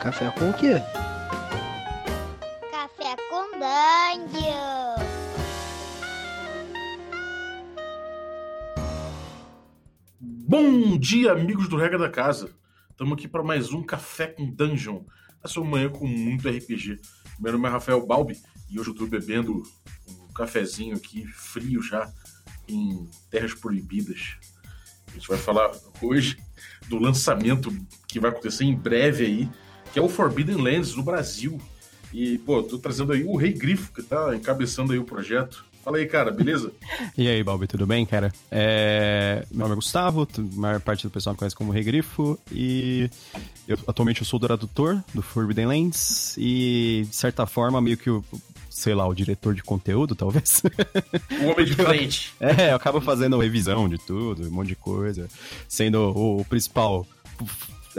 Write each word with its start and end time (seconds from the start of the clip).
Café 0.00 0.30
com 0.30 0.48
o 0.48 0.54
quê? 0.54 0.80
Café 2.70 3.16
com 3.28 3.50
Dungeon. 3.58 4.94
Bom 10.18 10.96
dia, 10.96 11.32
amigos 11.32 11.68
do 11.68 11.76
Regra 11.76 11.98
da 11.98 12.08
Casa. 12.08 12.50
Estamos 12.90 13.12
aqui 13.12 13.28
para 13.28 13.42
mais 13.42 13.74
um 13.74 13.82
Café 13.82 14.28
com 14.28 14.50
Dungeon. 14.50 15.02
A 15.44 15.48
sua 15.48 15.66
manhã 15.66 15.90
com 15.90 16.06
muito 16.06 16.48
RPG. 16.48 16.98
Meu 17.38 17.52
nome 17.52 17.68
é 17.68 17.70
Rafael 17.70 18.06
Balbi 18.06 18.40
e 18.70 18.80
hoje 18.80 18.88
eu 18.88 18.94
estou 18.94 19.06
bebendo 19.06 19.62
um 20.08 20.32
cafezinho 20.32 20.96
aqui, 20.96 21.26
frio 21.26 21.82
já, 21.82 22.10
em 22.66 23.06
Terras 23.30 23.52
Proibidas. 23.52 24.38
A 25.08 25.10
gente 25.12 25.28
vai 25.28 25.36
falar 25.36 25.70
hoje 26.00 26.38
do 26.88 26.98
lançamento 26.98 27.70
que 28.08 28.18
vai 28.18 28.30
acontecer 28.30 28.64
em 28.64 28.74
breve 28.74 29.26
aí, 29.26 29.50
que 29.92 29.98
é 29.98 30.02
o 30.02 30.08
Forbidden 30.08 30.56
Lands 30.56 30.94
no 30.94 31.02
Brasil. 31.02 31.60
E, 32.12 32.38
pô, 32.38 32.62
tô 32.62 32.78
trazendo 32.78 33.12
aí 33.12 33.22
o 33.22 33.36
Rei 33.36 33.52
Grifo, 33.52 33.92
que 33.92 34.02
tá 34.02 34.34
encabeçando 34.34 34.92
aí 34.92 34.98
o 34.98 35.04
projeto. 35.04 35.64
Fala 35.82 35.96
aí, 35.96 36.06
cara, 36.06 36.30
beleza? 36.30 36.72
E 37.16 37.26
aí, 37.28 37.42
Balbi, 37.42 37.66
tudo 37.66 37.86
bem, 37.86 38.04
cara? 38.04 38.32
É... 38.50 39.44
Meu 39.50 39.60
nome 39.60 39.72
é 39.72 39.76
Gustavo, 39.76 40.26
a 40.36 40.60
maior 40.60 40.80
parte 40.80 41.06
do 41.06 41.10
pessoal 41.10 41.34
me 41.34 41.38
conhece 41.38 41.56
como 41.56 41.72
Rei 41.72 41.82
Grifo, 41.82 42.38
e 42.52 43.10
eu, 43.66 43.78
atualmente 43.86 44.20
eu 44.20 44.26
sou 44.26 44.38
o 44.38 44.40
tradutor 44.40 45.02
do 45.14 45.22
Forbidden 45.22 45.66
Lands, 45.66 46.36
e 46.38 47.06
de 47.08 47.16
certa 47.16 47.46
forma, 47.46 47.80
meio 47.80 47.96
que 47.96 48.10
o, 48.10 48.24
sei 48.68 48.94
lá, 48.94 49.06
o 49.06 49.14
diretor 49.14 49.54
de 49.54 49.62
conteúdo, 49.62 50.14
talvez. 50.14 50.62
O 51.42 51.50
homem 51.50 51.64
de 51.64 51.74
frente. 51.76 52.34
é, 52.40 52.72
eu 52.72 52.76
acabo 52.76 53.00
fazendo 53.00 53.38
revisão 53.38 53.88
de 53.88 53.98
tudo, 53.98 54.46
um 54.46 54.50
monte 54.50 54.68
de 54.68 54.76
coisa, 54.76 55.28
sendo 55.68 56.12
o, 56.12 56.40
o 56.40 56.44
principal 56.44 57.06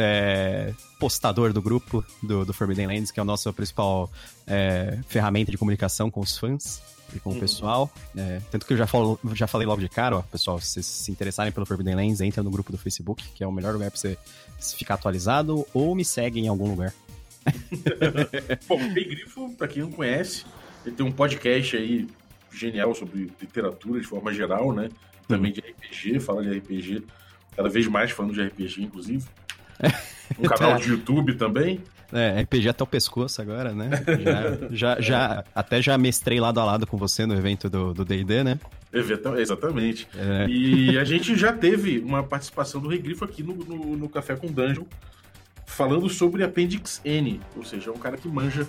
é, 0.01 0.73
postador 0.99 1.53
do 1.53 1.61
grupo 1.61 2.03
do, 2.21 2.45
do 2.45 2.53
Forbidden 2.53 2.87
Lands, 2.87 3.11
que 3.11 3.19
é 3.19 3.21
a 3.21 3.25
nossa 3.25 3.53
principal 3.53 4.09
é, 4.47 4.99
ferramenta 5.07 5.51
de 5.51 5.57
comunicação 5.57 6.09
com 6.09 6.19
os 6.19 6.37
fãs 6.37 6.81
e 7.15 7.19
com 7.19 7.31
o 7.31 7.39
pessoal. 7.39 7.91
É, 8.15 8.41
tanto 8.49 8.65
que 8.65 8.73
eu 8.73 8.77
já, 8.77 8.87
falo, 8.87 9.19
já 9.33 9.47
falei 9.47 9.67
logo 9.67 9.81
de 9.81 9.89
cara, 9.89 10.17
ó, 10.17 10.21
pessoal, 10.21 10.59
se 10.59 10.67
vocês 10.67 10.85
se 10.85 11.11
interessarem 11.11 11.51
pelo 11.51 11.65
Forbidden 11.65 11.95
Lands, 11.95 12.21
entra 12.21 12.41
no 12.43 12.49
grupo 12.49 12.71
do 12.71 12.77
Facebook, 12.77 13.23
que 13.35 13.43
é 13.43 13.47
o 13.47 13.51
melhor 13.51 13.73
lugar 13.73 13.91
pra 13.91 13.99
você 13.99 14.17
ficar 14.77 14.95
atualizado, 14.95 15.65
ou 15.73 15.95
me 15.95 16.03
segue 16.03 16.39
em 16.39 16.47
algum 16.47 16.69
lugar. 16.69 16.93
Bom, 18.67 18.75
o 18.75 18.93
Grifo, 18.93 19.49
pra 19.55 19.67
quem 19.67 19.81
não 19.81 19.91
conhece, 19.91 20.45
ele 20.85 20.95
tem 20.95 21.05
um 21.05 21.11
podcast 21.11 21.75
aí 21.75 22.07
genial 22.51 22.93
sobre 22.93 23.31
literatura 23.41 23.99
de 23.99 24.07
forma 24.07 24.33
geral, 24.33 24.73
né? 24.73 24.89
Também 25.27 25.51
de 25.51 25.61
RPG, 25.61 26.19
fala 26.19 26.43
de 26.43 26.57
RPG, 26.57 27.03
cada 27.55 27.69
vez 27.69 27.87
mais 27.87 28.11
falando 28.11 28.33
de 28.33 28.43
RPG, 28.43 28.83
inclusive. 28.83 29.25
Um 30.39 30.43
canal 30.47 30.77
de 30.79 30.89
YouTube 30.89 31.33
também. 31.35 31.81
É, 32.13 32.41
RPG 32.41 32.69
até 32.69 32.83
o 32.83 32.87
pescoço 32.87 33.41
agora, 33.41 33.73
né? 33.73 33.89
Já, 34.71 34.95
já, 34.95 35.01
já- 35.01 35.43
até 35.53 35.81
já 35.81 35.97
mestrei 35.97 36.39
lado 36.39 36.59
a 36.59 36.65
lado 36.65 36.87
com 36.87 36.97
você 36.97 37.25
no 37.25 37.33
evento 37.33 37.69
do 37.69 37.93
do 37.93 38.05
D&D, 38.05 38.43
né? 38.43 38.59
Exatamente. 39.39 40.07
É. 40.17 40.47
E 40.49 40.97
a 40.97 41.03
gente 41.03 41.35
já 41.37 41.51
teve 41.53 41.99
uma 41.99 42.23
participação 42.23 42.79
do 42.81 42.87
Rei 42.89 42.99
Grifo 42.99 43.23
aqui 43.25 43.43
no, 43.43 43.53
no, 43.55 43.95
no 43.97 44.09
Café 44.09 44.35
com 44.35 44.47
Dungeon, 44.47 44.83
falando 45.65 46.09
sobre 46.09 46.43
Appendix 46.43 47.01
N, 47.05 47.39
ou 47.55 47.63
seja, 47.63 47.89
é 47.89 47.93
um 47.93 47.97
cara 47.97 48.17
que 48.17 48.27
manja 48.27 48.67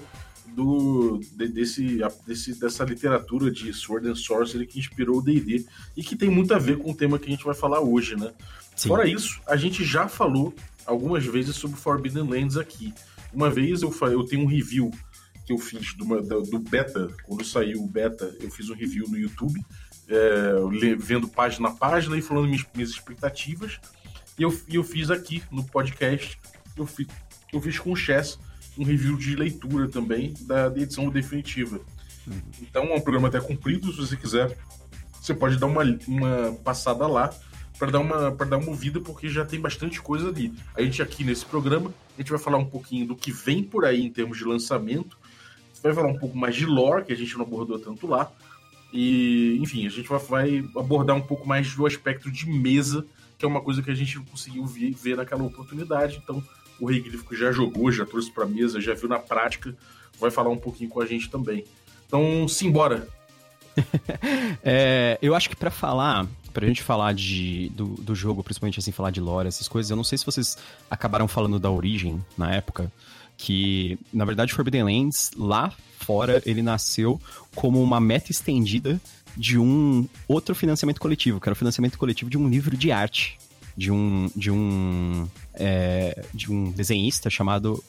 do, 0.48 1.20
de- 1.36 1.48
desse, 1.48 2.00
desse, 2.26 2.58
dessa 2.60 2.84
literatura 2.84 3.50
de 3.50 3.72
Sword 3.72 4.08
and 4.08 4.14
Sorcery 4.14 4.66
que 4.66 4.78
inspirou 4.78 5.18
o 5.18 5.22
D&D 5.22 5.64
e 5.96 6.02
que 6.02 6.14
tem 6.16 6.28
muito 6.28 6.54
a 6.54 6.58
ver 6.58 6.76
com 6.78 6.90
o 6.90 6.94
tema 6.94 7.18
que 7.18 7.26
a 7.26 7.30
gente 7.30 7.44
vai 7.44 7.54
falar 7.54 7.80
hoje, 7.80 8.16
né? 8.16 8.30
Sim. 8.76 8.88
Fora 8.88 9.06
isso, 9.08 9.40
a 9.46 9.56
gente 9.56 9.84
já 9.84 10.08
falou 10.08 10.54
algumas 10.86 11.24
vezes 11.24 11.56
sobre 11.56 11.76
Forbidden 11.76 12.28
Lands 12.28 12.56
aqui. 12.56 12.94
Uma 13.32 13.50
vez 13.50 13.82
eu, 13.82 13.94
eu 14.02 14.24
tenho 14.24 14.42
um 14.42 14.46
review 14.46 14.90
que 15.46 15.52
eu 15.52 15.58
fiz 15.58 15.94
do, 15.94 16.04
do, 16.42 16.58
beta, 16.58 17.08
quando 17.24 17.44
saiu 17.44 17.82
o 17.82 17.88
beta, 17.88 18.36
eu 18.40 18.50
fiz 18.50 18.70
um 18.70 18.74
review 18.74 19.08
no 19.08 19.18
YouTube, 19.18 19.60
é, 20.08 20.96
vendo 20.98 21.26
página 21.26 21.68
a 21.68 21.72
página 21.72 22.16
e 22.16 22.22
falando 22.22 22.46
minhas, 22.46 22.64
minhas 22.74 22.90
expectativas. 22.90 23.80
E 24.38 24.42
eu, 24.42 24.56
eu 24.68 24.84
fiz 24.84 25.10
aqui 25.10 25.42
no 25.50 25.64
podcast, 25.64 26.38
eu, 26.76 26.86
fi, 26.86 27.06
eu 27.52 27.60
fiz 27.60 27.78
com 27.78 27.92
o 27.92 27.96
Chess 27.96 28.38
um 28.78 28.84
review 28.84 29.16
de 29.16 29.36
leitura 29.36 29.88
também 29.88 30.32
da, 30.42 30.68
da 30.68 30.80
edição 30.80 31.08
definitiva. 31.10 31.80
Então 32.60 32.84
é 32.84 32.94
um 32.94 33.00
programa 33.00 33.28
até 33.28 33.40
comprido, 33.40 33.92
se 33.92 33.98
você 33.98 34.16
quiser, 34.16 34.56
você 35.20 35.34
pode 35.34 35.58
dar 35.58 35.66
uma, 35.66 35.82
uma 36.06 36.52
passada 36.64 37.06
lá 37.06 37.30
para 37.78 37.90
dar 37.90 38.00
uma 38.00 38.32
para 38.32 38.46
dar 38.46 38.58
uma 38.58 38.68
ouvida 38.68 39.00
porque 39.00 39.28
já 39.28 39.44
tem 39.44 39.60
bastante 39.60 40.00
coisa 40.00 40.28
ali. 40.28 40.52
A 40.74 40.82
gente 40.82 41.02
aqui 41.02 41.24
nesse 41.24 41.44
programa, 41.44 41.92
a 42.16 42.20
gente 42.20 42.30
vai 42.30 42.38
falar 42.38 42.58
um 42.58 42.64
pouquinho 42.64 43.06
do 43.06 43.16
que 43.16 43.32
vem 43.32 43.62
por 43.62 43.84
aí 43.84 44.02
em 44.02 44.10
termos 44.10 44.38
de 44.38 44.44
lançamento. 44.44 45.16
Vai 45.82 45.92
falar 45.92 46.08
um 46.08 46.18
pouco 46.18 46.36
mais 46.36 46.54
de 46.54 46.64
lore, 46.64 47.04
que 47.04 47.12
a 47.12 47.16
gente 47.16 47.36
não 47.36 47.44
abordou 47.44 47.78
tanto 47.78 48.06
lá. 48.06 48.30
E, 48.92 49.58
enfim, 49.60 49.86
a 49.86 49.90
gente 49.90 50.08
vai, 50.08 50.18
vai 50.18 50.64
abordar 50.76 51.16
um 51.16 51.20
pouco 51.20 51.48
mais 51.48 51.74
do 51.74 51.86
aspecto 51.86 52.30
de 52.30 52.48
mesa, 52.48 53.04
que 53.38 53.44
é 53.44 53.48
uma 53.48 53.60
coisa 53.60 53.82
que 53.82 53.90
a 53.90 53.94
gente 53.94 54.20
conseguiu 54.20 54.64
ver, 54.66 54.92
ver 54.92 55.16
naquela 55.16 55.42
oportunidade. 55.42 56.20
Então, 56.22 56.42
o 56.78 56.86
Rei 56.86 57.02
já 57.32 57.50
jogou, 57.50 57.90
já 57.90 58.04
trouxe 58.04 58.30
para 58.30 58.46
mesa, 58.46 58.80
já 58.80 58.94
viu 58.94 59.08
na 59.08 59.18
prática, 59.18 59.74
vai 60.20 60.30
falar 60.30 60.50
um 60.50 60.58
pouquinho 60.58 60.90
com 60.90 61.00
a 61.00 61.06
gente 61.06 61.30
também. 61.30 61.64
Então, 62.06 62.46
simbora. 62.46 63.08
É, 64.64 65.18
eu 65.20 65.34
acho 65.34 65.48
que 65.50 65.56
pra 65.56 65.70
falar, 65.70 66.24
pra 66.52 66.66
gente 66.66 66.82
falar 66.82 67.14
de, 67.14 67.70
do, 67.70 67.86
do 67.86 68.14
jogo, 68.14 68.42
principalmente 68.42 68.78
assim, 68.78 68.92
falar 68.92 69.10
de 69.10 69.20
lore, 69.20 69.48
essas 69.48 69.68
coisas, 69.68 69.90
eu 69.90 69.96
não 69.96 70.04
sei 70.04 70.18
se 70.18 70.26
vocês 70.26 70.56
acabaram 70.90 71.26
falando 71.26 71.58
da 71.58 71.70
origem 71.70 72.24
na 72.36 72.52
época, 72.54 72.92
que 73.36 73.98
na 74.12 74.24
verdade 74.24 74.52
Forbidden 74.52 74.84
Lands, 74.84 75.30
lá 75.36 75.72
fora, 75.98 76.42
ele 76.44 76.62
nasceu 76.62 77.20
como 77.54 77.82
uma 77.82 78.00
meta 78.00 78.30
estendida 78.30 79.00
de 79.36 79.58
um 79.58 80.06
outro 80.28 80.54
financiamento 80.54 81.00
coletivo, 81.00 81.40
que 81.40 81.48
era 81.48 81.54
o 81.54 81.56
financiamento 81.56 81.98
coletivo 81.98 82.30
de 82.30 82.36
um 82.36 82.48
livro 82.48 82.76
de 82.76 82.92
arte, 82.92 83.38
de 83.76 83.90
um, 83.90 84.30
de 84.36 84.50
um, 84.50 85.26
é, 85.54 86.24
de 86.34 86.52
um 86.52 86.70
desenhista 86.70 87.30
chamado 87.30 87.82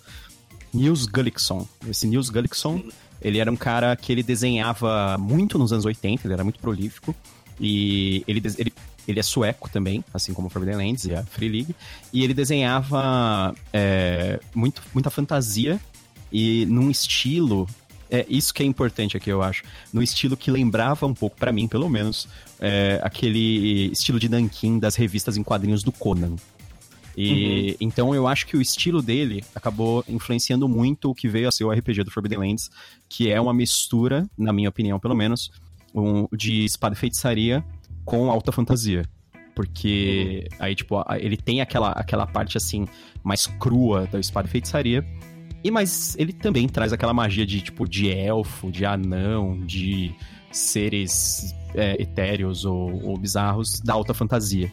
Nils 0.74 1.06
Gullickson. 1.06 1.68
Esse 1.88 2.08
Nils 2.08 2.30
Gullickson, 2.30 2.82
ele 3.22 3.40
era 3.40 3.52
um 3.52 3.56
cara 3.56 3.96
que 3.96 4.12
ele 4.12 4.24
desenhava 4.24 5.18
muito 5.18 5.58
nos 5.58 5.74
anos 5.74 5.86
80, 5.86 6.26
ele 6.26 6.34
era 6.34 6.44
muito 6.44 6.60
prolífico. 6.60 7.16
E 7.60 8.24
ele, 8.28 8.42
ele, 8.58 8.74
ele 9.08 9.20
é 9.20 9.24
sueco 9.24 9.70
também, 9.70 10.04
assim 10.14 10.34
como 10.34 10.48
o 10.48 10.50
Forbidden 10.50 10.78
Lands 10.78 11.06
e 11.06 11.14
a 11.14 11.24
Free 11.24 11.50
League. 11.50 11.76
E 12.12 12.24
ele 12.24 12.34
desenhava 12.34 13.56
é, 13.72 14.40
muito, 14.54 14.82
muita 14.94 15.10
fantasia 15.10 15.80
e 16.32 16.66
num 16.66 16.90
estilo. 16.90 17.68
É 18.10 18.26
isso 18.30 18.54
que 18.54 18.62
é 18.62 18.66
importante 18.66 19.18
aqui, 19.18 19.30
eu 19.30 19.42
acho. 19.42 19.64
Num 19.92 20.02
estilo 20.02 20.38
que 20.38 20.52
lembrava 20.52 21.06
um 21.06 21.14
pouco, 21.14 21.36
pra 21.36 21.52
mim 21.52 21.68
pelo 21.68 21.90
menos, 21.90 22.28
é, 22.60 23.00
aquele 23.04 23.92
estilo 23.92 24.20
de 24.20 24.30
Nankin 24.30 24.78
das 24.80 24.96
revistas 24.96 25.36
em 25.38 25.44
quadrinhos 25.44 25.84
do 25.84 25.92
Conan. 25.92 26.36
E 27.16 27.78
então 27.80 28.14
eu 28.14 28.28
acho 28.28 28.48
que 28.48 28.58
o 28.58 28.62
estilo 28.62 29.02
dele 29.02 29.44
acabou 29.54 30.04
influenciando 30.08 30.68
muito 30.68 31.12
o 31.12 31.16
que 31.16 31.28
veio 31.28 31.48
a 31.48 31.52
ser 31.52 31.64
o 31.64 31.72
RPG 31.72 32.04
do 32.04 32.12
Forbidden 32.12 32.40
Lands, 32.40 32.72
que 33.08 33.30
é 33.30 33.40
uma 33.40 33.54
mistura, 33.54 34.28
na 34.38 34.52
minha 34.52 34.70
opinião 34.70 35.00
pelo 35.00 35.16
menos, 35.16 35.52
um- 35.94 36.28
de 36.36 36.66
espada 36.66 36.96
e 36.96 36.98
feitiçaria 36.98 37.64
com 38.06 38.30
alta 38.32 38.52
fantasia. 38.52 39.04
Porque 39.56 40.48
aí, 40.60 40.74
tipo, 40.76 40.96
ele 41.20 41.38
tem 41.38 41.62
aquela, 41.62 41.92
aquela 41.92 42.26
parte 42.26 42.58
assim, 42.58 42.88
mais 43.24 43.46
crua 43.46 44.08
da 44.12 44.20
espada 44.20 44.48
e 44.48 44.52
feitiçaria. 44.52 45.06
E 45.64 45.70
mas 45.72 46.16
ele 46.18 46.34
também 46.34 46.68
traz 46.68 46.92
aquela 46.92 47.14
magia 47.14 47.46
de, 47.46 47.62
tipo, 47.62 47.88
de 47.88 48.10
elfo, 48.10 48.72
de 48.72 48.84
anão, 48.86 49.60
de 49.60 50.14
seres 50.52 51.56
é, 51.76 52.02
etéreos 52.02 52.66
ou, 52.66 53.04
ou 53.06 53.18
bizarros 53.18 53.80
da 53.80 53.94
alta 53.94 54.14
fantasia. 54.14 54.72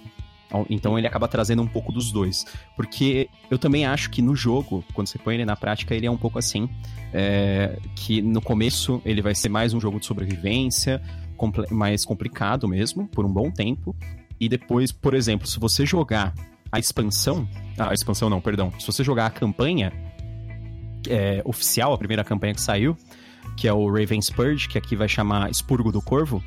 Então- 0.68 0.98
ele 0.98 1.06
acaba 1.06 1.28
trazendo 1.28 1.62
um 1.62 1.66
pouco 1.66 1.92
dos 1.92 2.10
dois. 2.12 2.44
Porque 2.76 3.28
eu 3.50 3.58
também 3.58 3.84
acho 3.86 4.10
que 4.10 4.20
no 4.22 4.34
jogo, 4.34 4.84
quando 4.94 5.06
você 5.08 5.18
põe 5.18 5.34
ele 5.34 5.44
na 5.44 5.54
prática, 5.56 5.94
ele 5.94 6.06
é 6.06 6.10
um 6.10 6.16
pouco 6.18 6.38
assim. 6.38 6.68
é, 7.12 7.76
que 7.96 8.22
no 8.22 8.40
começo 8.40 9.02
ele 9.04 9.20
vai 9.20 9.34
ser 9.34 9.48
mais 9.48 9.74
um 9.74 9.80
jogo 9.80 9.98
de 9.98 10.06
sobrevivência, 10.06 11.02
comple- 11.36 11.66
mais 11.68 12.04
complicado 12.04 12.68
mesmo, 12.68 13.08
por 13.08 13.24
um 13.26 13.32
bom 13.32 13.50
tempo. 13.50 13.96
E 14.38 14.48
depois, 14.48 14.92
por 14.92 15.12
exemplo, 15.14 15.44
se 15.44 15.58
você 15.58 15.84
jogar 15.84 16.32
a 16.70 16.78
expansão. 16.78 17.48
Ah, 17.76 17.90
a 17.90 17.94
expansão 17.94 18.30
não, 18.30 18.40
perdão. 18.40 18.72
Se 18.78 18.86
você 18.86 19.02
jogar 19.02 19.26
a 19.26 19.30
campanha 19.30 19.92
é, 21.08 21.42
oficial, 21.44 21.92
a 21.92 21.98
primeira 21.98 22.22
campanha 22.22 22.54
que 22.54 22.60
saiu, 22.60 22.96
que 23.56 23.66
é 23.66 23.72
o 23.72 23.90
Raven's 23.90 24.30
Purge, 24.30 24.68
que 24.68 24.78
aqui 24.78 24.94
vai 24.94 25.08
chamar 25.08 25.50
Expurgo 25.50 25.90
do 25.90 26.00
Corvo, 26.00 26.42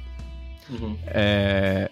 Uhum. 0.70 0.96
é, 1.08 1.90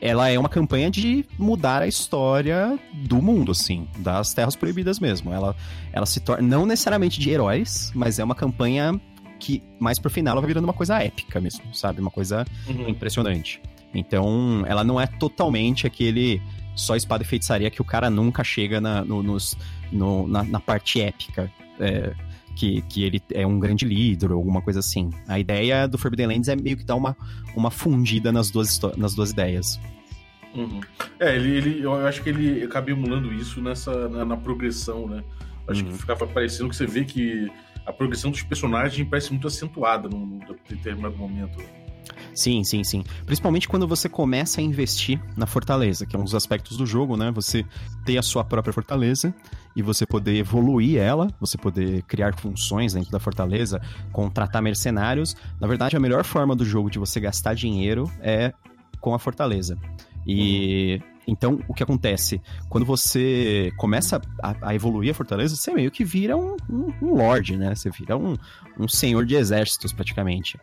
ela 0.00 0.28
é 0.30 0.38
uma 0.38 0.48
campanha 0.48 0.90
de 0.90 1.24
mudar 1.38 1.82
a 1.82 1.86
história 1.86 2.78
do 2.92 3.20
mundo, 3.20 3.52
assim, 3.52 3.86
das 3.98 4.32
Terras 4.32 4.56
Proibidas 4.56 4.98
mesmo. 4.98 5.32
Ela, 5.32 5.54
ela 5.92 6.06
se 6.06 6.20
torna, 6.20 6.42
não 6.46 6.64
necessariamente 6.66 7.20
de 7.20 7.30
heróis, 7.30 7.90
mas 7.94 8.18
é 8.18 8.24
uma 8.24 8.34
campanha 8.34 8.98
que 9.38 9.62
mais 9.78 9.98
pro 9.98 10.10
final 10.10 10.32
ela 10.32 10.40
vai 10.40 10.48
virando 10.48 10.64
uma 10.64 10.72
coisa 10.72 11.02
épica 11.02 11.40
mesmo, 11.40 11.74
sabe? 11.74 12.00
Uma 12.00 12.10
coisa 12.10 12.44
Uhum. 12.66 12.88
impressionante. 12.88 13.60
Então, 13.94 14.64
ela 14.66 14.84
não 14.84 15.00
é 15.00 15.06
totalmente 15.06 15.86
aquele 15.86 16.40
só 16.76 16.94
espada 16.96 17.22
e 17.22 17.26
feitiçaria 17.26 17.70
que 17.70 17.82
o 17.82 17.84
cara 17.84 18.08
nunca 18.08 18.44
chega 18.44 18.80
na, 18.80 19.04
no- 19.04 19.22
nos- 19.22 19.56
no- 19.90 20.26
na, 20.28 20.42
na 20.44 20.60
parte 20.60 21.00
épica. 21.00 21.50
é, 21.82 22.12
que, 22.56 22.82
que 22.82 23.04
ele 23.04 23.22
é 23.32 23.46
um 23.46 23.58
grande 23.58 23.84
líder 23.84 24.30
ou 24.32 24.38
alguma 24.38 24.60
coisa 24.62 24.80
assim. 24.80 25.10
A 25.28 25.38
ideia 25.38 25.86
do 25.86 25.98
Forbidden 25.98 26.26
Lands 26.26 26.48
é 26.48 26.56
meio 26.56 26.76
que 26.76 26.84
dar 26.84 26.96
uma, 26.96 27.16
uma 27.56 27.70
fundida 27.70 28.30
nas 28.32 28.50
duas, 28.50 28.80
nas 28.96 29.14
duas 29.14 29.30
ideias. 29.30 29.80
Uhum. 30.54 30.80
É, 31.18 31.36
ele, 31.36 31.56
ele, 31.56 31.82
eu 31.82 31.94
acho 32.06 32.22
que 32.22 32.28
ele 32.28 32.64
acaba 32.64 32.90
emulando 32.90 33.32
isso 33.32 33.60
nessa, 33.60 34.08
na, 34.08 34.24
na 34.24 34.36
progressão, 34.36 35.06
né? 35.06 35.22
Acho 35.68 35.84
uhum. 35.84 35.92
que 35.92 35.98
ficava 35.98 36.26
parecendo 36.26 36.68
que 36.68 36.76
você 36.76 36.86
vê 36.86 37.04
que 37.04 37.50
a 37.86 37.92
progressão 37.92 38.30
dos 38.30 38.42
personagens 38.42 39.06
parece 39.08 39.30
muito 39.30 39.46
acentuada 39.46 40.08
num 40.08 40.40
determinado 40.68 41.16
momento. 41.16 41.58
Sim, 42.34 42.62
sim, 42.64 42.84
sim. 42.84 43.04
Principalmente 43.26 43.68
quando 43.68 43.86
você 43.86 44.08
começa 44.08 44.60
a 44.60 44.64
investir 44.64 45.20
na 45.36 45.46
fortaleza, 45.46 46.06
que 46.06 46.14
é 46.14 46.18
um 46.18 46.24
dos 46.24 46.34
aspectos 46.34 46.76
do 46.76 46.86
jogo, 46.86 47.16
né? 47.16 47.30
Você 47.32 47.64
ter 48.04 48.18
a 48.18 48.22
sua 48.22 48.44
própria 48.44 48.72
fortaleza 48.72 49.34
e 49.74 49.82
você 49.82 50.06
poder 50.06 50.36
evoluir 50.36 50.98
ela, 50.98 51.28
você 51.40 51.56
poder 51.56 52.02
criar 52.02 52.34
funções 52.38 52.94
dentro 52.94 53.10
da 53.10 53.18
fortaleza, 53.18 53.80
contratar 54.12 54.62
mercenários. 54.62 55.36
Na 55.60 55.66
verdade, 55.66 55.96
a 55.96 56.00
melhor 56.00 56.24
forma 56.24 56.54
do 56.54 56.64
jogo 56.64 56.90
de 56.90 56.98
você 56.98 57.20
gastar 57.20 57.54
dinheiro 57.54 58.10
é 58.20 58.52
com 59.00 59.14
a 59.14 59.18
fortaleza. 59.18 59.76
E 60.26 61.00
então 61.26 61.60
o 61.68 61.74
que 61.74 61.82
acontece? 61.82 62.40
Quando 62.68 62.84
você 62.84 63.72
começa 63.76 64.20
a, 64.42 64.68
a, 64.68 64.74
evoluir 64.74 65.10
a 65.10 65.14
fortaleza, 65.14 65.54
você 65.54 65.72
meio 65.72 65.90
que 65.90 66.04
vira 66.04 66.36
um, 66.36 66.56
um, 66.68 66.92
um 67.02 67.56
né? 67.56 67.74
Você 67.74 67.90
vira 67.90 68.16
um, 68.16 68.36
um 68.78 68.88
senhor 68.88 69.24
de 69.24 69.36
exércitos, 69.36 69.92
praticamente. 69.92 70.58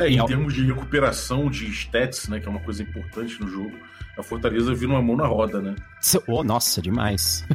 É, 0.00 0.10
em 0.10 0.24
termos 0.26 0.54
de 0.54 0.64
recuperação 0.64 1.50
de 1.50 1.66
stats, 1.66 2.28
né, 2.28 2.40
que 2.40 2.46
é 2.46 2.50
uma 2.50 2.60
coisa 2.60 2.82
importante 2.82 3.40
no 3.40 3.48
jogo, 3.48 3.72
a 4.20 4.22
Fortaleza 4.22 4.74
vira 4.74 4.92
uma 4.92 5.02
mão 5.02 5.16
na 5.16 5.26
roda, 5.26 5.60
né? 5.60 5.74
Oh, 6.26 6.44
nossa, 6.44 6.80
demais. 6.82 7.46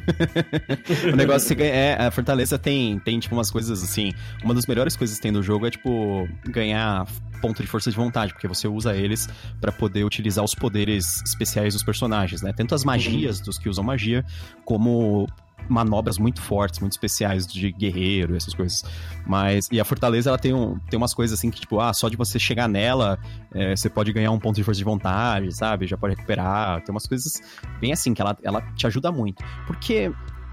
o 1.12 1.16
negócio 1.16 1.56
é, 1.62 1.94
a 1.94 2.12
Fortaleza 2.12 2.58
tem, 2.58 3.00
tem, 3.00 3.20
tipo, 3.20 3.36
umas 3.36 3.52
coisas 3.52 3.84
assim. 3.84 4.12
Uma 4.44 4.54
das 4.54 4.66
melhores 4.66 4.96
coisas 4.96 5.18
que 5.18 5.22
tem 5.22 5.32
no 5.32 5.44
jogo 5.44 5.68
é, 5.68 5.72
tipo, 5.72 6.28
ganhar 6.46 7.06
ponto 7.42 7.62
de 7.62 7.68
força 7.68 7.92
de 7.92 7.96
vontade, 7.96 8.34
porque 8.34 8.48
você 8.48 8.68
usa 8.68 8.96
eles 8.96 9.30
para 9.62 9.72
poder 9.72 10.04
utilizar 10.04 10.44
os 10.44 10.56
poderes 10.56 11.22
especiais 11.24 11.74
dos 11.74 11.84
personagens, 11.84 12.42
né? 12.42 12.52
Tanto 12.56 12.74
as 12.74 12.84
magias 12.84 13.40
uhum. 13.40 13.46
dos 13.46 13.58
que 13.58 13.70
usam 13.70 13.84
magia, 13.84 14.26
como 14.64 15.28
manobras 15.68 16.18
muito 16.18 16.42
fortes, 16.42 16.80
muito 16.80 16.94
especiais 16.94 17.46
de 17.48 17.72
guerreiro, 17.72 18.36
essas 18.36 18.54
coisas. 18.54 18.84
Mas, 19.26 19.68
e 19.72 19.80
a 19.80 19.86
Fortaleza, 19.86 20.30
ela 20.30 20.38
tem, 20.38 20.54
um, 20.54 20.78
tem 20.90 20.98
umas 20.98 21.14
coisas 21.14 21.38
assim 21.38 21.50
que, 21.50 21.62
tipo, 21.62 21.80
ah, 21.80 21.94
só 21.94 22.10
de 22.10 22.18
você 22.18 22.38
chegar 22.38 22.68
nela, 22.68 23.20
é, 23.54 23.76
você 23.76 23.90
pode 23.90 24.12
ganhar 24.14 24.32
um 24.32 24.40
ponto 24.40 24.56
de 24.56 24.64
força 24.64 24.78
de 24.78 24.84
vontade, 24.84 25.56
sabe? 25.56 25.88
Já 25.88 25.98
pode 25.98 26.16
recuperar. 26.16 26.82
Tem 26.84 26.94
umas 26.94 27.08
coisas 27.08 27.42
bem 27.80 27.92
assim, 27.92 28.14
que 28.14 28.22
ela, 28.22 28.38
ela 28.44 28.62
te 28.76 28.86
ajuda 28.88 29.12
muito. 29.12 29.44
Porque 29.66 30.12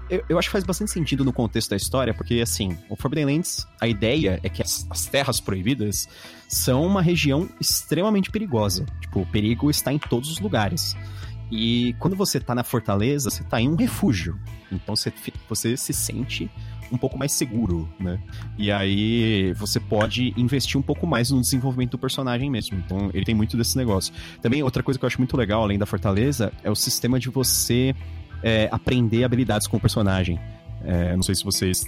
eu, 0.09 0.23
eu, 0.29 0.37
acho 0.37 0.49
que 0.49 0.51
faz 0.51 0.63
bastante 0.63 0.91
sentido 0.91 1.23
no 1.23 1.31
contexto 1.31 1.69
da 1.69 1.75
história, 1.75 2.13
porque, 2.13 2.41
assim, 2.41 2.77
o 2.89 2.95
Forbidden 2.95 3.25
Lands, 3.25 3.65
a 3.79 3.87
ideia 3.87 4.39
é 4.43 4.49
que 4.49 4.61
as, 4.61 4.85
as, 4.89 5.05
terras 5.05 5.39
proibidas 5.39 6.07
são 6.47 6.85
uma 6.85 7.01
região 7.01 7.49
extremamente 7.59 8.29
perigosa. 8.29 8.85
Tipo, 9.01 9.21
o 9.21 9.25
perigo 9.25 9.69
está 9.69 9.93
em 9.93 9.97
todos 9.97 10.29
os 10.29 10.39
lugares. 10.39 10.95
E 11.55 11.93
quando 11.99 12.15
você 12.15 12.39
tá 12.39 12.55
na 12.55 12.63
fortaleza, 12.63 13.29
você 13.29 13.43
tá 13.43 13.61
em 13.61 13.69
um 13.69 13.75
refúgio. 13.75 14.39
Então 14.71 14.95
você, 14.95 15.13
você 15.47 15.77
se 15.77 15.93
sente 15.93 16.49
um 16.91 16.97
pouco 16.97 17.15
mais 17.15 17.31
seguro, 17.31 17.87
né? 17.99 18.19
E 18.57 18.71
aí 18.71 19.53
você 19.53 19.79
pode 19.79 20.33
investir 20.35 20.79
um 20.79 20.81
pouco 20.81 21.05
mais 21.05 21.29
no 21.29 21.39
desenvolvimento 21.39 21.91
do 21.91 21.99
personagem 21.99 22.49
mesmo. 22.49 22.81
Então 22.83 23.11
ele 23.13 23.23
tem 23.23 23.35
muito 23.35 23.55
desse 23.55 23.77
negócio. 23.77 24.11
Também 24.41 24.63
outra 24.63 24.81
coisa 24.81 24.97
que 24.97 25.05
eu 25.05 25.07
acho 25.07 25.19
muito 25.19 25.37
legal, 25.37 25.61
além 25.61 25.77
da 25.77 25.85
fortaleza, 25.85 26.51
é 26.63 26.71
o 26.71 26.75
sistema 26.75 27.19
de 27.19 27.29
você 27.29 27.93
é, 28.41 28.67
aprender 28.71 29.23
habilidades 29.23 29.67
com 29.67 29.77
o 29.77 29.79
personagem. 29.79 30.39
É, 30.83 31.15
não 31.15 31.21
sei 31.21 31.35
se 31.35 31.43
vocês 31.43 31.85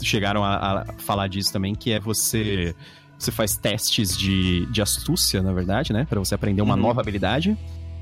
chegaram 0.00 0.44
a, 0.44 0.82
a, 0.82 0.92
falar 0.98 1.26
disso 1.26 1.52
também, 1.52 1.74
que 1.74 1.90
é 1.90 1.98
você. 1.98 2.76
Você 3.18 3.32
faz 3.32 3.56
testes 3.56 4.16
de, 4.16 4.66
de 4.66 4.80
astúcia, 4.80 5.42
na 5.42 5.52
verdade, 5.52 5.92
né? 5.92 6.06
Para 6.08 6.20
você 6.20 6.32
aprender 6.34 6.62
uma 6.62 6.74
uhum. 6.74 6.80
nova 6.80 7.00
habilidade. 7.00 7.58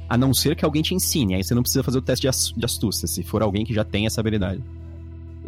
A 0.08 0.16
não 0.16 0.32
ser 0.32 0.56
que 0.56 0.64
alguém 0.64 0.82
te 0.82 0.94
ensine. 0.94 1.34
Aí 1.34 1.44
você 1.44 1.54
não 1.54 1.62
precisa 1.62 1.82
fazer 1.82 1.98
o 1.98 2.02
teste 2.02 2.28
de 2.56 2.64
astúcia, 2.64 3.06
se 3.06 3.22
for 3.22 3.42
alguém 3.42 3.64
que 3.64 3.74
já 3.74 3.84
tem 3.84 4.06
essa 4.06 4.20
habilidade. 4.20 4.62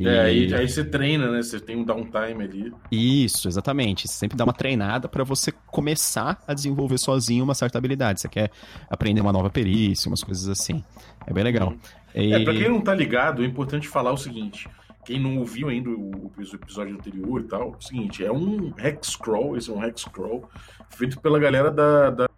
E... 0.01 0.09
É, 0.09 0.21
aí, 0.21 0.55
aí 0.55 0.69
você 0.69 0.83
treina, 0.83 1.31
né? 1.31 1.43
Você 1.43 1.61
tem 1.61 1.77
um 1.77 1.85
downtime 1.85 2.43
ali. 2.43 2.73
Isso, 2.91 3.49
exatamente. 3.49 4.09
Você 4.09 4.15
sempre 4.15 4.37
dá 4.37 4.45
uma 4.45 4.53
treinada 4.53 5.09
para 5.09 5.23
você 5.25 5.53
começar 5.67 6.43
a 6.49 6.55
desenvolver 6.55 6.97
sozinho 6.97 7.45
uma 7.45 7.55
certa 7.55 7.77
habilidade. 7.77 8.21
Você 8.21 8.29
quer 8.29 8.51
aprender 8.89 9.21
uma 9.21 9.33
nova 9.33 9.51
perícia, 9.51 10.09
umas 10.09 10.25
coisas 10.25 10.49
assim. 10.49 10.83
É 11.27 11.33
bem 11.33 11.45
legal. 11.45 11.69
Uhum. 11.69 11.79
E... 12.15 12.33
É, 12.33 12.45
pra 12.45 12.55
quem 12.55 12.69
não 12.69 12.81
tá 12.81 12.95
ligado, 12.95 13.43
é 13.43 13.47
importante 13.47 13.89
falar 13.89 14.13
o 14.13 14.17
seguinte. 14.17 14.67
Quem 15.05 15.21
não 15.21 15.39
ouviu 15.39 15.69
ainda 15.69 15.91
o, 15.91 16.31
episódio 16.39 16.95
anterior 16.95 17.41
e 17.41 17.45
tal, 17.45 17.63
é 17.63 17.77
o 17.77 17.81
seguinte, 17.81 18.25
é 18.25 18.31
um 18.31 18.73
hex 18.79 19.17
crawl, 19.17 19.57
esse 19.57 19.71
é 19.71 19.73
um 19.73 19.83
hex 19.83 20.05
crawl, 20.05 20.49
feito 20.91 21.19
pela 21.21 21.39
galera 21.39 21.71
da, 21.71 22.11
da 22.11 22.29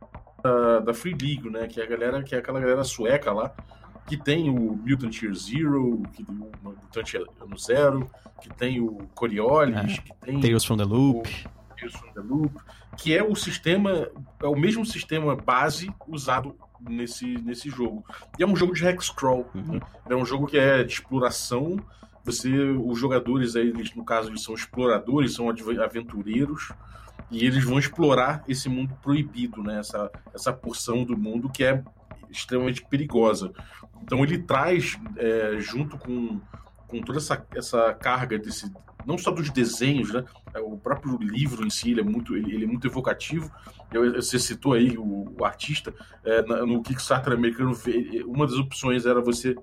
da, 0.42 0.80
da 0.80 0.94
Free 0.94 1.16
League, 1.20 1.48
né? 1.48 1.66
Que 1.66 1.80
é 1.80 1.84
a 1.84 1.86
galera, 1.86 2.22
que 2.22 2.34
é 2.34 2.38
aquela 2.38 2.60
galera 2.60 2.84
sueca 2.84 3.32
lá, 3.32 3.54
que 4.06 4.16
tem 4.16 4.50
o 4.50 4.76
Mutant 4.76 5.22
Year 5.22 5.34
Zero, 5.34 6.02
que 6.12 6.24
tem 6.24 6.36
o 6.36 6.50
Mutant 6.62 7.14
Ano 7.40 7.58
Zero, 7.58 8.10
que 8.40 8.48
tem 8.50 8.80
o 8.80 8.98
Coriolis, 9.14 9.98
é. 9.98 10.02
que 10.02 10.14
tem 10.14 10.40
Tales 10.40 10.64
from 10.64 10.76
the 10.76 10.84
Loop. 10.84 11.28
O, 11.28 11.74
Tales 11.76 11.94
from 11.94 12.12
the 12.12 12.20
Loop, 12.20 12.54
que 12.96 13.16
é 13.16 13.22
o 13.22 13.34
sistema, 13.34 14.08
é 14.42 14.46
o 14.46 14.56
mesmo 14.56 14.84
sistema 14.84 15.36
base 15.36 15.90
usado 16.08 16.56
nesse, 16.80 17.26
nesse 17.38 17.70
jogo. 17.70 18.04
E 18.38 18.42
é 18.42 18.46
um 18.46 18.56
jogo 18.56 18.74
de 18.74 18.84
hexcrawl. 18.84 19.48
Uhum. 19.54 19.74
Né? 19.74 19.80
É 20.10 20.16
um 20.16 20.24
jogo 20.24 20.46
que 20.46 20.58
é 20.58 20.82
de 20.82 20.92
exploração. 20.92 21.76
Você, 22.24 22.50
os 22.50 22.98
jogadores 22.98 23.56
aí, 23.56 23.72
no 23.96 24.04
caso, 24.04 24.28
eles 24.28 24.42
são 24.42 24.54
exploradores, 24.54 25.34
são 25.34 25.48
aventureiros 25.48 26.72
e 27.32 27.46
eles 27.46 27.64
vão 27.64 27.78
explorar 27.78 28.44
esse 28.46 28.68
mundo 28.68 28.94
proibido, 29.02 29.62
né? 29.62 29.80
Essa, 29.80 30.10
essa 30.34 30.52
porção 30.52 31.02
do 31.02 31.16
mundo 31.16 31.48
que 31.48 31.64
é 31.64 31.82
extremamente 32.30 32.84
perigosa. 32.84 33.52
Então 34.02 34.22
ele 34.22 34.38
traz, 34.38 34.98
é, 35.16 35.56
junto 35.58 35.96
com, 35.96 36.38
com 36.86 37.00
toda 37.00 37.18
essa, 37.18 37.44
essa 37.54 37.94
carga 37.94 38.38
desse, 38.38 38.70
não 39.06 39.16
só 39.16 39.30
dos 39.30 39.48
desenhos, 39.48 40.12
né? 40.12 40.24
É, 40.54 40.60
o 40.60 40.76
próprio 40.76 41.16
livro 41.16 41.66
em 41.66 41.70
si 41.70 41.92
ele 41.92 42.00
é 42.00 42.04
muito, 42.04 42.36
ele, 42.36 42.54
ele 42.54 42.64
é 42.64 42.68
muito 42.68 42.86
evocativo. 42.86 43.50
Eu, 43.90 44.14
você 44.14 44.38
citou 44.38 44.74
aí 44.74 44.98
o, 44.98 45.34
o 45.38 45.44
artista 45.44 45.94
é, 46.22 46.42
no 46.42 46.82
Kickstarter 46.82 47.32
americano. 47.32 47.72
Uma 48.26 48.46
das 48.46 48.56
opções 48.56 49.06
era 49.06 49.22
você 49.22 49.56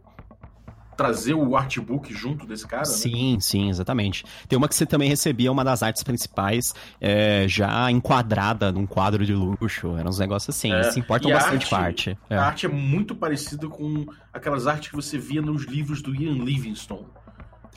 trazer 0.99 1.33
o 1.33 1.55
artbook 1.55 2.13
junto 2.13 2.45
desse 2.45 2.67
cara, 2.67 2.81
né? 2.81 2.89
Sim, 2.89 3.35
né? 3.35 3.39
sim, 3.39 3.69
exatamente. 3.69 4.25
Tem 4.49 4.57
uma 4.57 4.67
que 4.67 4.75
você 4.75 4.85
também 4.85 5.07
recebia, 5.07 5.49
uma 5.49 5.63
das 5.63 5.81
artes 5.81 6.03
principais, 6.03 6.75
é, 6.99 7.45
já 7.47 7.89
enquadrada 7.89 8.69
num 8.69 8.85
quadro 8.85 9.25
de 9.25 9.33
luxo. 9.33 9.95
Eram 9.95 10.09
uns 10.09 10.19
negócios 10.19 10.53
assim, 10.53 10.73
é, 10.73 10.83
se 10.91 10.99
importam 10.99 11.31
bastante 11.31 11.63
arte, 11.63 11.69
com 11.69 11.75
a 11.75 11.79
arte. 11.79 12.17
É. 12.29 12.35
A 12.35 12.45
arte 12.45 12.65
é 12.65 12.69
muito 12.69 13.15
parecida 13.15 13.69
com 13.69 14.07
aquelas 14.33 14.67
artes 14.67 14.89
que 14.89 14.95
você 14.95 15.17
via 15.17 15.41
nos 15.41 15.63
livros 15.63 16.01
do 16.01 16.13
Ian 16.13 16.43
Livingstone. 16.43 17.07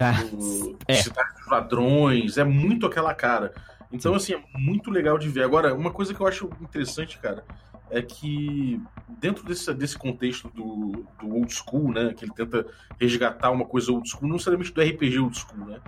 Ah, 0.00 0.20
do, 0.24 0.76
é. 0.88 0.94
Cidade 0.94 1.34
dos 1.38 1.46
Ladrões, 1.46 2.38
é 2.38 2.44
muito 2.44 2.86
aquela 2.86 3.14
cara. 3.14 3.52
Então, 3.92 4.16
assim, 4.16 4.34
é 4.34 4.42
muito 4.58 4.90
legal 4.90 5.16
de 5.16 5.28
ver. 5.28 5.44
Agora, 5.44 5.72
uma 5.72 5.92
coisa 5.92 6.12
que 6.12 6.20
eu 6.20 6.26
acho 6.26 6.50
interessante, 6.60 7.20
cara, 7.20 7.44
é 7.92 8.00
que 8.00 8.80
dentro 9.20 9.44
desse, 9.44 9.72
desse 9.74 9.98
contexto 9.98 10.48
do, 10.48 11.04
do 11.20 11.34
old 11.34 11.52
school, 11.52 11.92
né, 11.92 12.14
que 12.14 12.24
ele 12.24 12.32
tenta 12.32 12.66
resgatar 12.98 13.50
uma 13.50 13.66
coisa 13.66 13.92
old 13.92 14.08
school, 14.08 14.26
não 14.26 14.32
necessariamente 14.32 14.72
do 14.72 14.80
RPG 14.80 15.18
old 15.18 15.38
school, 15.38 15.66
né, 15.66 15.78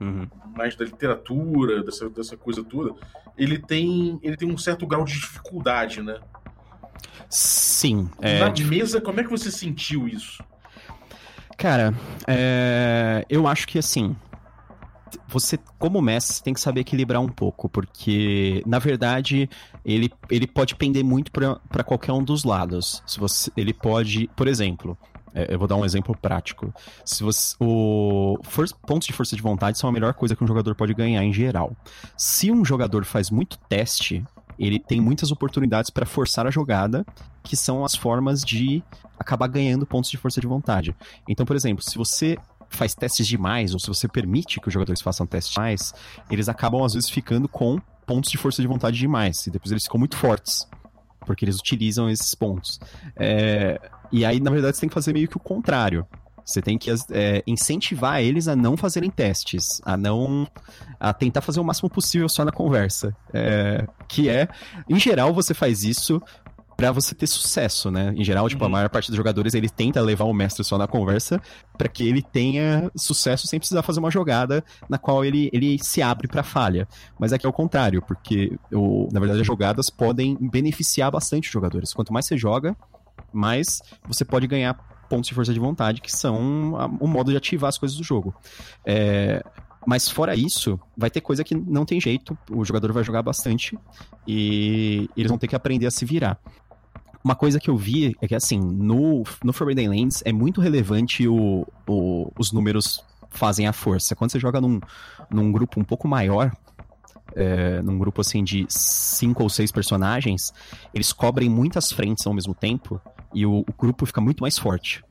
uhum. 0.00 0.28
mas 0.54 0.76
da 0.76 0.84
literatura, 0.84 1.82
dessa, 1.82 2.08
dessa 2.10 2.36
coisa 2.36 2.62
toda, 2.62 2.94
ele 3.36 3.58
tem, 3.58 4.20
ele 4.22 4.36
tem 4.36 4.50
um 4.50 4.58
certo 4.58 4.86
grau 4.86 5.04
de 5.04 5.14
dificuldade, 5.14 6.02
né? 6.02 6.20
Sim. 7.30 8.08
É, 8.20 8.38
Na 8.38 8.52
mesa, 8.66 9.00
como 9.00 9.18
é 9.18 9.24
que 9.24 9.30
você 9.30 9.50
sentiu 9.50 10.06
isso? 10.06 10.44
Cara, 11.56 11.94
é... 12.26 13.24
eu 13.28 13.46
acho 13.46 13.66
que 13.66 13.78
assim, 13.78 14.14
você, 15.28 15.58
como 15.78 16.00
mestre, 16.00 16.42
tem 16.42 16.54
que 16.54 16.60
saber 16.60 16.80
equilibrar 16.80 17.20
um 17.20 17.28
pouco, 17.28 17.68
porque, 17.68 18.62
na 18.66 18.78
verdade, 18.78 19.48
ele, 19.84 20.12
ele 20.30 20.46
pode 20.46 20.74
pender 20.76 21.04
muito 21.04 21.32
para 21.32 21.84
qualquer 21.84 22.12
um 22.12 22.22
dos 22.22 22.44
lados. 22.44 23.02
Se 23.06 23.18
você, 23.18 23.50
ele 23.56 23.72
pode, 23.72 24.28
por 24.36 24.46
exemplo, 24.46 24.96
é, 25.34 25.52
eu 25.52 25.58
vou 25.58 25.66
dar 25.66 25.76
um 25.76 25.84
exemplo 25.84 26.16
prático. 26.16 26.72
Se 27.04 27.22
você, 27.22 27.56
o 27.58 28.38
for, 28.42 28.66
pontos 28.86 29.06
de 29.06 29.12
força 29.12 29.34
de 29.34 29.42
vontade 29.42 29.78
são 29.78 29.90
a 29.90 29.92
melhor 29.92 30.14
coisa 30.14 30.36
que 30.36 30.44
um 30.44 30.46
jogador 30.46 30.74
pode 30.74 30.94
ganhar 30.94 31.24
em 31.24 31.32
geral. 31.32 31.76
Se 32.16 32.50
um 32.52 32.64
jogador 32.64 33.04
faz 33.04 33.30
muito 33.30 33.58
teste, 33.68 34.24
ele 34.58 34.78
tem 34.78 35.00
muitas 35.00 35.32
oportunidades 35.32 35.90
para 35.90 36.06
forçar 36.06 36.46
a 36.46 36.50
jogada, 36.50 37.04
que 37.42 37.56
são 37.56 37.84
as 37.84 37.96
formas 37.96 38.42
de 38.42 38.82
acabar 39.18 39.48
ganhando 39.48 39.86
pontos 39.86 40.10
de 40.10 40.16
força 40.16 40.40
de 40.40 40.46
vontade. 40.46 40.94
Então, 41.28 41.44
por 41.44 41.56
exemplo, 41.56 41.82
se 41.82 41.96
você 41.98 42.36
faz 42.74 42.94
testes 42.94 43.26
demais, 43.26 43.72
ou 43.72 43.80
se 43.80 43.88
você 43.88 44.08
permite 44.08 44.60
que 44.60 44.68
os 44.68 44.74
jogadores 44.74 45.00
façam 45.00 45.26
testes 45.26 45.54
demais, 45.54 45.94
eles 46.30 46.48
acabam 46.48 46.84
às 46.84 46.94
vezes 46.94 47.08
ficando 47.08 47.48
com 47.48 47.78
pontos 48.06 48.30
de 48.30 48.38
força 48.38 48.60
de 48.60 48.68
vontade 48.68 48.98
demais. 48.98 49.46
E 49.46 49.50
depois 49.50 49.70
eles 49.70 49.84
ficam 49.84 49.98
muito 49.98 50.16
fortes. 50.16 50.68
Porque 51.20 51.44
eles 51.44 51.58
utilizam 51.58 52.08
esses 52.10 52.34
pontos. 52.34 52.78
É... 53.16 53.80
E 54.12 54.24
aí, 54.24 54.38
na 54.40 54.50
verdade, 54.50 54.76
você 54.76 54.80
tem 54.82 54.88
que 54.88 54.94
fazer 54.94 55.12
meio 55.12 55.26
que 55.26 55.36
o 55.36 55.40
contrário. 55.40 56.06
Você 56.44 56.60
tem 56.60 56.76
que 56.76 56.90
é, 57.10 57.42
incentivar 57.46 58.20
eles 58.20 58.48
a 58.48 58.54
não 58.54 58.76
fazerem 58.76 59.10
testes, 59.10 59.80
a 59.82 59.96
não. 59.96 60.46
a 61.00 61.12
tentar 61.14 61.40
fazer 61.40 61.58
o 61.58 61.64
máximo 61.64 61.88
possível 61.88 62.28
só 62.28 62.44
na 62.44 62.52
conversa. 62.52 63.16
É, 63.32 63.86
que 64.06 64.28
é, 64.28 64.46
em 64.88 65.00
geral, 65.00 65.32
você 65.32 65.54
faz 65.54 65.84
isso 65.84 66.22
para 66.76 66.90
você 66.90 67.14
ter 67.14 67.26
sucesso, 67.26 67.90
né? 67.90 68.12
Em 68.16 68.24
geral, 68.24 68.48
tipo, 68.48 68.62
uhum. 68.62 68.68
a 68.68 68.72
maior 68.72 68.88
parte 68.88 69.08
dos 69.08 69.16
jogadores 69.16 69.54
ele 69.54 69.68
tenta 69.68 70.00
levar 70.00 70.24
o 70.24 70.32
mestre 70.32 70.64
só 70.64 70.76
na 70.76 70.86
conversa 70.86 71.40
para 71.76 71.88
que 71.88 72.06
ele 72.06 72.22
tenha 72.22 72.90
sucesso 72.96 73.46
sem 73.46 73.58
precisar 73.58 73.82
fazer 73.82 74.00
uma 74.00 74.10
jogada 74.10 74.64
na 74.88 74.98
qual 74.98 75.24
ele, 75.24 75.50
ele 75.52 75.78
se 75.82 76.02
abre 76.02 76.26
para 76.26 76.42
falha. 76.42 76.88
Mas 77.18 77.32
aqui 77.32 77.46
é 77.46 77.48
o 77.48 77.52
contrário, 77.52 78.02
porque 78.02 78.58
o, 78.72 79.08
na 79.12 79.20
verdade 79.20 79.40
as 79.40 79.46
jogadas 79.46 79.90
podem 79.90 80.36
beneficiar 80.40 81.10
bastante 81.10 81.48
os 81.48 81.52
jogadores. 81.52 81.92
Quanto 81.92 82.12
mais 82.12 82.26
você 82.26 82.36
joga, 82.36 82.76
mais 83.32 83.80
você 84.06 84.24
pode 84.24 84.46
ganhar 84.46 84.74
pontos 85.08 85.28
de 85.28 85.34
força 85.34 85.52
de 85.52 85.60
vontade, 85.60 86.00
que 86.00 86.10
são 86.10 86.74
o 87.00 87.06
modo 87.06 87.30
de 87.30 87.36
ativar 87.36 87.68
as 87.68 87.78
coisas 87.78 87.96
do 87.96 88.02
jogo. 88.02 88.34
É, 88.84 89.44
mas 89.86 90.08
fora 90.08 90.34
isso, 90.34 90.80
vai 90.96 91.10
ter 91.10 91.20
coisa 91.20 91.44
que 91.44 91.54
não 91.54 91.84
tem 91.84 92.00
jeito, 92.00 92.36
o 92.50 92.64
jogador 92.64 92.92
vai 92.92 93.04
jogar 93.04 93.22
bastante 93.22 93.78
e 94.26 95.08
eles 95.16 95.28
vão 95.28 95.38
ter 95.38 95.46
que 95.46 95.56
aprender 95.56 95.86
a 95.86 95.90
se 95.90 96.04
virar. 96.04 96.38
Uma 97.24 97.34
coisa 97.34 97.58
que 97.58 97.70
eu 97.70 97.76
vi 97.76 98.14
é 98.20 98.28
que, 98.28 98.34
assim, 98.34 98.60
no, 98.60 99.24
no 99.42 99.52
Forbidden 99.52 99.88
Lands 99.88 100.22
é 100.26 100.32
muito 100.32 100.60
relevante 100.60 101.26
o, 101.26 101.66
o, 101.88 102.30
os 102.38 102.52
números 102.52 103.02
fazem 103.30 103.66
a 103.66 103.72
força. 103.72 104.14
Quando 104.14 104.30
você 104.30 104.38
joga 104.38 104.60
num, 104.60 104.78
num 105.30 105.50
grupo 105.50 105.80
um 105.80 105.84
pouco 105.84 106.06
maior, 106.06 106.52
é, 107.34 107.80
num 107.80 107.98
grupo 107.98 108.20
assim 108.20 108.44
de 108.44 108.66
cinco 108.68 109.42
ou 109.42 109.48
seis 109.48 109.72
personagens, 109.72 110.52
eles 110.92 111.14
cobrem 111.14 111.48
muitas 111.48 111.90
frentes 111.90 112.26
ao 112.26 112.34
mesmo 112.34 112.54
tempo 112.54 113.00
e 113.32 113.46
o, 113.46 113.60
o 113.60 113.72
grupo 113.76 114.04
fica 114.04 114.20
muito 114.20 114.42
mais 114.42 114.58
forte. 114.58 115.02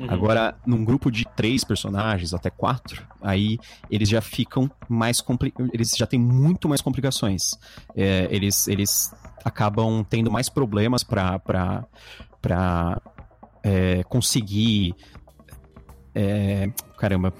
Uhum. 0.00 0.06
Agora, 0.08 0.56
num 0.66 0.82
grupo 0.82 1.10
de 1.10 1.26
três 1.36 1.62
personagens, 1.62 2.32
até 2.32 2.48
quatro, 2.48 3.06
aí 3.20 3.58
eles 3.90 4.08
já 4.08 4.22
ficam 4.22 4.70
mais 4.88 5.22
eles 5.74 5.90
já 5.90 6.06
têm 6.06 6.18
muito 6.18 6.66
mais 6.66 6.80
complicações. 6.80 7.50
É, 7.94 8.26
eles, 8.30 8.66
eles 8.66 9.14
acabam 9.44 10.02
tendo 10.08 10.30
mais 10.30 10.48
problemas 10.48 11.04
para 11.04 11.38
para 11.38 13.02
é, 13.62 14.02
conseguir 14.04 14.94
é, 16.14 16.70
caramba 16.96 17.34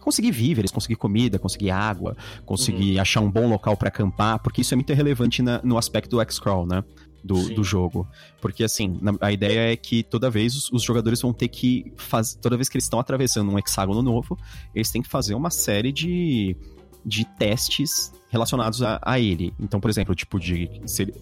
conseguir 0.00 0.32
víveres, 0.32 0.70
conseguir 0.70 0.96
comida, 0.96 1.38
conseguir 1.38 1.70
água, 1.70 2.14
conseguir 2.44 2.96
uhum. 2.96 3.00
achar 3.00 3.20
um 3.20 3.30
bom 3.30 3.48
local 3.48 3.74
para 3.74 3.88
acampar, 3.88 4.38
porque 4.38 4.60
isso 4.60 4.74
é 4.74 4.76
muito 4.76 4.92
relevante 4.92 5.42
na, 5.42 5.60
no 5.62 5.78
aspecto 5.78 6.10
do 6.10 6.20
X-Crawl, 6.20 6.66
né? 6.66 6.84
Do, 7.26 7.54
do 7.54 7.64
jogo. 7.64 8.06
Porque, 8.38 8.62
assim, 8.62 9.00
a 9.18 9.32
ideia 9.32 9.72
é 9.72 9.76
que 9.76 10.02
toda 10.02 10.28
vez 10.28 10.54
os, 10.54 10.70
os 10.70 10.82
jogadores 10.82 11.22
vão 11.22 11.32
ter 11.32 11.48
que 11.48 11.90
fazer. 11.96 12.38
Toda 12.38 12.54
vez 12.54 12.68
que 12.68 12.76
eles 12.76 12.84
estão 12.84 13.00
atravessando 13.00 13.50
um 13.50 13.58
hexágono 13.58 14.02
novo, 14.02 14.38
eles 14.74 14.90
têm 14.90 15.00
que 15.00 15.08
fazer 15.08 15.34
uma 15.34 15.48
série 15.48 15.90
de, 15.90 16.54
de 17.02 17.24
testes 17.38 18.12
relacionados 18.28 18.82
a, 18.82 19.00
a 19.02 19.18
ele. 19.18 19.54
Então, 19.58 19.80
por 19.80 19.88
exemplo, 19.88 20.14
tipo 20.14 20.38
de. 20.38 20.70
Se, 20.84 21.14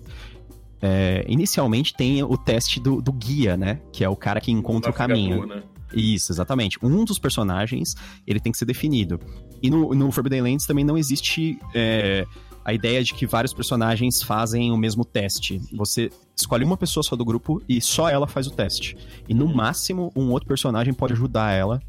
é, 0.81 1.25
inicialmente 1.29 1.95
tem 1.95 2.21
o 2.25 2.37
teste 2.37 2.81
do, 2.81 3.01
do, 3.01 3.13
guia, 3.13 3.57
né? 3.57 3.81
Que 3.93 4.03
é 4.03 4.09
o 4.09 4.17
cara 4.17 4.41
que 4.41 4.51
encontra 4.51 4.91
o, 4.91 4.93
o 4.93 4.97
caminho. 4.97 5.47
Né? 5.47 5.63
Isso, 5.95 6.33
exatamente. 6.33 6.79
Um 6.83 7.05
dos 7.05 7.19
personagens, 7.19 7.95
ele 8.27 8.41
tem 8.41 8.51
que 8.51 8.59
ser 8.59 8.65
definido. 8.65 9.21
E 9.63 9.71
no, 9.71 9.95
no 9.95 10.11
Forbidden 10.11 10.43
Lands 10.43 10.67
também 10.67 10.85
não 10.85 10.99
existe 10.99 11.59
é, 11.73 12.27
a 12.65 12.73
ideia 12.73 13.03
de 13.03 13.15
que 13.15 13.27
vários 13.27 13.53
personagens 13.53 14.23
fazem 14.23 14.71
o 14.71 14.77
mesmo 14.77 15.05
teste. 15.05 15.61
Você 15.73 16.11
escolhe 16.37 16.65
uma 16.65 16.77
pessoa 16.77 17.03
só 17.03 17.17
do 17.17 17.25
grupo 17.25 17.63
e 17.69 17.81
só 17.81 18.09
ela 18.09 18.27
faz 18.27 18.47
o 18.47 18.51
teste. 18.51 18.97
E 19.29 19.35
no 19.35 19.47
uhum. 19.47 19.55
máximo, 19.55 20.13
um 20.15 20.31
outro 20.31 20.49
personagem 20.49 20.95
pode 20.95 21.13
ajudar 21.13 21.53
ela 21.53 21.81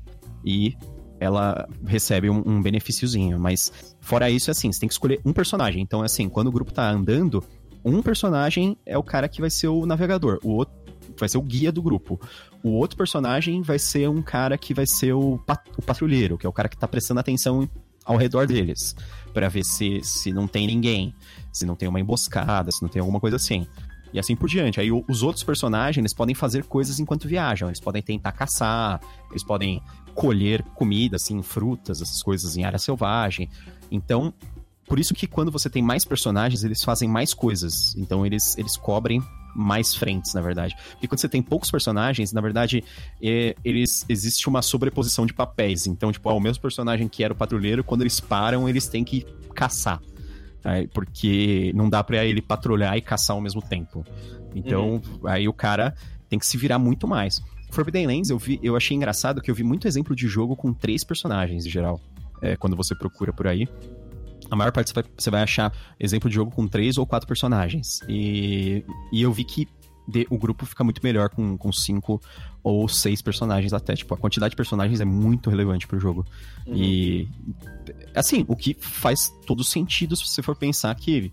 e 0.43 0.75
ela 1.19 1.67
recebe 1.85 2.29
um, 2.29 2.43
um 2.45 2.61
benefíciozinho. 2.61 3.39
Mas 3.39 3.95
fora 4.01 4.29
isso, 4.29 4.49
é 4.49 4.51
assim, 4.51 4.71
você 4.71 4.79
tem 4.79 4.87
que 4.89 4.93
escolher 4.93 5.21
um 5.23 5.31
personagem. 5.31 5.81
Então, 5.81 6.01
é 6.01 6.05
assim, 6.05 6.27
quando 6.27 6.47
o 6.47 6.51
grupo 6.51 6.73
tá 6.73 6.89
andando, 6.89 7.43
um 7.83 8.01
personagem 8.01 8.77
é 8.85 8.97
o 8.97 9.03
cara 9.03 9.27
que 9.27 9.41
vai 9.41 9.49
ser 9.49 9.67
o 9.67 9.85
navegador, 9.85 10.39
o 10.43 10.51
outro 10.51 10.83
vai 11.17 11.29
ser 11.29 11.37
o 11.37 11.41
guia 11.41 11.71
do 11.71 11.81
grupo. 11.81 12.19
O 12.63 12.71
outro 12.71 12.97
personagem 12.97 13.61
vai 13.61 13.77
ser 13.77 14.09
um 14.09 14.21
cara 14.21 14.57
que 14.57 14.73
vai 14.73 14.85
ser 14.85 15.13
o, 15.13 15.37
pat 15.37 15.61
o 15.77 15.81
patrulheiro, 15.81 16.37
que 16.37 16.45
é 16.45 16.49
o 16.49 16.53
cara 16.53 16.69
que 16.69 16.77
tá 16.77 16.87
prestando 16.87 17.19
atenção 17.19 17.69
ao 18.05 18.17
redor 18.17 18.47
deles, 18.47 18.95
para 19.33 19.49
ver 19.49 19.63
se, 19.63 20.01
se 20.03 20.31
não 20.31 20.47
tem 20.47 20.67
ninguém, 20.67 21.13
se 21.51 21.65
não 21.65 21.75
tem 21.75 21.89
uma 21.89 21.99
emboscada, 21.99 22.71
se 22.71 22.81
não 22.81 22.89
tem 22.89 22.99
alguma 22.99 23.19
coisa 23.19 23.35
assim. 23.35 23.67
E 24.13 24.19
assim 24.19 24.35
por 24.35 24.47
diante. 24.47 24.79
Aí 24.79 24.91
os 24.91 25.23
outros 25.23 25.43
personagens 25.43 26.13
podem 26.13 26.35
fazer 26.35 26.65
coisas 26.65 26.99
enquanto 26.99 27.27
viajam. 27.27 27.67
Eles 27.67 27.79
podem 27.79 28.01
tentar 28.01 28.31
caçar, 28.31 29.01
eles 29.31 29.43
podem 29.43 29.81
colher 30.13 30.61
comida, 30.75 31.15
assim, 31.15 31.41
frutas, 31.41 31.99
essas 31.99 32.21
coisas 32.21 32.55
em 32.55 32.63
área 32.63 32.77
selvagem. 32.77 33.49
Então, 33.89 34.31
por 34.87 34.99
isso 34.99 35.15
que 35.15 35.25
quando 35.25 35.51
você 35.51 35.69
tem 35.69 35.81
mais 35.81 36.05
personagens, 36.05 36.63
eles 36.63 36.83
fazem 36.83 37.09
mais 37.09 37.33
coisas. 37.33 37.95
Então 37.97 38.25
eles, 38.25 38.55
eles 38.57 38.77
cobrem 38.77 39.21
mais 39.55 39.95
frentes, 39.95 40.33
na 40.33 40.41
verdade. 40.41 40.75
Porque 40.91 41.07
quando 41.07 41.19
você 41.19 41.29
tem 41.29 41.41
poucos 41.41 41.69
personagens, 41.69 42.31
na 42.33 42.41
verdade, 42.41 42.83
é, 43.21 43.55
eles 43.63 44.05
existe 44.09 44.47
uma 44.47 44.61
sobreposição 44.61 45.25
de 45.25 45.33
papéis. 45.33 45.87
Então, 45.87 46.11
tipo, 46.11 46.29
ó, 46.29 46.37
o 46.37 46.39
mesmo 46.39 46.61
personagem 46.61 47.07
que 47.07 47.23
era 47.23 47.33
o 47.33 47.35
patrulheiro, 47.35 47.83
quando 47.83 48.01
eles 48.01 48.19
param, 48.19 48.67
eles 48.67 48.87
têm 48.87 49.03
que 49.03 49.25
caçar. 49.53 50.01
Tá? 50.61 50.71
Porque 50.93 51.71
não 51.75 51.89
dá 51.89 52.03
pra 52.03 52.23
ele 52.25 52.41
patrulhar 52.41 52.97
e 52.97 53.01
caçar 53.01 53.35
ao 53.35 53.41
mesmo 53.41 53.61
tempo. 53.61 54.05
Então, 54.55 54.95
uhum. 54.95 55.27
aí 55.27 55.47
o 55.47 55.53
cara 55.53 55.95
tem 56.29 56.39
que 56.39 56.47
se 56.47 56.57
virar 56.57 56.79
muito 56.79 57.07
mais. 57.07 57.41
Forbidden 57.71 58.07
Lands, 58.07 58.29
eu, 58.29 58.37
vi, 58.37 58.59
eu 58.61 58.75
achei 58.75 58.95
engraçado 58.95 59.41
que 59.41 59.49
eu 59.49 59.55
vi 59.55 59.63
muito 59.63 59.87
exemplo 59.87 60.15
de 60.15 60.27
jogo 60.27 60.55
com 60.55 60.73
três 60.73 61.03
personagens, 61.03 61.65
em 61.65 61.69
geral. 61.69 61.99
É, 62.41 62.55
quando 62.55 62.75
você 62.75 62.93
procura 62.93 63.31
por 63.31 63.47
aí 63.47 63.67
a 64.49 64.55
maior 64.55 64.71
parte 64.71 64.89
você 64.89 64.93
vai, 64.93 65.03
você 65.17 65.29
vai 65.29 65.43
achar 65.43 65.73
exemplo 65.99 66.29
de 66.29 66.35
jogo 66.35 66.51
com 66.51 66.67
três 66.67 66.97
ou 66.97 67.05
quatro 67.05 67.27
personagens. 67.27 67.99
E, 68.07 68.85
e 69.11 69.21
eu 69.21 69.31
vi 69.31 69.43
que 69.43 69.67
de, 70.07 70.27
o 70.29 70.37
grupo 70.37 70.65
fica 70.65 70.83
muito 70.83 71.01
melhor 71.03 71.29
com, 71.29 71.57
com 71.57 71.71
cinco 71.71 72.21
ou 72.61 72.87
seis 72.87 73.21
personagens 73.21 73.73
até. 73.73 73.95
Tipo, 73.95 74.13
a 74.13 74.17
quantidade 74.17 74.51
de 74.51 74.55
personagens 74.55 74.99
é 75.01 75.05
muito 75.05 75.49
relevante 75.49 75.87
pro 75.87 75.99
jogo. 75.99 76.25
Uhum. 76.67 76.75
E, 76.75 77.29
assim, 78.13 78.45
o 78.47 78.55
que 78.55 78.75
faz 78.79 79.33
todo 79.45 79.63
sentido 79.63 80.15
se 80.15 80.27
você 80.27 80.41
for 80.41 80.55
pensar 80.55 80.93
que 80.95 81.31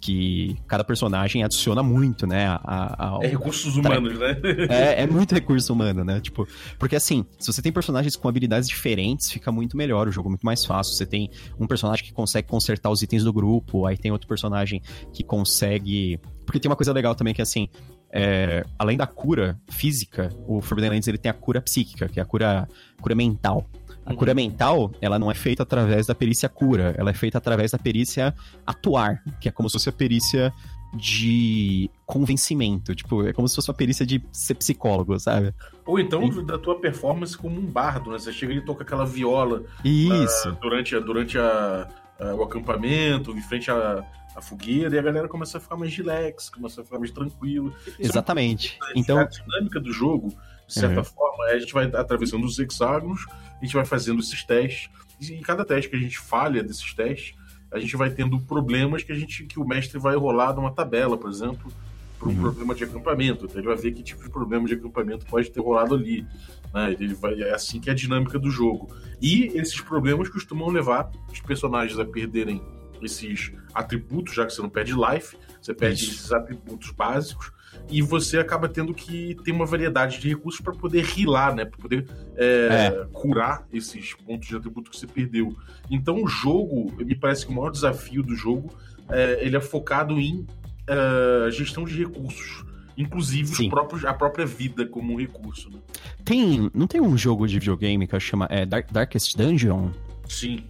que 0.00 0.56
cada 0.66 0.82
personagem 0.82 1.44
adiciona 1.44 1.82
muito, 1.82 2.26
né? 2.26 2.46
A, 2.46 3.18
a, 3.18 3.18
é 3.22 3.28
recursos 3.28 3.76
humanos, 3.76 4.18
né? 4.18 4.40
é, 4.68 5.02
é 5.02 5.06
muito 5.06 5.34
recurso 5.34 5.72
humano, 5.72 6.04
né? 6.04 6.20
Tipo, 6.20 6.48
porque 6.78 6.96
assim, 6.96 7.24
se 7.38 7.52
você 7.52 7.60
tem 7.60 7.70
personagens 7.70 8.16
com 8.16 8.28
habilidades 8.28 8.68
diferentes, 8.68 9.30
fica 9.30 9.52
muito 9.52 9.76
melhor, 9.76 10.08
o 10.08 10.12
jogo 10.12 10.28
é 10.28 10.30
muito 10.30 10.46
mais 10.46 10.64
fácil. 10.64 10.94
Você 10.94 11.06
tem 11.06 11.30
um 11.58 11.66
personagem 11.66 12.04
que 12.04 12.12
consegue 12.12 12.48
consertar 12.48 12.90
os 12.90 13.02
itens 13.02 13.24
do 13.24 13.32
grupo, 13.32 13.86
aí 13.86 13.96
tem 13.96 14.10
outro 14.10 14.26
personagem 14.26 14.80
que 15.12 15.22
consegue. 15.22 16.18
Porque 16.46 16.58
tem 16.58 16.70
uma 16.70 16.76
coisa 16.76 16.92
legal 16.92 17.14
também 17.14 17.34
que 17.34 17.42
assim. 17.42 17.68
É, 18.12 18.64
além 18.76 18.96
da 18.96 19.06
cura 19.06 19.56
física, 19.68 20.30
o 20.44 20.60
Forbidden 20.60 20.90
Lands 20.90 21.06
ele 21.06 21.16
tem 21.16 21.30
a 21.30 21.32
cura 21.32 21.62
psíquica, 21.62 22.08
que 22.08 22.18
é 22.18 22.22
a 22.24 22.26
cura, 22.26 22.68
cura 23.00 23.14
mental. 23.14 23.70
A 24.10 24.14
cura 24.14 24.34
mental, 24.34 24.90
ela 25.00 25.18
não 25.18 25.30
é 25.30 25.34
feita 25.34 25.62
através 25.62 26.06
da 26.06 26.14
perícia 26.14 26.48
cura, 26.48 26.94
ela 26.98 27.10
é 27.10 27.14
feita 27.14 27.38
através 27.38 27.70
da 27.70 27.78
perícia 27.78 28.34
atuar, 28.66 29.22
que 29.40 29.48
é 29.48 29.52
como 29.52 29.68
se 29.68 29.74
fosse 29.74 29.88
a 29.88 29.92
perícia 29.92 30.52
de 30.94 31.88
convencimento. 32.04 32.94
Tipo, 32.94 33.26
é 33.26 33.32
como 33.32 33.48
se 33.48 33.54
fosse 33.54 33.70
uma 33.70 33.76
perícia 33.76 34.04
de 34.04 34.22
ser 34.32 34.54
psicólogo, 34.54 35.18
sabe? 35.18 35.54
Ou 35.86 35.98
então 35.98 36.24
e... 36.24 36.44
da 36.44 36.58
tua 36.58 36.80
performance 36.80 37.36
como 37.36 37.58
um 37.58 37.66
bardo, 37.66 38.10
né? 38.10 38.18
Você 38.18 38.32
chega 38.32 38.52
e 38.52 38.60
toca 38.60 38.82
aquela 38.82 39.06
viola 39.06 39.62
Isso. 39.84 40.50
Uh, 40.50 40.56
durante, 40.60 40.98
durante 41.00 41.38
a, 41.38 41.88
a, 42.18 42.34
o 42.34 42.42
acampamento, 42.42 43.30
em 43.30 43.42
frente 43.42 43.70
à, 43.70 44.04
a 44.34 44.40
fogueira, 44.42 44.94
e 44.94 44.98
a 44.98 45.02
galera 45.02 45.28
começa 45.28 45.58
a 45.58 45.60
ficar 45.60 45.76
mais 45.76 45.94
relax, 45.96 46.50
começa 46.50 46.80
a 46.80 46.84
ficar 46.84 46.98
mais 46.98 47.10
tranquilo. 47.10 47.72
Exatamente. 47.98 48.78
É 48.88 48.98
então... 48.98 49.18
A 49.18 49.24
dinâmica 49.24 49.78
do 49.80 49.92
jogo, 49.92 50.34
de 50.70 50.80
certa 50.80 50.98
uhum. 50.98 51.04
forma, 51.04 51.50
é, 51.50 51.54
a 51.54 51.58
gente 51.58 51.74
vai 51.74 51.84
atravessando 51.86 52.44
os 52.44 52.58
hexágonos 52.58 53.26
a 53.60 53.64
gente 53.64 53.74
vai 53.74 53.84
fazendo 53.84 54.20
esses 54.20 54.42
testes, 54.42 54.88
e 55.20 55.34
em 55.34 55.42
cada 55.42 55.64
teste 55.64 55.90
que 55.90 55.96
a 55.96 55.98
gente 55.98 56.18
falha 56.18 56.62
desses 56.62 56.94
testes, 56.94 57.34
a 57.70 57.78
gente 57.78 57.94
vai 57.94 58.10
tendo 58.10 58.40
problemas 58.40 59.02
que 59.02 59.12
a 59.12 59.14
gente 59.14 59.44
que 59.44 59.60
o 59.60 59.66
mestre 59.66 59.98
vai 59.98 60.16
rolar 60.16 60.54
numa 60.54 60.72
tabela, 60.72 61.16
por 61.16 61.30
exemplo, 61.30 61.70
para 62.18 62.28
um 62.28 62.32
uhum. 62.32 62.40
problema 62.40 62.74
de 62.74 62.84
acampamento. 62.84 63.44
Então 63.44 63.58
ele 63.58 63.68
vai 63.68 63.76
ver 63.76 63.92
que 63.92 64.02
tipo 64.02 64.22
de 64.22 64.30
problema 64.30 64.66
de 64.66 64.74
acampamento 64.74 65.26
pode 65.26 65.50
ter 65.50 65.60
rolado 65.60 65.94
ali. 65.94 66.26
Né? 66.72 66.96
Ele 66.98 67.14
vai, 67.14 67.40
é 67.42 67.54
assim 67.54 67.80
que 67.80 67.90
é 67.90 67.92
a 67.92 67.96
dinâmica 67.96 68.38
do 68.38 68.50
jogo. 68.50 68.90
E 69.20 69.46
esses 69.58 69.80
problemas 69.80 70.28
costumam 70.28 70.68
levar 70.68 71.10
os 71.30 71.40
personagens 71.40 71.98
a 71.98 72.04
perderem 72.04 72.62
esses 73.02 73.52
atributos, 73.74 74.34
já 74.34 74.46
que 74.46 74.52
você 74.52 74.62
não 74.62 74.70
perde 74.70 74.92
life, 74.92 75.36
você 75.60 75.74
perde 75.74 76.02
Isso. 76.02 76.14
esses 76.14 76.32
atributos 76.32 76.90
básicos, 76.90 77.52
e 77.88 78.02
você 78.02 78.38
acaba 78.38 78.68
tendo 78.68 78.94
que 78.94 79.36
ter 79.44 79.52
uma 79.52 79.66
variedade 79.66 80.18
de 80.20 80.28
recursos 80.28 80.60
para 80.60 80.72
poder 80.72 81.04
rilar, 81.04 81.54
né? 81.54 81.64
Para 81.64 81.78
poder 81.78 82.06
é, 82.36 82.46
é. 82.46 83.06
curar 83.12 83.66
esses 83.72 84.14
pontos 84.14 84.48
de 84.48 84.56
atributo 84.56 84.90
que 84.90 84.96
você 84.96 85.06
perdeu. 85.06 85.56
Então 85.90 86.22
o 86.22 86.28
jogo, 86.28 86.92
me 86.98 87.14
parece 87.14 87.46
que 87.46 87.52
o 87.52 87.54
maior 87.54 87.70
desafio 87.70 88.22
do 88.22 88.34
jogo 88.34 88.70
é, 89.08 89.38
ele 89.44 89.56
é 89.56 89.60
focado 89.60 90.18
em 90.18 90.46
uh, 90.88 91.50
gestão 91.50 91.84
de 91.84 91.96
recursos. 91.98 92.64
inclusive 92.96 93.50
os 93.50 93.68
próprios, 93.68 94.04
a 94.04 94.14
própria 94.14 94.46
vida 94.46 94.86
como 94.86 95.14
um 95.14 95.16
recurso. 95.18 95.70
Né? 95.70 95.78
Tem. 96.24 96.70
Não 96.74 96.86
tem 96.86 97.00
um 97.00 97.16
jogo 97.16 97.46
de 97.46 97.58
videogame 97.58 98.06
que 98.06 98.20
chama 98.20 98.46
é, 98.50 98.66
Dark- 98.66 98.92
Darkest 98.92 99.36
Dungeon? 99.36 99.90
Sim. 100.28 100.64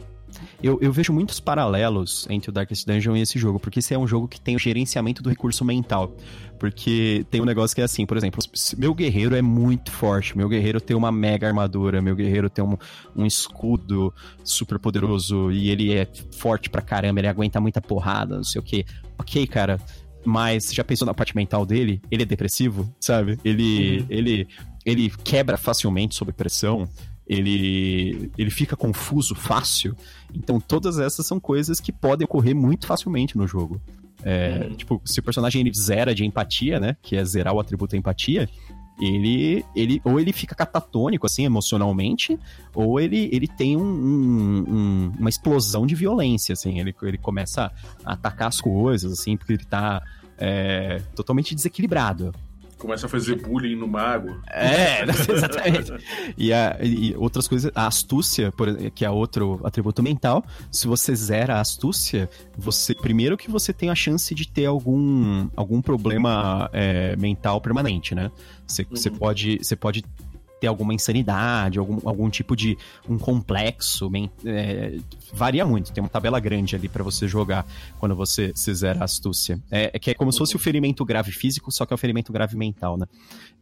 Eu, 0.62 0.78
eu 0.80 0.92
vejo 0.92 1.12
muitos 1.12 1.40
paralelos 1.40 2.26
entre 2.30 2.50
o 2.50 2.52
Darkest 2.52 2.86
Dungeon 2.86 3.16
e 3.16 3.20
esse 3.22 3.38
jogo, 3.38 3.58
porque 3.58 3.78
esse 3.78 3.94
é 3.94 3.98
um 3.98 4.06
jogo 4.06 4.28
que 4.28 4.40
tem 4.40 4.56
o 4.56 4.58
gerenciamento 4.58 5.22
do 5.22 5.28
recurso 5.28 5.64
mental. 5.64 6.14
Porque 6.58 7.24
tem 7.30 7.40
um 7.40 7.44
negócio 7.46 7.74
que 7.74 7.80
é 7.80 7.84
assim, 7.84 8.04
por 8.04 8.16
exemplo, 8.18 8.42
meu 8.76 8.94
guerreiro 8.94 9.34
é 9.34 9.40
muito 9.40 9.90
forte, 9.90 10.36
meu 10.36 10.46
guerreiro 10.48 10.78
tem 10.80 10.94
uma 10.94 11.10
mega 11.10 11.46
armadura, 11.46 12.02
meu 12.02 12.14
guerreiro 12.14 12.50
tem 12.50 12.62
um, 12.62 12.76
um 13.16 13.24
escudo 13.24 14.12
super 14.44 14.78
poderoso 14.78 15.50
e 15.50 15.70
ele 15.70 15.92
é 15.94 16.06
forte 16.36 16.68
pra 16.68 16.82
caramba, 16.82 17.20
ele 17.20 17.28
aguenta 17.28 17.58
muita 17.60 17.80
porrada, 17.80 18.36
não 18.36 18.44
sei 18.44 18.60
o 18.60 18.62
que. 18.62 18.84
Ok, 19.18 19.46
cara. 19.46 19.80
Mas 20.22 20.70
já 20.74 20.84
pensou 20.84 21.06
na 21.06 21.14
parte 21.14 21.34
mental 21.34 21.64
dele? 21.64 22.02
Ele 22.10 22.24
é 22.24 22.26
depressivo, 22.26 22.94
sabe? 23.00 23.38
Ele, 23.42 24.00
Uhum. 24.00 24.06
ele, 24.10 24.48
ele 24.84 25.10
quebra 25.24 25.56
facilmente 25.56 26.14
sob 26.14 26.30
pressão. 26.30 26.86
Ele, 27.34 28.28
ele 28.36 28.50
fica 28.50 28.74
confuso 28.74 29.36
fácil. 29.36 29.94
Então, 30.34 30.58
todas 30.60 30.98
essas 30.98 31.24
são 31.24 31.38
coisas 31.38 31.78
que 31.78 31.92
podem 31.92 32.24
ocorrer 32.24 32.56
muito 32.56 32.88
facilmente 32.88 33.38
no 33.38 33.46
jogo. 33.46 33.80
É, 34.24 34.66
Uhum. 34.68 34.74
Tipo, 34.74 35.00
se 35.04 35.20
o 35.20 35.22
personagem 35.22 35.60
ele 35.60 35.72
zera 35.72 36.12
de 36.12 36.24
empatia, 36.24 36.80
né? 36.80 36.96
Que 37.00 37.14
é 37.14 37.24
zerar 37.24 37.54
o 37.54 37.60
atributo 37.60 37.94
empatia, 37.94 38.48
ele, 39.00 39.64
ele 39.76 40.00
ou 40.04 40.18
ele 40.20 40.32
fica 40.32 40.54
catatônico, 40.56 41.24
assim, 41.24 41.44
emocionalmente, 41.44 42.36
ou 42.74 42.98
ele, 43.00 43.30
ele 43.32 43.46
tem 43.46 43.76
um- 43.76 43.80
um- 43.80 44.64
um- 44.68 45.12
uma 45.20 45.28
explosão 45.30 45.86
de 45.86 45.94
violência, 45.94 46.52
assim. 46.52 46.80
Ele, 46.80 46.92
ele 47.02 47.16
começa 47.16 47.70
a 48.04 48.12
atacar 48.12 48.48
as 48.48 48.60
coisas, 48.60 49.12
assim, 49.12 49.36
porque 49.36 49.52
ele 49.52 49.64
tá 49.64 50.02
é, 50.42 51.02
totalmente 51.14 51.54
desequilibrado. 51.54 52.34
Começa 52.80 53.04
a 53.06 53.08
fazer 53.08 53.36
bullying 53.36 53.76
no 53.76 53.86
mago. 53.86 54.40
É, 54.50 55.02
exatamente. 55.30 55.92
E, 56.36 56.52
a- 56.52 56.78
e 56.82 57.14
outras 57.16 57.46
coisas, 57.46 57.70
a 57.74 57.86
astúcia, 57.86 58.50
por 58.50 58.74
que 58.92 59.04
é 59.04 59.10
outro 59.10 59.60
atributo 59.62 60.02
mental, 60.02 60.42
se 60.72 60.86
você 60.88 61.14
zera 61.14 61.56
a 61.56 61.60
astúcia, 61.60 62.28
você 62.56 62.94
primeiro 62.94 63.36
que 63.36 63.50
você 63.50 63.72
tem 63.72 63.90
a 63.90 63.94
chance 63.94 64.34
de 64.34 64.48
ter 64.48 64.64
algum, 64.64 65.48
algum 65.54 65.82
problema 65.82 66.70
é, 66.72 67.14
mental 67.16 67.60
permanente, 67.60 68.14
né? 68.14 68.30
Você, 68.66 68.84
você 68.90 69.10
Uhum. 69.10 69.16
pode, 69.16 69.58
você 69.62 69.76
pode 69.76 70.02
ter 70.60 70.66
alguma 70.66 70.92
insanidade, 70.92 71.78
algum, 71.78 72.06
algum 72.06 72.28
tipo 72.28 72.54
de 72.54 72.76
um 73.08 73.18
complexo, 73.18 74.10
é, 74.44 74.98
varia 75.32 75.64
muito. 75.64 75.92
Tem 75.92 76.02
uma 76.02 76.10
tabela 76.10 76.38
grande 76.38 76.76
ali 76.76 76.88
pra 76.88 77.02
você 77.02 77.26
jogar 77.26 77.66
quando 77.98 78.14
você 78.14 78.52
se 78.54 78.72
zera 78.74 79.00
a 79.00 79.04
astúcia. 79.04 79.58
É, 79.70 79.90
é 79.94 79.98
que 79.98 80.10
é 80.10 80.14
como 80.14 80.30
se 80.30 80.38
fosse 80.38 80.54
o 80.54 80.58
ferimento 80.58 81.04
grave 81.04 81.32
físico, 81.32 81.72
só 81.72 81.86
que 81.86 81.92
é 81.92 81.96
o 81.96 81.98
ferimento 81.98 82.32
grave 82.32 82.56
mental, 82.56 82.98
né? 82.98 83.06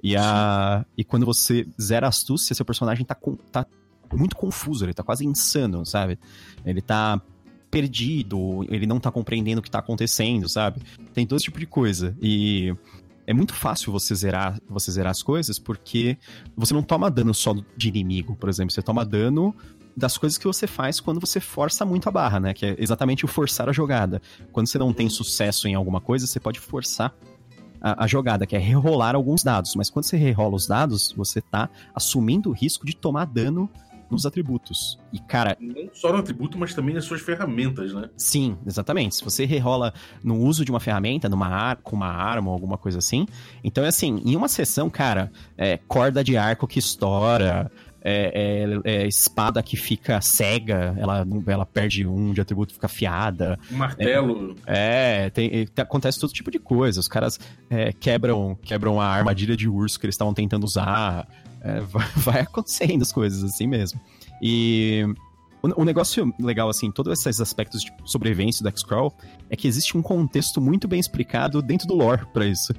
E, 0.02 0.16
a, 0.16 0.84
e 0.96 1.04
quando 1.04 1.24
você 1.24 1.66
zera 1.80 2.06
a 2.06 2.08
astúcia, 2.08 2.54
seu 2.54 2.64
personagem 2.64 3.04
tá, 3.04 3.14
com- 3.14 3.36
tá 3.36 3.64
muito 4.12 4.34
confuso, 4.36 4.84
ele 4.84 4.94
tá 4.94 5.02
quase 5.02 5.24
insano, 5.24 5.86
sabe? 5.86 6.18
Ele 6.64 6.80
tá 6.80 7.20
perdido, 7.70 8.64
ele 8.70 8.86
não 8.86 8.98
tá 8.98 9.10
compreendendo 9.10 9.60
o 9.60 9.62
que 9.62 9.70
tá 9.70 9.78
acontecendo, 9.78 10.48
sabe? 10.48 10.80
Tem 11.12 11.26
todo 11.26 11.38
tipo 11.38 11.58
de 11.58 11.66
coisa. 11.66 12.16
E 12.20 12.74
é 13.28 13.34
muito 13.34 13.52
fácil 13.52 13.92
você 13.92 14.14
zerar, 14.14 14.58
você 14.66 14.90
zerar 14.90 15.10
as 15.10 15.22
coisas 15.22 15.58
porque 15.58 16.16
você 16.56 16.72
não 16.72 16.82
toma 16.82 17.10
dano 17.10 17.34
só 17.34 17.54
de 17.76 17.88
inimigo, 17.88 18.34
por 18.34 18.48
exemplo. 18.48 18.72
Você 18.72 18.80
toma 18.80 19.04
dano 19.04 19.54
das 19.94 20.16
coisas 20.16 20.38
que 20.38 20.46
você 20.46 20.66
faz 20.66 20.98
quando 20.98 21.20
você 21.20 21.38
força 21.38 21.84
muito 21.84 22.08
a 22.08 22.10
barra, 22.10 22.40
né? 22.40 22.54
Que 22.54 22.64
é 22.64 22.76
exatamente 22.78 23.26
o 23.26 23.28
forçar 23.28 23.68
a 23.68 23.72
jogada. 23.72 24.22
Quando 24.50 24.66
você 24.66 24.78
não 24.78 24.94
tem 24.94 25.10
sucesso 25.10 25.68
em 25.68 25.74
alguma 25.74 26.00
coisa, 26.00 26.26
você 26.26 26.40
pode 26.40 26.58
forçar 26.58 27.14
a, 27.82 28.04
a 28.04 28.06
jogada, 28.06 28.46
que 28.46 28.56
é 28.56 28.58
rerolar 28.58 29.14
alguns 29.14 29.44
dados. 29.44 29.74
Mas 29.74 29.90
quando 29.90 30.06
você 30.06 30.16
rerola 30.16 30.54
os 30.54 30.66
dados, 30.66 31.12
você 31.14 31.42
tá 31.42 31.68
assumindo 31.94 32.48
o 32.48 32.54
risco 32.54 32.86
de 32.86 32.96
tomar 32.96 33.26
dano 33.26 33.68
nos 34.10 34.24
atributos. 34.26 34.98
E, 35.12 35.18
cara, 35.18 35.56
Não 35.60 35.88
só 35.92 36.12
no 36.12 36.18
atributo, 36.18 36.58
mas 36.58 36.74
também 36.74 36.94
nas 36.94 37.04
suas 37.04 37.20
ferramentas, 37.20 37.92
né? 37.92 38.08
Sim, 38.16 38.56
exatamente. 38.66 39.16
Se 39.16 39.24
você 39.24 39.44
rerola 39.44 39.92
no 40.22 40.36
uso 40.36 40.64
de 40.64 40.70
uma 40.70 40.80
ferramenta, 40.80 41.28
numa 41.28 41.48
ar 41.48 41.76
com 41.76 41.96
uma 41.96 42.08
arma 42.08 42.48
ou 42.48 42.54
alguma 42.54 42.78
coisa 42.78 42.98
assim. 42.98 43.26
Então, 43.62 43.84
é 43.84 43.88
assim, 43.88 44.22
em 44.24 44.34
uma 44.36 44.48
sessão, 44.48 44.88
cara, 44.88 45.30
é 45.56 45.76
corda 45.76 46.22
de 46.24 46.36
arco 46.36 46.66
que 46.66 46.78
estoura, 46.78 47.70
é, 48.00 48.78
é- 48.84 49.02
é 49.02 49.06
espada 49.06 49.62
que 49.62 49.76
fica 49.76 50.20
cega, 50.20 50.94
ela, 50.98 51.26
ela 51.46 51.66
perde 51.66 52.06
um 52.06 52.32
de 52.32 52.40
atributo 52.40 52.72
fica 52.72 52.86
afiada. 52.86 53.58
Um 53.72 53.76
martelo. 53.76 54.54
É, 54.66 55.30
tem- 55.30 55.50
e- 55.52 55.68
acontece 55.80 56.18
todo 56.18 56.32
tipo 56.32 56.50
de 56.50 56.58
coisa. 56.58 57.00
Os 57.00 57.08
caras 57.08 57.38
é, 57.68 57.92
quebram, 57.92 58.56
quebram 58.62 59.00
a 59.00 59.06
armadilha 59.06 59.56
de 59.56 59.68
urso 59.68 59.98
que 59.98 60.06
eles 60.06 60.14
estavam 60.14 60.32
tentando 60.32 60.64
usar. 60.64 61.26
É, 61.62 61.80
vai, 61.80 62.06
vai 62.16 62.40
acontecendo 62.40 63.02
as 63.02 63.12
coisas 63.12 63.42
assim 63.44 63.66
mesmo. 63.66 64.00
E 64.40 65.04
o, 65.62 65.82
o 65.82 65.84
negócio 65.84 66.32
legal, 66.40 66.68
assim, 66.68 66.90
todos 66.90 67.18
esses 67.20 67.40
aspectos 67.40 67.80
de 67.82 67.92
sobrevivência 68.04 68.62
do 68.62 68.68
X-Crawl 68.68 69.12
é 69.50 69.56
que 69.56 69.66
existe 69.66 69.96
um 69.96 70.02
contexto 70.02 70.60
muito 70.60 70.86
bem 70.86 71.00
explicado 71.00 71.60
dentro 71.60 71.86
do 71.86 71.94
lore 71.94 72.24
pra 72.32 72.46
isso. 72.46 72.72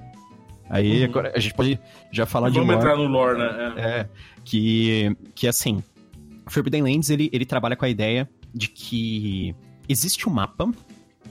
Aí 0.70 1.00
Uhum. 1.00 1.06
agora 1.06 1.32
a 1.36 1.40
gente 1.40 1.54
pode 1.56 1.80
já 2.12 2.26
falar 2.26 2.50
de 2.50 2.60
Vamos 2.60 2.76
lore. 2.76 2.86
entrar 2.86 2.96
no 2.98 3.08
lore, 3.08 3.38
né? 3.40 3.74
É. 3.76 3.82
É, 4.02 4.10
que, 4.46 5.16
que 5.34 5.48
assim, 5.48 5.84
Forbidden 6.48 6.84
Lands, 6.84 7.10
ele, 7.10 7.30
ele 7.34 7.46
trabalha 7.46 7.76
com 7.76 7.86
a 7.86 7.90
ideia 7.90 8.30
de 8.54 8.68
que 8.68 9.56
existe 9.88 10.30
um 10.30 10.32
mapa 10.32 10.72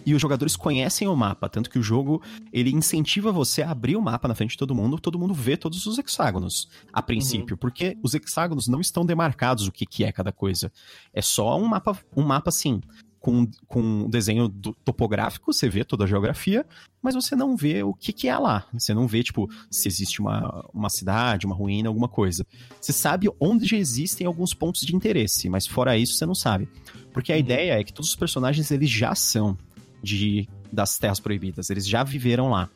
e 0.08 0.14
os 0.14 0.22
jogadores 0.22 0.56
conhecem 0.56 1.06
o 1.06 1.14
mapa, 1.16 1.48
tanto 1.48 1.68
que 1.70 1.78
o 1.78 1.82
jogo, 1.82 2.22
ele 2.52 2.70
incentiva 2.70 3.30
você 3.30 3.62
a 3.62 3.70
abrir 3.70 3.96
o 3.96 4.02
mapa 4.02 4.26
na 4.28 4.34
frente 4.34 4.52
de 4.52 4.56
todo 4.56 4.74
mundo, 4.74 4.98
todo 4.98 5.18
mundo 5.18 5.34
vê 5.34 5.56
todos 5.56 5.84
os 5.86 5.98
hexágonos, 5.98 6.68
a 6.92 7.02
princípio, 7.02 7.56
porque 7.56 7.96
os 8.02 8.14
hexágonos 8.14 8.68
não 8.68 8.80
estão 8.80 9.04
demarcados 9.04 9.66
o 9.66 9.72
que, 9.72 9.84
que 9.86 10.04
é 10.04 10.12
cada 10.12 10.32
coisa. 10.32 10.72
É 11.12 11.20
só 11.22 11.58
um 11.58 11.66
mapa, 11.66 11.98
um 12.16 12.22
mapa 12.22 12.48
assim, 12.48 12.80
com, 13.20 13.46
com 13.66 13.80
um 13.80 14.08
desenho 14.08 14.48
do- 14.48 14.72
topográfico, 14.84 15.52
você 15.52 15.68
vê 15.68 15.84
toda 15.84 16.04
a 16.04 16.06
geografia, 16.06 16.64
mas 17.02 17.14
você 17.16 17.34
não 17.34 17.56
vê 17.56 17.82
o 17.82 17.92
que, 17.92 18.12
que 18.12 18.28
é 18.28 18.38
lá. 18.38 18.64
Você 18.72 18.94
não 18.94 19.06
vê, 19.08 19.22
tipo, 19.24 19.48
se 19.70 19.88
existe 19.88 20.20
uma, 20.20 20.64
uma 20.72 20.88
cidade, 20.88 21.44
uma 21.44 21.54
ruína, 21.54 21.88
alguma 21.88 22.08
coisa. 22.08 22.46
Você 22.80 22.92
sabe 22.92 23.28
onde 23.40 23.66
já 23.66 23.76
existem 23.76 24.26
alguns 24.26 24.54
pontos 24.54 24.82
de 24.82 24.94
interesse, 24.94 25.48
mas 25.50 25.66
fora 25.66 25.96
isso 25.98 26.14
você 26.14 26.24
não 26.24 26.34
sabe. 26.34 26.68
Porque 27.12 27.32
a 27.32 27.34
Uhum. 27.34 27.40
ideia 27.40 27.80
é 27.80 27.84
que 27.84 27.92
todos 27.92 28.10
os 28.10 28.16
personagens 28.16 28.70
eles 28.70 28.88
já 28.88 29.14
são 29.14 29.58
de 30.02 30.48
das 30.72 30.98
Terras 30.98 31.18
Proibidas, 31.20 31.70
eles 31.70 31.86
já 31.86 32.02
viveram 32.04 32.48
lá. 32.50 32.68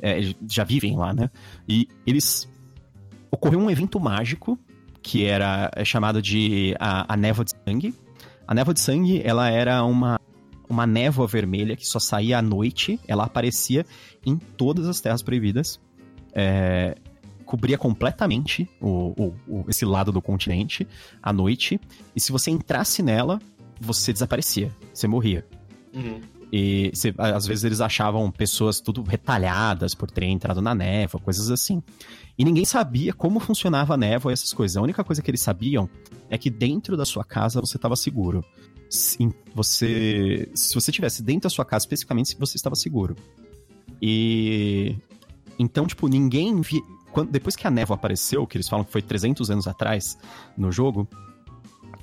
É, 0.00 0.18
já 0.48 0.64
vivem 0.64 0.96
lá, 0.96 1.12
né? 1.12 1.30
E 1.68 1.86
eles. 2.06 2.48
Ocorreu 3.30 3.60
um 3.60 3.70
evento 3.70 4.00
mágico 4.00 4.58
que 5.02 5.24
era 5.24 5.70
é 5.74 5.84
chamado 5.84 6.20
de 6.20 6.74
a, 6.78 7.12
a 7.12 7.16
Névoa 7.16 7.44
de 7.44 7.52
Sangue. 7.66 7.94
A 8.46 8.54
Névoa 8.54 8.74
de 8.74 8.80
Sangue, 8.80 9.20
ela 9.24 9.48
era 9.48 9.84
uma, 9.84 10.18
uma 10.68 10.86
névoa 10.86 11.26
vermelha 11.26 11.76
que 11.76 11.86
só 11.86 11.98
saía 12.00 12.38
à 12.38 12.42
noite, 12.42 12.98
ela 13.06 13.24
aparecia 13.24 13.84
em 14.26 14.36
todas 14.36 14.86
as 14.86 15.00
Terras 15.00 15.22
Proibidas. 15.22 15.80
É, 16.34 16.96
cobria 17.44 17.76
completamente 17.78 18.68
o, 18.80 18.88
o- 19.16 19.34
o- 19.48 19.64
esse 19.68 19.84
lado 19.84 20.10
do 20.12 20.20
continente 20.22 20.86
à 21.22 21.32
noite. 21.32 21.80
E 22.14 22.20
se 22.20 22.30
você 22.32 22.50
entrasse 22.50 23.02
nela, 23.02 23.40
você 23.80 24.12
desaparecia, 24.12 24.70
você 24.92 25.06
morria. 25.08 25.46
Uhum. 25.94 26.20
E 26.52 26.90
você- 26.92 27.14
às 27.16 27.46
vezes 27.46 27.64
eles 27.64 27.80
achavam 27.80 28.30
pessoas 28.30 28.80
tudo 28.80 29.02
retalhadas 29.02 29.94
por 29.94 30.10
terem 30.10 30.32
entrado 30.32 30.60
na 30.60 30.74
névoa, 30.74 31.20
coisas 31.20 31.50
assim. 31.50 31.82
E 32.36 32.44
ninguém 32.44 32.64
sabia 32.64 33.12
como 33.12 33.38
funcionava 33.38 33.94
a 33.94 33.96
névoa 33.96 34.32
e 34.32 34.34
essas 34.34 34.52
coisas. 34.52 34.76
A 34.76 34.82
única 34.82 35.04
coisa 35.04 35.22
que 35.22 35.30
eles 35.30 35.42
sabiam 35.42 35.88
é 36.28 36.36
que 36.36 36.50
dentro 36.50 36.96
da 36.96 37.04
sua 37.04 37.24
casa 37.24 37.60
você 37.60 37.76
estava 37.76 37.94
seguro. 37.94 38.44
Se 38.88 39.32
você, 39.54 40.48
se 40.52 40.74
você 40.74 40.90
estivesse 40.90 41.22
dentro 41.22 41.42
da 41.42 41.50
sua 41.50 41.64
casa, 41.64 41.84
especificamente, 41.84 42.36
você 42.36 42.56
estava 42.56 42.74
seguro. 42.74 43.14
E 44.02 44.96
então, 45.58 45.86
tipo, 45.86 46.08
ninguém 46.08 46.60
vi... 46.60 46.82
Quando, 47.12 47.30
depois 47.30 47.54
que 47.54 47.66
a 47.66 47.70
névoa 47.70 47.96
apareceu, 47.96 48.46
que 48.46 48.56
eles 48.56 48.68
falam 48.68 48.84
que 48.84 48.92
foi 48.92 49.02
300 49.02 49.50
anos 49.50 49.66
atrás 49.68 50.16
no 50.56 50.72
jogo, 50.72 51.08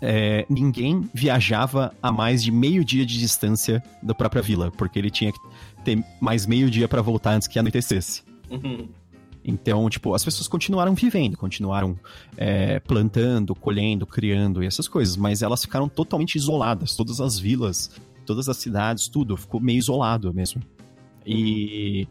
é, 0.01 0.45
ninguém 0.49 1.09
viajava 1.13 1.93
a 2.01 2.11
mais 2.11 2.43
de 2.43 2.51
meio 2.51 2.83
dia 2.83 3.05
de 3.05 3.19
distância 3.19 3.83
da 4.01 4.13
própria 4.13 4.41
vila, 4.41 4.71
porque 4.71 4.99
ele 4.99 5.09
tinha 5.09 5.31
que 5.31 5.39
ter 5.83 6.03
mais 6.19 6.45
meio 6.45 6.69
dia 6.69 6.87
pra 6.87 7.01
voltar 7.01 7.33
antes 7.33 7.47
que 7.47 7.57
anoitecesse. 7.57 8.23
Uhum. 8.49 8.87
Então, 9.43 9.89
tipo, 9.89 10.13
as 10.13 10.25
pessoas 10.25 10.47
continuaram 10.47 10.93
vivendo, 10.93 11.37
continuaram 11.37 11.97
é, 12.35 12.79
plantando, 12.81 13.55
colhendo, 13.55 14.05
criando 14.05 14.61
e 14.61 14.67
essas 14.67 14.89
coisas, 14.89 15.15
mas 15.15 15.41
elas 15.41 15.61
ficaram 15.61 15.87
totalmente 15.87 16.35
isoladas. 16.35 16.95
Todas 16.95 17.21
as 17.21 17.39
vilas, 17.39 17.89
todas 18.25 18.49
as 18.49 18.57
cidades, 18.57 19.07
tudo 19.07 19.37
ficou 19.37 19.61
meio 19.61 19.77
isolado 19.77 20.33
mesmo. 20.33 20.61
E, 21.25 22.07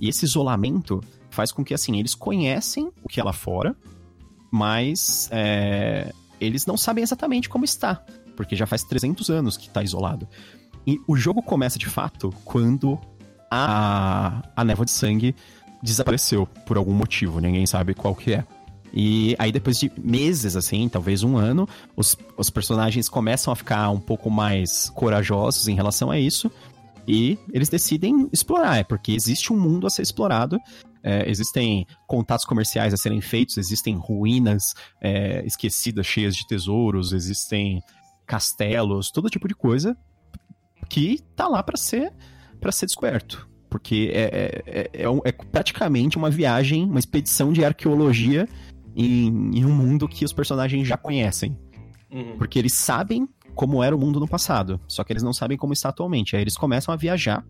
e 0.00 0.08
esse 0.08 0.24
isolamento 0.24 1.02
faz 1.30 1.52
com 1.52 1.62
que, 1.62 1.74
assim, 1.74 1.98
eles 1.98 2.14
conhecem 2.14 2.90
o 3.02 3.08
que 3.08 3.20
é 3.20 3.24
lá 3.24 3.34
fora, 3.34 3.76
mas 4.50 5.28
é, 5.30 6.12
eles 6.40 6.66
não 6.66 6.76
sabem 6.76 7.02
exatamente 7.02 7.48
como 7.48 7.64
está, 7.64 8.02
porque 8.36 8.56
já 8.56 8.66
faz 8.66 8.82
300 8.84 9.30
anos 9.30 9.56
que 9.56 9.68
está 9.68 9.82
isolado. 9.82 10.28
E 10.86 11.00
o 11.06 11.16
jogo 11.16 11.42
começa 11.42 11.78
de 11.78 11.86
fato 11.86 12.32
quando 12.44 12.98
a, 13.50 14.42
a 14.56 14.64
névoa 14.64 14.84
de 14.84 14.90
sangue 14.90 15.34
desapareceu 15.82 16.46
por 16.66 16.76
algum 16.76 16.94
motivo, 16.94 17.40
ninguém 17.40 17.66
sabe 17.66 17.94
qual 17.94 18.14
que 18.14 18.32
é. 18.32 18.44
E 18.92 19.36
aí, 19.38 19.52
depois 19.52 19.78
de 19.78 19.92
meses, 20.02 20.56
assim, 20.56 20.88
talvez 20.88 21.22
um 21.22 21.36
ano, 21.36 21.68
os, 21.94 22.16
os 22.36 22.48
personagens 22.48 23.08
começam 23.08 23.52
a 23.52 23.56
ficar 23.56 23.90
um 23.90 24.00
pouco 24.00 24.30
mais 24.30 24.88
corajosos 24.90 25.68
em 25.68 25.74
relação 25.74 26.10
a 26.10 26.18
isso. 26.18 26.50
E 27.08 27.38
eles 27.54 27.70
decidem 27.70 28.28
explorar, 28.30 28.76
é 28.76 28.84
porque 28.84 29.12
existe 29.12 29.50
um 29.50 29.58
mundo 29.58 29.86
a 29.86 29.90
ser 29.90 30.02
explorado. 30.02 30.58
É, 31.02 31.28
existem 31.30 31.86
contatos 32.06 32.44
comerciais 32.44 32.92
a 32.92 32.98
serem 32.98 33.22
feitos, 33.22 33.56
existem 33.56 33.96
ruínas 33.96 34.74
é, 35.00 35.42
esquecidas, 35.46 36.06
cheias 36.06 36.36
de 36.36 36.46
tesouros, 36.46 37.12
existem 37.12 37.80
castelos, 38.26 39.10
todo 39.10 39.30
tipo 39.30 39.48
de 39.48 39.54
coisa 39.54 39.96
que 40.90 41.20
tá 41.34 41.48
lá 41.48 41.62
para 41.62 41.78
ser 41.78 42.12
para 42.60 42.70
ser 42.70 42.84
descoberto. 42.84 43.48
Porque 43.70 44.10
é, 44.12 44.22
é, 44.22 44.62
é, 44.66 44.90
é, 44.92 45.06
é 45.24 45.32
praticamente 45.32 46.18
uma 46.18 46.30
viagem, 46.30 46.84
uma 46.84 46.98
expedição 46.98 47.52
de 47.52 47.64
arqueologia 47.64 48.46
em, 48.94 49.28
em 49.58 49.64
um 49.64 49.74
mundo 49.74 50.06
que 50.08 50.26
os 50.26 50.32
personagens 50.32 50.86
já 50.86 50.96
conhecem. 50.96 51.56
Uhum. 52.10 52.36
Porque 52.36 52.58
eles 52.58 52.74
sabem 52.74 53.28
como 53.58 53.82
era 53.82 53.94
o 53.94 53.98
mundo 53.98 54.20
no 54.20 54.28
passado, 54.28 54.80
só 54.86 55.02
que 55.02 55.12
eles 55.12 55.22
não 55.24 55.32
sabem 55.32 55.58
como 55.58 55.72
está 55.72 55.88
atualmente. 55.88 56.36
Aí 56.36 56.42
eles 56.42 56.56
começam 56.56 56.94
a 56.94 56.96
viajar 56.96 57.44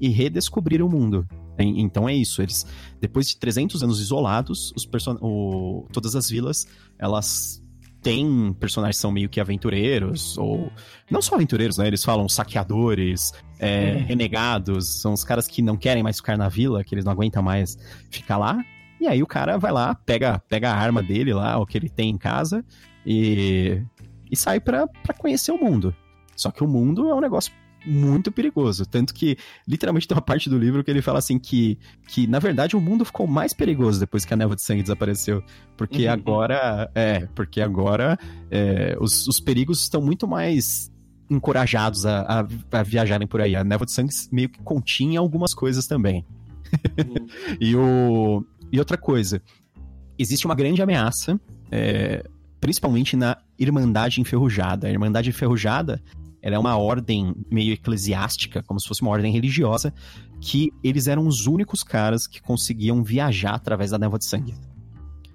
e 0.00 0.08
redescobrir 0.08 0.82
o 0.84 0.88
mundo. 0.90 1.24
Então 1.56 2.08
é 2.08 2.14
isso, 2.14 2.42
eles 2.42 2.66
depois 3.00 3.28
de 3.28 3.38
300 3.38 3.80
anos 3.84 4.00
isolados, 4.00 4.72
os 4.74 4.84
person 4.84 5.16
o, 5.20 5.86
todas 5.92 6.16
as 6.16 6.28
vilas, 6.28 6.66
elas 6.98 7.62
têm 8.02 8.52
personagens 8.58 8.96
que 8.96 9.02
são 9.02 9.12
meio 9.12 9.28
que 9.28 9.40
aventureiros, 9.40 10.36
ou 10.36 10.68
não 11.08 11.22
só 11.22 11.36
aventureiros, 11.36 11.78
né? 11.78 11.86
Eles 11.86 12.02
falam 12.02 12.28
saqueadores, 12.28 13.32
é, 13.60 13.92
uhum. 13.92 14.06
renegados, 14.06 15.00
são 15.00 15.12
os 15.12 15.22
caras 15.22 15.46
que 15.46 15.62
não 15.62 15.76
querem 15.76 16.02
mais 16.02 16.16
ficar 16.16 16.36
na 16.36 16.48
vila, 16.48 16.82
que 16.82 16.92
eles 16.92 17.04
não 17.04 17.12
aguentam 17.12 17.40
mais 17.40 17.78
ficar 18.10 18.36
lá, 18.36 18.64
e 19.00 19.06
aí 19.06 19.22
o 19.22 19.28
cara 19.28 19.58
vai 19.58 19.70
lá, 19.70 19.94
pega, 19.94 20.42
pega 20.48 20.72
a 20.72 20.76
arma 20.76 21.00
dele 21.04 21.32
lá, 21.32 21.56
o 21.56 21.64
que 21.64 21.78
ele 21.78 21.88
tem 21.88 22.10
em 22.10 22.18
casa, 22.18 22.64
e, 23.06 23.80
e 24.32 24.36
sai 24.36 24.58
para 24.58 24.88
conhecer 25.18 25.52
o 25.52 25.58
mundo. 25.58 25.94
Só 26.34 26.50
que 26.50 26.64
o 26.64 26.66
mundo 26.66 27.10
é 27.10 27.14
um 27.14 27.20
negócio 27.20 27.52
muito 27.84 28.30
perigoso. 28.32 28.86
Tanto 28.86 29.12
que, 29.12 29.36
literalmente, 29.66 30.08
tem 30.08 30.16
uma 30.16 30.22
parte 30.22 30.48
do 30.48 30.58
livro 30.58 30.82
que 30.82 30.90
ele 30.90 31.02
fala 31.02 31.18
assim 31.18 31.38
que, 31.38 31.78
que 32.08 32.26
na 32.26 32.38
verdade, 32.38 32.76
o 32.76 32.80
mundo 32.80 33.04
ficou 33.04 33.26
mais 33.26 33.52
perigoso 33.52 34.00
depois 34.00 34.24
que 34.24 34.32
a 34.32 34.36
névoa 34.36 34.56
de 34.56 34.64
sangue 34.64 34.82
desapareceu. 34.82 35.42
Porque 35.76 36.06
uhum. 36.06 36.12
agora. 36.12 36.90
É, 36.94 37.26
porque 37.34 37.60
agora 37.60 38.18
é, 38.50 38.96
os, 39.00 39.26
os 39.28 39.38
perigos 39.38 39.82
estão 39.82 40.00
muito 40.00 40.26
mais 40.26 40.90
encorajados 41.28 42.04
a, 42.04 42.20
a, 42.22 42.78
a, 42.78 42.82
viajarem 42.82 43.26
por 43.26 43.40
aí. 43.40 43.54
A 43.54 43.64
névoa 43.64 43.86
de 43.86 43.92
sangue 43.92 44.12
meio 44.30 44.48
que 44.48 44.62
continha 44.62 45.20
algumas 45.20 45.54
coisas 45.54 45.86
também. 45.86 46.24
Uhum. 46.98 47.26
e 47.60 47.76
o, 47.76 48.44
e 48.70 48.78
outra 48.78 48.96
coisa, 48.96 49.42
existe 50.18 50.46
uma 50.46 50.54
grande 50.54 50.80
ameaça, 50.80 51.38
é, 51.70 52.24
principalmente 52.60 53.16
na 53.16 53.36
Irmandade 53.62 54.20
Enferrujada. 54.20 54.86
A 54.86 54.90
Irmandade 54.90 55.30
Enferrujada 55.30 56.02
ela 56.42 56.56
é 56.56 56.58
uma 56.58 56.76
ordem 56.76 57.34
meio 57.50 57.72
eclesiástica, 57.72 58.62
como 58.64 58.80
se 58.80 58.88
fosse 58.88 59.00
uma 59.00 59.12
ordem 59.12 59.32
religiosa, 59.32 59.94
que 60.40 60.72
eles 60.82 61.06
eram 61.06 61.26
os 61.28 61.46
únicos 61.46 61.84
caras 61.84 62.26
que 62.26 62.42
conseguiam 62.42 63.04
viajar 63.04 63.54
através 63.54 63.92
da 63.92 63.98
névoa 63.98 64.18
de 64.18 64.24
sangue. 64.24 64.54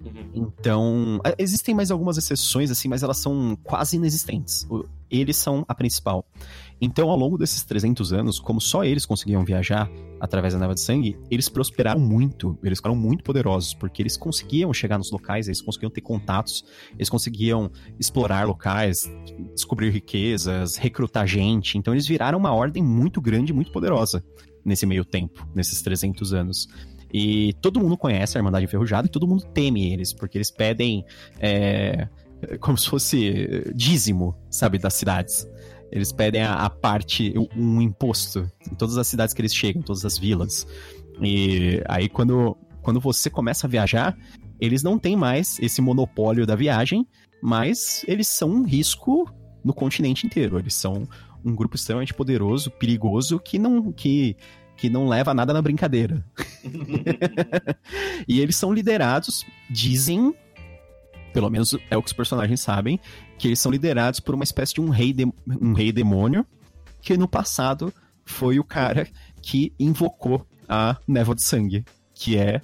Uhum. 0.04 0.30
Então, 0.34 1.20
existem 1.38 1.74
mais 1.74 1.90
algumas 1.90 2.16
exceções, 2.16 2.70
assim, 2.70 2.88
mas 2.88 3.02
elas 3.02 3.18
são 3.18 3.56
quase 3.62 3.96
inexistentes. 3.96 4.66
Eles 5.10 5.36
são 5.36 5.64
a 5.66 5.74
principal. 5.74 6.24
Então, 6.80 7.10
ao 7.10 7.16
longo 7.16 7.36
desses 7.36 7.64
300 7.64 8.12
anos, 8.12 8.38
como 8.38 8.60
só 8.60 8.84
eles 8.84 9.04
conseguiam 9.04 9.44
viajar 9.44 9.90
através 10.20 10.54
da 10.54 10.60
neva 10.60 10.74
de 10.74 10.80
sangue, 10.80 11.18
eles 11.30 11.48
prosperaram 11.48 12.00
muito, 12.00 12.56
eles 12.62 12.78
ficaram 12.78 12.94
muito 12.94 13.24
poderosos, 13.24 13.74
porque 13.74 14.02
eles 14.02 14.16
conseguiam 14.16 14.72
chegar 14.72 14.98
nos 14.98 15.10
locais, 15.10 15.48
eles 15.48 15.60
conseguiam 15.60 15.90
ter 15.90 16.00
contatos, 16.00 16.64
eles 16.92 17.08
conseguiam 17.08 17.70
explorar 17.98 18.46
locais, 18.46 19.10
descobrir 19.54 19.90
riquezas, 19.90 20.76
recrutar 20.76 21.26
gente. 21.26 21.76
Então, 21.78 21.94
eles 21.94 22.06
viraram 22.06 22.38
uma 22.38 22.52
ordem 22.52 22.82
muito 22.82 23.20
grande, 23.20 23.52
muito 23.52 23.72
poderosa 23.72 24.22
nesse 24.64 24.86
meio 24.86 25.04
tempo, 25.04 25.48
nesses 25.54 25.82
300 25.82 26.32
anos. 26.32 26.68
E 27.12 27.54
todo 27.60 27.80
mundo 27.80 27.96
conhece 27.96 28.36
a 28.36 28.40
Irmandade 28.40 28.64
Enferrujada 28.64 29.06
e 29.06 29.10
todo 29.10 29.26
mundo 29.26 29.44
teme 29.44 29.92
eles, 29.92 30.12
porque 30.12 30.36
eles 30.38 30.50
pedem 30.50 31.04
é, 31.40 32.08
como 32.60 32.76
se 32.76 32.88
fosse 32.88 33.72
dízimo, 33.74 34.34
sabe, 34.50 34.78
das 34.78 34.94
cidades. 34.94 35.46
Eles 35.90 36.12
pedem 36.12 36.42
a, 36.42 36.54
a 36.54 36.70
parte, 36.70 37.32
um 37.56 37.80
imposto 37.80 38.50
em 38.70 38.74
todas 38.74 38.98
as 38.98 39.06
cidades 39.06 39.34
que 39.34 39.40
eles 39.40 39.54
chegam, 39.54 39.82
todas 39.82 40.04
as 40.04 40.18
vilas. 40.18 40.66
E 41.22 41.82
aí, 41.88 42.08
quando, 42.08 42.56
quando 42.82 43.00
você 43.00 43.30
começa 43.30 43.66
a 43.66 43.70
viajar, 43.70 44.16
eles 44.60 44.82
não 44.82 44.98
têm 44.98 45.16
mais 45.16 45.58
esse 45.60 45.80
monopólio 45.80 46.46
da 46.46 46.54
viagem, 46.54 47.06
mas 47.42 48.04
eles 48.06 48.28
são 48.28 48.50
um 48.50 48.64
risco 48.64 49.30
no 49.64 49.72
continente 49.72 50.26
inteiro. 50.26 50.58
Eles 50.58 50.74
são 50.74 51.08
um 51.44 51.54
grupo 51.54 51.76
extremamente 51.76 52.12
poderoso, 52.12 52.70
perigoso, 52.70 53.38
que 53.38 53.58
não, 53.58 53.92
que, 53.92 54.36
que 54.78 54.88
não 54.88 55.08
leva 55.08 55.34
nada 55.34 55.52
na 55.52 55.60
brincadeira. 55.60 56.24
e 58.26 58.40
eles 58.40 58.56
são 58.56 58.72
liderados, 58.72 59.44
dizem 59.68 60.34
pelo 61.32 61.50
menos 61.50 61.76
é 61.90 61.96
o 61.96 62.02
que 62.02 62.08
os 62.08 62.12
personagens 62.12 62.60
sabem, 62.60 62.98
que 63.38 63.48
eles 63.48 63.60
são 63.60 63.70
liderados 63.70 64.18
por 64.18 64.34
uma 64.34 64.44
espécie 64.44 64.74
de 64.74 64.80
um 64.80 64.88
rei, 64.88 65.12
de, 65.12 65.26
um 65.46 65.72
rei 65.72 65.92
demônio, 65.92 66.46
que 67.02 67.16
no 67.16 67.28
passado 67.28 67.92
foi 68.24 68.58
o 68.58 68.64
cara 68.64 69.06
que 69.42 69.72
invocou 69.78 70.46
a 70.68 70.96
névoa 71.06 71.34
de 71.34 71.44
sangue, 71.44 71.84
que 72.14 72.36
é 72.36 72.62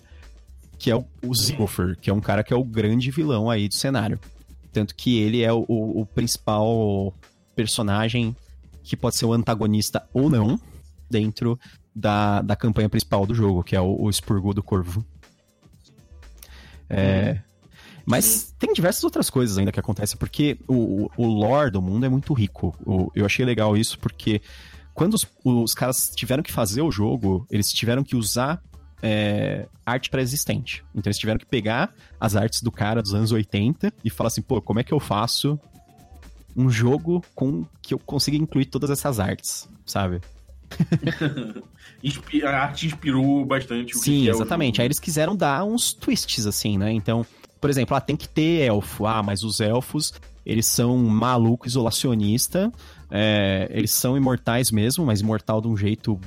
que 0.79 0.91
é 0.91 0.97
o, 0.97 1.07
o 1.25 1.35
Ziggler, 1.35 1.97
que 2.01 2.11
é 2.11 2.13
um 2.13 2.21
cara 2.21 2.43
que 2.43 2.53
é 2.53 2.57
o 2.57 2.65
grande 2.65 3.11
vilão 3.11 3.49
aí 3.49 3.69
do 3.69 3.75
cenário. 3.75 4.19
Tanto 4.73 4.95
que 4.95 5.19
ele 5.19 5.43
é 5.43 5.53
o, 5.53 5.65
o, 5.69 6.01
o 6.01 6.07
principal 6.07 7.15
personagem 7.55 8.37
que 8.83 8.97
pode 8.97 9.17
ser 9.17 9.25
o 9.25 9.33
antagonista 9.33 10.07
ou 10.13 10.29
não 10.29 10.61
dentro 11.09 11.59
da, 11.95 12.43
da 12.43 12.57
campanha 12.57 12.89
principal 12.89 13.27
do 13.27 13.35
jogo, 13.35 13.63
que 13.63 13.77
é 13.77 13.81
o, 13.81 14.09
o 14.09 14.55
do 14.55 14.63
Corvo. 14.63 15.05
É. 16.89 17.41
Mas 18.05 18.55
tem 18.59 18.73
diversas 18.73 19.03
outras 19.05 19.31
coisas 19.31 19.57
ainda 19.57 19.73
que 19.73 19.81
acontecem, 19.81 20.19
porque 20.19 20.59
o, 20.69 21.09
o 21.17 21.27
lore 21.27 21.71
do 21.71 21.81
mundo 21.81 22.05
é 22.05 22.09
muito 22.09 22.35
rico. 22.35 22.77
O, 22.85 23.11
eu 23.15 23.25
achei 23.25 23.45
legal 23.45 23.77
isso, 23.77 23.99
porque 23.99 24.43
quando 24.93 25.15
os, 25.15 25.27
os 25.43 25.75
caras 25.75 26.13
tiveram 26.15 26.43
que 26.43 26.53
fazer 26.53 26.83
o 26.83 26.91
jogo, 26.91 27.47
eles 27.51 27.73
tiveram 27.73 28.05
que 28.05 28.15
usar 28.15 28.63
é, 29.03 29.67
arte 29.87 30.11
pré-existente. 30.11 30.85
Então 30.95 31.09
eles 31.09 31.19
tiveram 31.19 31.39
que 31.39 31.47
pegar 31.47 31.95
as 32.21 32.37
artes 32.37 32.63
do 32.63 32.71
cara 32.71 33.01
dos 33.01 33.15
anos 33.15 33.33
80 33.33 33.93
e 34.05 34.11
falar 34.11 34.29
assim, 34.29 34.43
pô, 34.43 34.61
como 34.61 34.81
é 34.81 34.85
que 34.85 34.93
eu 34.93 35.01
faço 35.01 35.59
um 36.57 36.71
jogo 36.71 37.25
com 37.35 37.65
que 37.83 37.95
eu 37.95 37.99
consiga 37.99 38.37
incluir 38.37 38.67
todas 38.67 38.91
essas 38.91 39.19
artes, 39.19 39.69
sabe? 39.85 40.21
a 42.45 42.51
arte 42.51 42.87
inspirou 42.87 43.45
bastante 43.45 43.97
o 43.97 43.99
Sim, 43.99 44.23
que 44.23 44.29
é 44.29 44.33
exatamente. 44.33 44.81
Aí 44.81 44.87
eles 44.87 44.99
quiseram 44.99 45.35
dar 45.37 45.65
uns 45.65 45.93
twists, 45.93 46.47
assim, 46.47 46.79
né? 46.79 46.93
Então, 46.93 47.27
por 47.61 47.71
exemplo, 47.71 47.97
ah, 47.97 48.01
tem 48.01 48.17
que 48.17 48.29
ter 48.29 48.67
elfo. 48.67 49.07
Ah, 49.07 49.23
mas 49.23 49.43
os 49.43 49.61
elfos, 49.61 50.13
eles 50.45 50.67
são 50.67 50.97
maluco, 50.99 51.67
isolacionista. 51.67 52.73
É, 53.11 53.69
eles 53.71 53.91
são 53.91 54.17
imortais 54.17 54.71
mesmo, 54.71 55.05
mas 55.07 55.21
imortal 55.21 55.61
de 55.61 55.69
um 55.69 55.77
jeito 55.77 56.19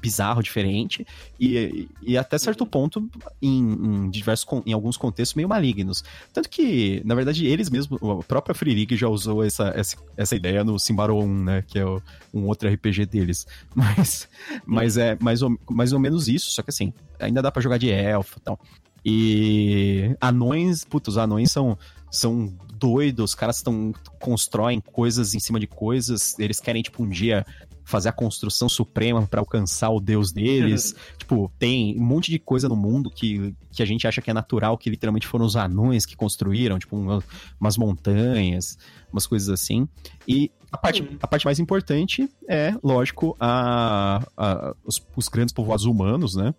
bizarro, 0.00 0.42
diferente, 0.42 1.06
e, 1.38 1.88
e 2.02 2.16
até 2.16 2.38
certo 2.38 2.64
ponto, 2.66 3.08
em, 3.40 3.60
em, 3.60 4.10
diversos, 4.10 4.46
em 4.66 4.72
alguns 4.72 4.96
contextos, 4.96 5.34
meio 5.34 5.48
malignos. 5.48 6.04
Tanto 6.32 6.48
que, 6.48 7.02
na 7.04 7.14
verdade, 7.14 7.46
eles 7.46 7.68
mesmos, 7.70 7.98
a 8.02 8.22
própria 8.22 8.54
Free 8.54 8.74
League 8.74 8.96
já 8.96 9.08
usou 9.08 9.44
essa, 9.44 9.72
essa, 9.74 9.96
essa 10.16 10.36
ideia 10.36 10.64
no 10.64 10.78
Simbaro 10.78 11.16
1, 11.16 11.44
né, 11.44 11.62
que 11.66 11.78
é 11.78 11.84
o, 11.84 12.00
um 12.32 12.46
outro 12.46 12.68
RPG 12.68 13.06
deles. 13.06 13.46
Mas, 13.74 14.28
mas 14.64 14.96
é 14.96 15.16
mais 15.20 15.42
ou, 15.42 15.58
mais 15.70 15.92
ou 15.92 15.98
menos 15.98 16.28
isso, 16.28 16.50
só 16.50 16.62
que 16.62 16.70
assim, 16.70 16.92
ainda 17.18 17.42
dá 17.42 17.50
para 17.50 17.62
jogar 17.62 17.78
de 17.78 17.90
elfo 17.90 18.38
e 18.38 18.40
tal. 18.40 18.60
E 19.04 20.16
anões, 20.20 20.84
putz, 20.84 21.08
os 21.08 21.18
anões 21.18 21.50
são, 21.50 21.76
são 22.10 22.54
doidos, 22.74 23.30
os 23.30 23.34
caras 23.34 23.56
estão 23.56 23.92
constroem 24.20 24.80
coisas 24.80 25.34
em 25.34 25.40
cima 25.40 25.58
de 25.58 25.66
coisas, 25.66 26.38
eles 26.38 26.60
querem, 26.60 26.82
tipo, 26.82 27.02
um 27.02 27.08
dia 27.08 27.44
fazer 27.84 28.08
a 28.08 28.12
construção 28.12 28.68
suprema 28.68 29.26
para 29.26 29.40
alcançar 29.40 29.90
o 29.90 30.00
deus 30.00 30.32
deles. 30.32 30.94
tipo, 31.18 31.50
tem 31.58 31.98
um 31.98 32.04
monte 32.04 32.30
de 32.30 32.38
coisa 32.38 32.68
no 32.68 32.76
mundo 32.76 33.10
que, 33.10 33.54
que 33.70 33.82
a 33.82 33.86
gente 33.86 34.06
acha 34.06 34.20
que 34.20 34.30
é 34.30 34.34
natural, 34.34 34.78
que 34.78 34.90
literalmente 34.90 35.26
foram 35.26 35.44
os 35.44 35.56
anões 35.56 36.06
que 36.06 36.16
construíram, 36.16 36.78
tipo, 36.78 36.96
uma, 36.96 37.22
umas 37.60 37.76
montanhas, 37.76 38.78
umas 39.12 39.26
coisas 39.26 39.48
assim. 39.48 39.88
E 40.26 40.50
a 40.70 40.78
parte, 40.78 41.18
a 41.20 41.26
parte 41.26 41.44
mais 41.44 41.58
importante 41.58 42.28
é, 42.48 42.74
lógico, 42.82 43.36
a, 43.38 44.22
a 44.36 44.74
os, 44.84 45.04
os 45.16 45.28
grandes 45.28 45.52
povoados 45.52 45.84
humanos, 45.84 46.34
né? 46.34 46.54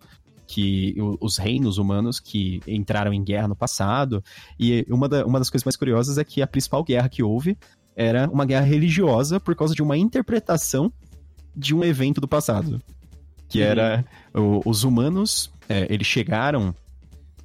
que 0.45 0.95
os 1.19 1.37
reinos 1.37 1.79
humanos 1.79 2.19
que 2.19 2.61
entraram 2.67 3.11
em 3.11 3.23
guerra 3.23 3.47
no 3.47 3.55
passado. 3.55 4.23
E 4.59 4.85
uma, 4.87 5.09
da, 5.09 5.25
uma 5.25 5.39
das 5.39 5.49
coisas 5.49 5.65
mais 5.65 5.75
curiosas 5.75 6.17
é 6.19 6.23
que 6.23 6.43
a 6.43 6.47
principal 6.47 6.83
guerra 6.83 7.09
que 7.09 7.23
houve 7.23 7.57
era 7.95 8.29
uma 8.29 8.45
guerra 8.45 8.65
religiosa 8.65 9.39
por 9.39 9.55
causa 9.55 9.73
de 9.73 9.81
uma 9.81 9.97
interpretação 9.97 10.91
de 11.55 11.75
um 11.75 11.83
evento 11.83 12.19
do 12.19 12.27
passado. 12.27 12.81
Que 13.47 13.59
uhum. 13.59 13.65
era 13.65 14.05
o, 14.33 14.61
os 14.65 14.83
humanos 14.83 15.51
é, 15.69 15.87
eles 15.89 16.07
chegaram 16.07 16.73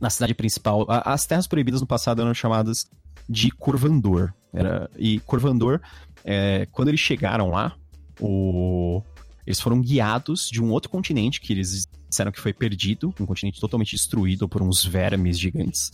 na 0.00 0.10
cidade 0.10 0.34
principal. 0.34 0.86
A, 0.88 1.12
as 1.12 1.26
Terras 1.26 1.46
Proibidas 1.46 1.80
no 1.80 1.86
passado 1.86 2.22
eram 2.22 2.34
chamadas 2.34 2.88
de 3.28 3.50
Curvandor. 3.50 4.32
Era, 4.52 4.90
e 4.96 5.20
Curvandor, 5.20 5.80
é, 6.24 6.66
quando 6.72 6.88
eles 6.88 7.00
chegaram 7.00 7.50
lá, 7.50 7.76
o, 8.20 9.02
eles 9.46 9.60
foram 9.60 9.80
guiados 9.80 10.48
de 10.48 10.62
um 10.62 10.70
outro 10.70 10.90
continente 10.90 11.40
que 11.40 11.52
eles 11.52 11.86
disseram 12.08 12.32
que 12.32 12.40
foi 12.40 12.52
perdido, 12.52 13.14
um 13.20 13.26
continente 13.26 13.60
totalmente 13.60 13.92
destruído 13.92 14.48
por 14.48 14.62
uns 14.62 14.84
vermes 14.84 15.38
gigantes. 15.38 15.92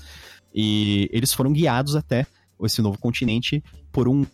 E 0.54 1.08
eles 1.12 1.32
foram 1.32 1.52
guiados 1.52 1.96
até 1.96 2.26
esse 2.62 2.80
novo 2.80 2.98
continente 2.98 3.62
por 3.90 4.08
um 4.08 4.24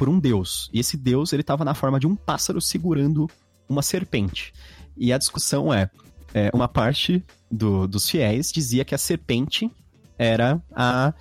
por 0.00 0.08
um 0.08 0.18
deus. 0.18 0.70
E 0.72 0.80
esse 0.80 0.96
deus, 0.96 1.30
ele 1.30 1.42
estava 1.42 1.62
na 1.62 1.74
forma 1.74 2.00
de 2.00 2.06
um 2.06 2.16
pássaro 2.16 2.58
segurando 2.58 3.28
uma 3.68 3.82
serpente. 3.82 4.50
E 4.96 5.12
a 5.12 5.18
discussão 5.18 5.74
é, 5.74 5.90
é 6.32 6.50
uma 6.54 6.66
parte 6.66 7.22
do, 7.50 7.86
dos 7.86 8.08
fiéis 8.08 8.50
dizia 8.50 8.82
que 8.82 8.94
a 8.94 8.98
serpente 8.98 9.70
era 10.16 10.58
a, 10.74 11.12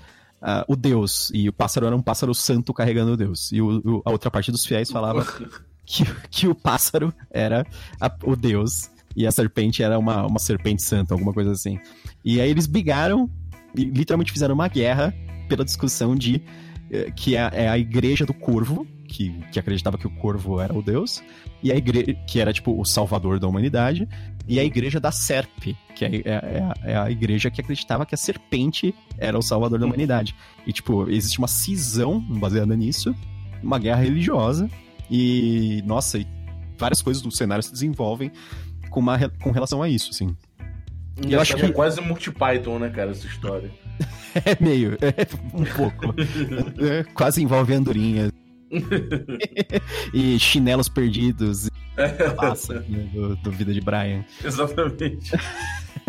a, 0.42 0.66
o 0.66 0.78
deus 0.78 1.30
e 1.34 1.50
o 1.50 1.52
pássaro 1.52 1.88
era 1.88 1.96
um 1.96 2.02
pássaro 2.02 2.34
santo 2.34 2.74
carregando 2.74 3.12
o 3.12 3.18
deus. 3.18 3.52
E 3.52 3.62
o, 3.62 3.82
o, 3.84 4.02
a 4.06 4.12
outra 4.12 4.32
parte 4.32 4.50
dos 4.50 4.66
fiéis 4.66 4.90
falava 4.90 5.28
que, 5.86 6.06
que 6.32 6.48
o 6.48 6.56
pássaro 6.56 7.14
era 7.30 7.68
a, 8.00 8.10
o 8.24 8.34
deus 8.34 8.90
e 9.14 9.28
a 9.28 9.32
serpente 9.34 9.84
era 9.84 10.00
uma, 10.00 10.26
uma 10.26 10.40
serpente 10.40 10.84
santa, 10.84 11.14
alguma 11.14 11.34
coisa 11.34 11.52
assim. 11.52 11.78
E 12.24 12.40
aí 12.40 12.50
eles 12.50 12.66
brigaram 12.66 13.30
e 13.76 13.84
literalmente 13.84 14.32
fizeram 14.32 14.56
uma 14.56 14.70
guerra 14.70 15.14
pela 15.50 15.66
discussão 15.66 16.16
de 16.16 16.42
que 17.16 17.36
é, 17.36 17.50
é, 17.54 17.70
a 17.70 17.78
igreja 17.78 18.26
do 18.26 18.34
corvo, 18.34 18.88
que, 19.08 19.32
que 19.52 19.60
acreditava 19.60 19.98
que 19.98 20.08
o 20.08 20.10
corvo 20.10 20.60
era 20.60 20.74
o 20.74 20.82
deus, 20.82 21.24
e 21.62 21.72
a 21.72 21.76
igreja 21.76 22.14
que 22.28 22.40
era 22.40 22.54
tipo 22.54 22.80
o 22.80 22.86
salvador 22.86 23.40
da 23.40 23.48
humanidade, 23.48 24.08
e 24.48 24.60
a 24.60 24.64
igreja 24.64 25.00
da 25.00 25.12
serpe, 25.12 25.78
que 25.96 26.06
é, 26.06 26.10
é, 26.26 26.92
é, 26.92 26.98
a 26.98 27.12
igreja 27.12 27.52
que 27.52 27.62
acreditava 27.62 28.06
que 28.06 28.16
a 28.16 28.18
serpente 28.18 28.94
era 29.18 29.38
o 29.38 29.42
salvador 29.42 29.80
da 29.80 29.86
humanidade. 29.86 30.36
E 30.66 30.74
tipo, 30.74 31.10
existe 31.10 31.38
uma 31.38 31.48
cisão 31.48 32.20
baseada 32.20 32.76
nisso, 32.76 33.16
uma 33.62 33.78
guerra 33.78 34.02
religiosa, 34.02 34.70
e 35.10 35.84
nossa, 35.86 36.18
e 36.18 36.28
várias 36.78 37.02
coisas 37.02 37.22
do 37.22 37.32
cenário 37.32 37.64
se 37.64 37.72
desenvolvem 37.72 38.32
com, 38.90 39.00
uma, 39.00 39.30
com 39.42 39.52
relação 39.52 39.84
a 39.84 39.90
isso, 39.90 40.10
assim. 40.12 40.36
E 41.28 41.34
eu 41.34 41.42
acho 41.42 41.56
que 41.56 41.66
é 41.66 41.72
quase 41.72 42.00
multi-Python, 42.02 42.80
né, 42.80 42.90
cara, 42.90 43.12
essa 43.12 43.28
história. 43.28 43.70
é 44.46 44.64
meio, 44.64 44.98
é 45.02 45.28
um 45.54 45.66
pouco. 45.66 46.14
é, 46.84 47.04
quase 47.14 47.42
envolve 47.42 47.74
andorinhas. 47.74 48.32
e 50.14 50.38
chinelos 50.38 50.88
perdidos. 50.88 51.70
Passa 52.36 52.82
né, 52.88 53.10
do, 53.14 53.36
do 53.38 53.52
Vida 53.52 53.74
de 53.74 53.82
Brian. 53.82 54.24
Exatamente. 54.44 55.32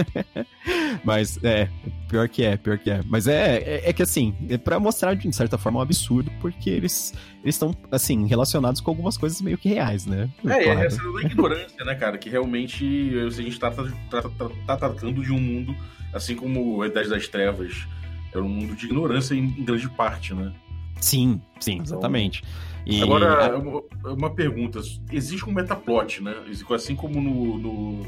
Mas 1.04 1.42
é, 1.42 1.68
pior 2.08 2.28
que 2.28 2.42
é, 2.42 2.56
pior 2.56 2.78
que 2.78 2.90
é. 2.90 3.00
Mas 3.06 3.26
é, 3.26 3.56
é, 3.56 3.90
é 3.90 3.92
que 3.92 4.02
assim, 4.02 4.34
é 4.48 4.58
pra 4.58 4.78
mostrar 4.78 5.14
de 5.14 5.32
certa 5.34 5.58
forma 5.58 5.78
um 5.78 5.82
absurdo, 5.82 6.30
porque 6.40 6.70
eles 6.70 7.14
estão, 7.44 7.74
assim, 7.90 8.26
relacionados 8.26 8.80
com 8.80 8.90
algumas 8.90 9.16
coisas 9.16 9.40
meio 9.40 9.58
que 9.58 9.68
reais, 9.68 10.06
né? 10.06 10.28
É, 10.44 10.64
claro. 10.64 10.80
é 10.80 10.86
essa 10.86 11.02
ignorância, 11.22 11.84
né, 11.84 11.94
cara? 11.94 12.18
Que 12.18 12.28
realmente 12.28 13.12
a 13.26 13.30
gente 13.30 13.58
tá, 13.58 13.70
tá, 13.70 13.82
tá, 14.10 14.50
tá, 14.66 14.76
tratando 14.76 15.22
de 15.22 15.32
um 15.32 15.40
mundo, 15.40 15.74
assim 16.12 16.34
como 16.34 16.82
a 16.82 16.86
Idade 16.86 17.08
das 17.08 17.28
Trevas, 17.28 17.86
era 18.32 18.42
um 18.42 18.48
mundo 18.48 18.74
de 18.74 18.86
ignorância 18.86 19.34
em, 19.34 19.44
em 19.44 19.64
grande 19.64 19.88
parte, 19.90 20.34
né? 20.34 20.52
Sim, 21.00 21.40
sim, 21.58 21.72
então, 21.72 21.84
exatamente. 21.84 22.42
E... 22.86 23.02
Agora, 23.02 23.58
uma 24.04 24.30
pergunta: 24.30 24.80
existe 25.12 25.48
um 25.48 25.52
metaplot, 25.52 26.22
né? 26.22 26.34
Assim 26.70 26.94
como 26.94 27.20
no, 27.20 27.58
no, 27.58 28.06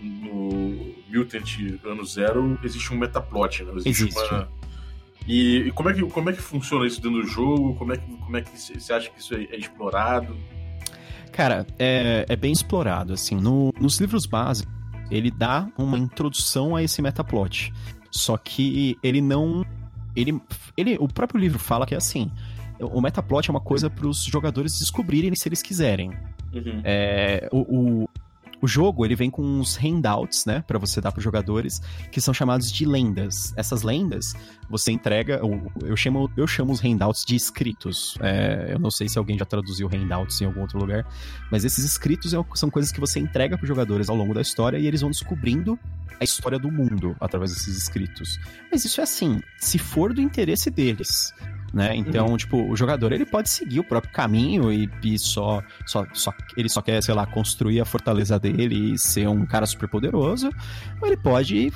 no 0.00 0.94
Mutant 1.08 1.58
Ano 1.84 2.04
Zero, 2.04 2.58
existe 2.62 2.92
um 2.92 2.98
metaplot, 2.98 3.64
né? 3.64 3.72
Existe. 3.76 4.04
existe. 4.04 4.34
Uma... 4.34 4.48
E, 5.26 5.68
e, 5.68 5.70
como, 5.72 5.88
é 5.88 5.94
que, 5.94 6.02
como 6.02 6.30
é 6.30 6.32
que 6.32 6.42
funciona 6.42 6.86
isso 6.86 7.00
dentro 7.00 7.22
do 7.22 7.26
jogo? 7.26 7.74
Como 7.76 7.92
é 7.92 7.96
que, 7.96 8.16
como 8.16 8.36
é 8.36 8.42
que 8.42 8.50
você 8.58 8.92
acha 8.92 9.08
que 9.08 9.20
isso 9.20 9.34
é, 9.34 9.44
é 9.44 9.56
explorado? 9.56 10.36
Cara, 11.30 11.66
é, 11.78 12.26
é 12.28 12.36
bem 12.36 12.52
explorado, 12.52 13.12
assim. 13.12 13.36
No, 13.36 13.72
nos 13.80 14.00
livros 14.00 14.26
básicos, 14.26 14.72
ele 15.12 15.30
dá 15.30 15.68
uma 15.76 15.98
introdução 15.98 16.74
a 16.74 16.82
esse 16.82 17.02
metaplot. 17.02 17.72
Só 18.10 18.36
que 18.36 18.98
ele 19.02 19.20
não. 19.20 19.64
Ele, 20.16 20.40
ele, 20.76 20.96
o 20.98 21.08
próprio 21.08 21.40
livro 21.40 21.58
fala 21.58 21.86
que 21.86 21.94
é 21.94 21.98
assim: 21.98 22.30
o 22.80 23.00
metaplot 23.00 23.48
é 23.48 23.52
uma 23.52 23.60
coisa 23.60 23.90
para 23.90 24.06
os 24.06 24.24
jogadores 24.24 24.78
descobrirem 24.78 25.34
se 25.34 25.48
eles 25.48 25.62
quiserem. 25.62 26.10
Uhum. 26.52 26.80
É, 26.84 27.48
o, 27.52 27.58
o, 28.02 28.08
o 28.62 28.68
jogo, 28.68 29.04
ele 29.04 29.16
vem 29.16 29.28
com 29.28 29.42
uns 29.42 29.74
handouts, 29.74 30.46
né, 30.46 30.62
para 30.64 30.78
você 30.78 31.00
dar 31.00 31.10
para 31.10 31.18
os 31.18 31.24
jogadores, 31.24 31.82
que 32.12 32.20
são 32.20 32.32
chamados 32.32 32.70
de 32.70 32.86
lendas. 32.86 33.52
Essas 33.56 33.82
lendas, 33.82 34.34
você 34.70 34.92
entrega, 34.92 35.40
eu, 35.42 35.70
eu 35.82 35.96
chamo, 35.96 36.30
eu 36.36 36.46
chamo 36.46 36.72
os 36.72 36.78
handouts 36.78 37.24
de 37.24 37.34
escritos. 37.34 38.16
É, 38.20 38.70
eu 38.72 38.78
não 38.78 38.90
sei 38.90 39.08
se 39.08 39.18
alguém 39.18 39.36
já 39.36 39.44
traduziu 39.44 39.88
handouts 39.88 40.40
em 40.40 40.44
algum 40.44 40.60
outro 40.60 40.78
lugar, 40.78 41.04
mas 41.50 41.64
esses 41.64 41.84
escritos 41.84 42.32
é 42.32 42.42
são 42.54 42.70
coisas 42.70 42.92
que 42.92 43.00
você 43.00 43.18
entrega 43.18 43.56
para 43.56 43.64
os 43.64 43.68
jogadores 43.68 44.08
ao 44.08 44.14
longo 44.14 44.32
da 44.32 44.40
história 44.40 44.78
e 44.78 44.86
eles 44.86 45.00
vão 45.00 45.10
descobrindo 45.10 45.76
a 46.20 46.24
história 46.24 46.58
do 46.58 46.70
mundo 46.70 47.16
através 47.20 47.52
desses 47.52 47.76
escritos. 47.76 48.38
Mas 48.70 48.84
isso 48.84 49.00
é 49.00 49.04
assim, 49.04 49.40
se 49.58 49.76
for 49.76 50.14
do 50.14 50.20
interesse 50.20 50.70
deles 50.70 51.34
né? 51.72 51.96
Então, 51.96 52.26
uhum. 52.26 52.36
tipo, 52.36 52.70
o 52.70 52.76
jogador 52.76 53.12
ele 53.12 53.24
pode 53.24 53.48
seguir 53.48 53.80
o 53.80 53.84
próprio 53.84 54.12
caminho 54.12 54.72
e, 54.72 54.90
e 55.02 55.18
só, 55.18 55.62
só, 55.86 56.04
só 56.12 56.32
ele 56.56 56.68
só 56.68 56.82
quer, 56.82 57.02
sei 57.02 57.14
lá, 57.14 57.24
construir 57.24 57.80
a 57.80 57.84
fortaleza 57.84 58.38
dele 58.38 58.92
e 58.92 58.98
ser 58.98 59.28
um 59.28 59.46
cara 59.46 59.64
super 59.64 59.88
poderoso, 59.88 60.50
ou 61.00 61.06
ele 61.06 61.16
pode 61.16 61.72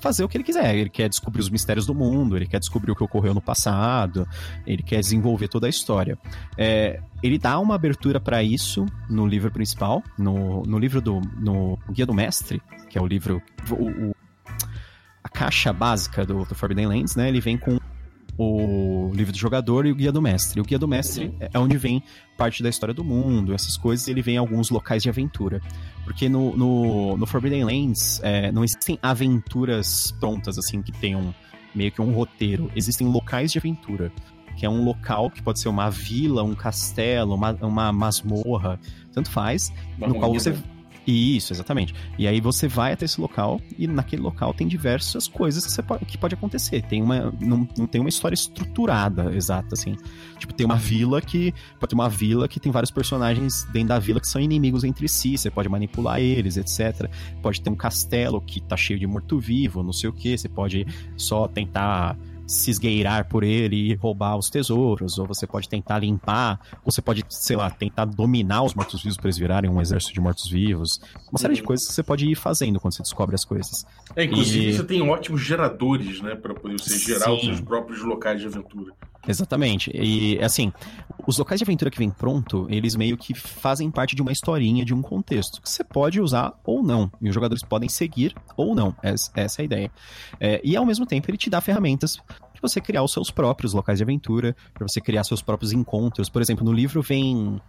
fazer 0.00 0.22
o 0.22 0.28
que 0.28 0.36
ele 0.36 0.44
quiser. 0.44 0.74
Ele 0.76 0.90
quer 0.90 1.08
descobrir 1.08 1.40
os 1.40 1.50
mistérios 1.50 1.86
do 1.86 1.94
mundo, 1.94 2.36
ele 2.36 2.46
quer 2.46 2.60
descobrir 2.60 2.92
o 2.92 2.96
que 2.96 3.02
ocorreu 3.02 3.34
no 3.34 3.40
passado, 3.40 4.26
ele 4.66 4.82
quer 4.82 5.00
desenvolver 5.00 5.48
toda 5.48 5.66
a 5.66 5.70
história. 5.70 6.16
É, 6.56 7.00
ele 7.22 7.38
dá 7.38 7.58
uma 7.58 7.74
abertura 7.74 8.20
para 8.20 8.42
isso 8.42 8.86
no 9.08 9.26
livro 9.26 9.50
principal, 9.50 10.02
no, 10.16 10.62
no 10.62 10.78
livro 10.78 11.00
do 11.00 11.20
no 11.38 11.78
Guia 11.90 12.06
do 12.06 12.14
Mestre, 12.14 12.62
que 12.88 12.96
é 12.96 13.02
o 13.02 13.06
livro 13.06 13.42
o, 13.70 14.08
o 14.08 14.16
a 15.22 15.28
caixa 15.28 15.72
básica 15.72 16.24
do, 16.24 16.44
do 16.44 16.54
Forbidden 16.54 16.86
Lands, 16.86 17.14
né? 17.14 17.28
Ele 17.28 17.40
vem 17.40 17.58
com 17.58 17.78
o 18.42 19.12
livro 19.12 19.32
do 19.32 19.38
jogador 19.38 19.84
e 19.84 19.92
o 19.92 19.94
guia 19.94 20.10
do 20.10 20.22
mestre. 20.22 20.60
O 20.60 20.64
guia 20.64 20.78
do 20.78 20.88
mestre 20.88 21.26
uhum. 21.26 21.48
é 21.52 21.58
onde 21.58 21.76
vem 21.76 22.02
parte 22.38 22.62
da 22.62 22.70
história 22.70 22.94
do 22.94 23.04
mundo, 23.04 23.52
essas 23.52 23.76
coisas, 23.76 24.08
e 24.08 24.10
ele 24.10 24.22
vem 24.22 24.36
em 24.36 24.38
alguns 24.38 24.70
locais 24.70 25.02
de 25.02 25.10
aventura. 25.10 25.60
Porque 26.04 26.28
no, 26.28 26.56
no, 26.56 27.16
no 27.18 27.26
Forbidden 27.26 27.64
Lands 27.64 28.18
é, 28.22 28.50
não 28.50 28.64
existem 28.64 28.98
aventuras 29.02 30.12
prontas, 30.18 30.56
assim, 30.56 30.80
que 30.80 30.90
tenham 30.90 31.34
meio 31.74 31.92
que 31.92 32.00
um 32.00 32.12
roteiro. 32.12 32.70
Existem 32.74 33.06
locais 33.06 33.52
de 33.52 33.58
aventura. 33.58 34.10
Que 34.56 34.64
é 34.64 34.70
um 34.70 34.84
local 34.84 35.30
que 35.30 35.42
pode 35.42 35.60
ser 35.60 35.68
uma 35.68 35.90
vila, 35.90 36.42
um 36.42 36.54
castelo, 36.54 37.34
uma, 37.34 37.52
uma 37.60 37.92
masmorra, 37.92 38.80
tanto 39.12 39.30
faz, 39.30 39.72
uma 39.98 40.08
no 40.08 40.14
qual 40.14 40.32
você. 40.32 40.54
Isso, 41.10 41.52
exatamente. 41.52 41.94
E 42.18 42.26
aí 42.28 42.40
você 42.40 42.68
vai 42.68 42.92
até 42.92 43.04
esse 43.04 43.20
local 43.20 43.60
e 43.78 43.86
naquele 43.86 44.22
local 44.22 44.54
tem 44.54 44.68
diversas 44.68 45.26
coisas 45.26 45.66
que, 45.66 45.82
pode, 45.82 46.04
que 46.04 46.18
pode 46.18 46.34
acontecer. 46.34 46.82
Tem 46.82 47.02
uma, 47.02 47.32
não, 47.40 47.66
não 47.76 47.86
tem 47.86 48.00
uma 48.00 48.08
história 48.08 48.34
estruturada, 48.34 49.34
exata, 49.34 49.74
assim. 49.74 49.96
Tipo, 50.38 50.54
tem 50.54 50.64
uma 50.64 50.76
vila 50.76 51.20
que. 51.20 51.52
Pode 51.78 51.90
ter 51.90 51.94
uma 51.94 52.08
vila 52.08 52.46
que 52.46 52.60
tem 52.60 52.70
vários 52.70 52.90
personagens 52.90 53.64
dentro 53.72 53.88
da 53.88 53.98
vila 53.98 54.20
que 54.20 54.28
são 54.28 54.40
inimigos 54.40 54.84
entre 54.84 55.08
si. 55.08 55.36
Você 55.36 55.50
pode 55.50 55.68
manipular 55.68 56.20
eles, 56.20 56.56
etc. 56.56 57.10
Pode 57.42 57.60
ter 57.60 57.70
um 57.70 57.76
castelo 57.76 58.40
que 58.40 58.60
tá 58.60 58.76
cheio 58.76 58.98
de 58.98 59.06
morto-vivo, 59.06 59.82
não 59.82 59.92
sei 59.92 60.08
o 60.08 60.12
que. 60.12 60.38
Você 60.38 60.48
pode 60.48 60.86
só 61.16 61.48
tentar 61.48 62.16
se 62.50 62.70
esgueirar 62.70 63.28
por 63.28 63.44
ele 63.44 63.76
e 63.76 63.94
roubar 63.94 64.36
os 64.36 64.50
tesouros, 64.50 65.18
ou 65.18 65.26
você 65.26 65.46
pode 65.46 65.68
tentar 65.68 66.00
limpar, 66.00 66.58
ou 66.84 66.90
você 66.90 67.00
pode, 67.00 67.24
sei 67.28 67.56
lá, 67.56 67.70
tentar 67.70 68.04
dominar 68.06 68.62
os 68.64 68.74
mortos-vivos 68.74 69.16
para 69.16 69.26
eles 69.26 69.38
virarem 69.38 69.70
um 69.70 69.80
exército 69.80 70.12
de 70.12 70.20
mortos-vivos. 70.20 71.00
Uma 71.30 71.38
série 71.38 71.54
de 71.54 71.60
uhum. 71.60 71.68
coisas 71.68 71.86
que 71.86 71.92
você 71.92 72.02
pode 72.02 72.28
ir 72.28 72.34
fazendo 72.34 72.80
quando 72.80 72.94
você 72.94 73.02
descobre 73.02 73.36
as 73.36 73.44
coisas. 73.44 73.86
É, 74.16 74.24
inclusive 74.24 74.70
e... 74.70 74.72
você 74.72 74.84
tem 74.84 75.00
ótimos 75.08 75.40
geradores, 75.40 76.20
né, 76.20 76.34
para 76.34 76.52
poder 76.52 76.80
você 76.80 76.98
gerar 76.98 77.26
Sim. 77.26 77.36
os 77.36 77.44
seus 77.44 77.60
próprios 77.60 78.02
locais 78.02 78.40
de 78.40 78.48
aventura. 78.48 78.92
Exatamente. 79.28 79.90
E 79.94 80.42
assim, 80.42 80.72
os 81.26 81.38
locais 81.38 81.58
de 81.58 81.64
aventura 81.64 81.90
que 81.90 81.98
vem 81.98 82.10
pronto, 82.10 82.66
eles 82.70 82.96
meio 82.96 83.16
que 83.16 83.34
fazem 83.34 83.90
parte 83.90 84.16
de 84.16 84.22
uma 84.22 84.32
historinha, 84.32 84.84
de 84.84 84.94
um 84.94 85.02
contexto, 85.02 85.60
que 85.60 85.68
você 85.68 85.84
pode 85.84 86.20
usar 86.20 86.54
ou 86.64 86.82
não. 86.82 87.10
E 87.20 87.28
os 87.28 87.34
jogadores 87.34 87.62
podem 87.62 87.88
seguir 87.88 88.34
ou 88.56 88.74
não. 88.74 88.94
Essa, 89.02 89.30
essa 89.34 89.60
é 89.60 89.62
a 89.62 89.64
ideia. 89.64 89.92
É, 90.40 90.60
e 90.64 90.76
ao 90.76 90.86
mesmo 90.86 91.06
tempo, 91.06 91.30
ele 91.30 91.36
te 91.36 91.50
dá 91.50 91.60
ferramentas 91.60 92.18
para 92.60 92.68
você 92.68 92.80
criar 92.80 93.02
os 93.02 93.12
seus 93.12 93.30
próprios 93.30 93.72
locais 93.72 93.98
de 93.98 94.04
aventura, 94.04 94.54
para 94.74 94.86
você 94.86 95.00
criar 95.00 95.24
seus 95.24 95.42
próprios 95.42 95.72
encontros. 95.72 96.28
Por 96.28 96.42
exemplo, 96.42 96.64
no 96.64 96.72
livro 96.72 97.02
vem 97.02 97.60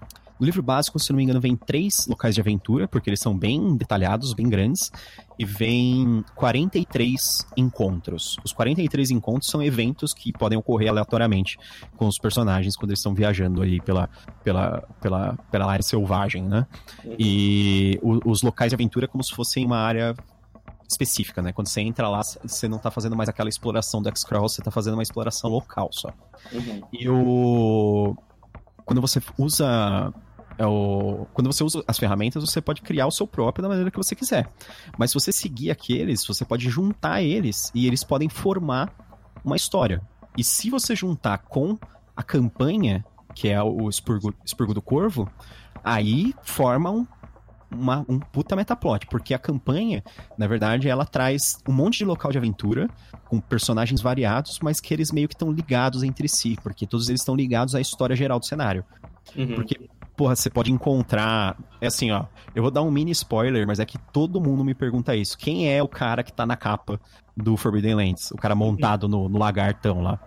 no 0.42 0.46
livro 0.46 0.64
básico, 0.64 0.98
se 0.98 1.12
não 1.12 1.18
me 1.18 1.24
engano, 1.24 1.40
vem 1.40 1.56
três 1.56 2.08
locais 2.08 2.34
de 2.34 2.42
aventura, 2.42 2.88
porque 2.88 3.08
eles 3.12 3.20
são 3.20 3.38
bem 3.38 3.78
detalhados, 3.78 4.34
bem 4.34 4.50
grandes, 4.50 4.92
e 5.38 5.46
vem 5.46 6.26
43 6.34 7.46
encontros. 7.56 8.38
Os 8.44 8.52
43 8.52 9.12
encontros 9.12 9.52
são 9.52 9.62
eventos 9.62 10.16
que 10.16 10.34
podem 10.34 10.58
ocorrer 10.58 10.90
aleatoriamente 10.90 11.60
com 11.96 12.08
os 12.08 12.18
personagens 12.18 12.76
quando 12.76 12.90
eles 12.90 12.98
estão 12.98 13.14
viajando 13.14 13.62
aí 13.62 13.80
pela, 13.82 14.10
pela, 14.44 14.82
pela, 15.00 15.38
pela 15.52 15.72
área 15.72 15.84
selvagem, 15.84 16.42
né? 16.42 16.66
E 17.20 18.00
os 18.02 18.42
locais 18.42 18.72
de 18.72 18.76
aventura 18.76 19.06
é 19.06 19.08
como 19.08 19.24
se 19.24 19.36
fossem 19.36 19.64
uma 19.64 19.78
área 19.78 20.16
específica, 20.92 21.42
né? 21.42 21.52
Quando 21.52 21.68
você 21.68 21.82
entra 21.82 22.08
lá, 22.10 22.22
você 22.44 22.68
não 22.68 22.78
tá 22.78 22.92
fazendo 22.92 23.16
mais 23.16 23.30
aquela 23.30 23.50
exploração 23.50 24.02
do 24.02 24.10
X-Crawl, 24.10 24.48
você 24.48 24.62
tá 24.62 24.70
fazendo 24.72 24.94
uma 24.96 25.04
exploração 25.04 25.50
local 25.50 25.90
só. 25.92 26.10
Uhum. 26.52 26.82
E 26.94 27.10
o. 27.10 28.16
Quando 28.86 29.02
você 29.02 29.22
usa. 29.38 30.14
é 30.58 30.66
o- 30.66 31.26
Quando 31.34 31.52
você 31.52 31.64
usa 31.64 31.84
as 31.88 31.98
ferramentas, 31.98 32.44
você 32.44 32.62
pode 32.62 32.82
criar 32.82 33.08
o 33.08 33.12
seu 33.12 33.26
próprio 33.26 33.64
da 33.64 33.70
maneira 33.70 33.90
que 33.90 33.98
você 33.98 34.16
quiser. 34.16 34.50
Mas 34.98 35.12
se 35.12 35.14
você 35.16 35.32
seguir 35.32 35.72
aqueles, 35.72 36.26
você 36.26 36.44
pode 36.46 36.70
juntar 36.70 37.22
eles 37.22 37.72
e 37.74 37.88
eles 37.88 38.04
podem 38.04 38.28
formar 38.30 38.94
uma 39.44 39.56
história. 39.56 40.02
E 40.38 40.44
se 40.44 40.70
você 40.70 40.96
juntar 40.96 41.40
com 41.40 41.78
a 42.16 42.24
campanha, 42.24 43.04
que 43.34 43.48
é 43.50 43.62
o 43.64 43.90
Expurgo, 43.90 44.34
Expurgo 44.46 44.74
do 44.74 44.82
Corvo, 44.82 45.30
aí 45.84 46.34
forma 46.44 46.92
um, 46.92 47.08
uma- 47.72 48.06
um 48.08 48.20
puta 48.20 48.56
metaplot. 48.56 49.08
Porque 49.08 49.34
a 49.34 49.40
campanha, 49.40 50.04
na 50.38 50.48
verdade, 50.48 50.88
ela 50.90 51.06
traz 51.06 51.58
um 51.68 51.74
monte 51.74 52.00
de 52.00 52.06
local 52.06 52.32
de 52.32 52.38
aventura, 52.38 52.90
com 53.26 53.40
personagens 53.40 54.02
variados, 54.02 54.60
mas 54.62 54.80
que 54.80 54.94
eles 54.94 55.12
meio 55.12 55.28
que 55.28 55.34
estão 55.36 55.52
ligados 55.52 56.04
entre 56.04 56.28
si, 56.28 56.58
porque 56.62 56.86
todos 56.86 57.10
eles 57.10 57.22
estão 57.22 57.36
ligados 57.36 57.76
à 57.76 57.82
história 57.82 58.16
geral 58.16 58.40
do 58.40 58.46
cenário. 58.46 58.84
Uhum. 59.36 59.56
Porque, 59.56 59.90
porra, 60.18 60.36
você 60.36 60.50
pode 60.50 60.72
encontrar. 60.72 61.58
É 61.80 61.88
assim, 61.88 62.12
ó. 62.12 62.26
Eu 62.54 62.62
vou 62.62 62.72
dar 62.72 62.82
um 62.82 62.92
mini 62.92 63.12
spoiler, 63.12 63.66
mas 63.66 63.80
é 63.80 63.86
que 63.86 63.98
todo 63.98 64.42
mundo 64.42 64.64
me 64.64 64.74
pergunta 64.74 65.16
isso. 65.16 65.38
Quem 65.38 65.72
é 65.72 65.82
o 65.82 65.88
cara 65.88 66.24
que 66.24 66.34
tá 66.34 66.46
na 66.46 66.58
capa 66.58 67.00
do 67.38 67.56
Forbidden 67.56 67.96
Lands? 67.96 68.32
O 68.32 68.36
cara 68.38 68.54
montado 68.56 69.08
no, 69.08 69.30
no 69.30 69.40
lagartão 69.40 70.02
lá. 70.02 70.20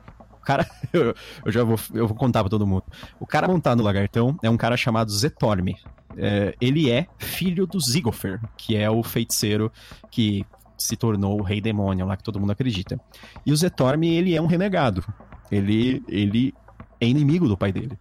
O 0.44 0.46
cara. 0.46 0.66
Eu, 0.92 1.12
eu 1.44 1.50
já 1.50 1.64
vou, 1.64 1.76
eu 1.92 2.06
vou 2.06 2.16
contar 2.16 2.44
pra 2.44 2.48
todo 2.48 2.64
mundo. 2.64 2.84
O 3.18 3.26
cara 3.26 3.48
montado 3.48 3.78
no 3.78 3.84
lagartão 3.84 4.38
é 4.44 4.48
um 4.48 4.56
cara 4.56 4.76
chamado 4.76 5.10
Zetorme. 5.10 5.76
É, 6.16 6.54
ele 6.60 6.88
é 6.88 7.08
filho 7.18 7.66
do 7.66 7.80
Zigofer, 7.80 8.40
que 8.56 8.76
é 8.76 8.88
o 8.88 9.02
feiticeiro 9.02 9.72
que 10.08 10.46
se 10.78 10.96
tornou 10.96 11.40
o 11.40 11.42
rei 11.42 11.60
demônio 11.60 12.06
lá 12.06 12.16
que 12.16 12.22
todo 12.22 12.38
mundo 12.38 12.52
acredita. 12.52 13.00
E 13.44 13.50
o 13.50 13.56
Zetorme, 13.56 14.14
ele 14.14 14.36
é 14.36 14.40
um 14.40 14.46
renegado. 14.46 15.04
Ele, 15.50 16.00
ele 16.06 16.54
é 17.00 17.08
inimigo 17.08 17.48
do 17.48 17.56
pai 17.56 17.72
dele. 17.72 17.98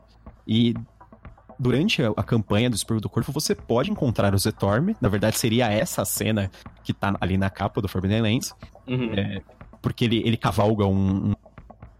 E 0.47 0.75
durante 1.57 2.03
a, 2.03 2.23
campanha 2.23 2.69
do 2.69 2.75
Espírito 2.75 3.03
do 3.03 3.09
Corpo, 3.09 3.31
você 3.31 3.55
pode 3.55 3.89
encontrar 3.89 4.35
o 4.35 4.37
Zetorme. 4.37 4.95
Na 5.01 5.09
verdade, 5.09 5.39
seria 5.39 5.71
essa 5.71 6.03
a 6.03 6.05
cena 6.05 6.51
que 6.83 6.93
tá 6.93 7.15
ali 7.19 7.39
na 7.39 7.49
capa 7.49 7.81
do 7.81 7.87
Forbidden 7.87 8.21
Lands. 8.21 8.53
Uhum. 8.87 9.41
Porque 9.81 10.05
ele, 10.05 10.21
ele 10.23 10.37
cavalga 10.37 10.85
um, 10.85 11.31
um 11.31 11.33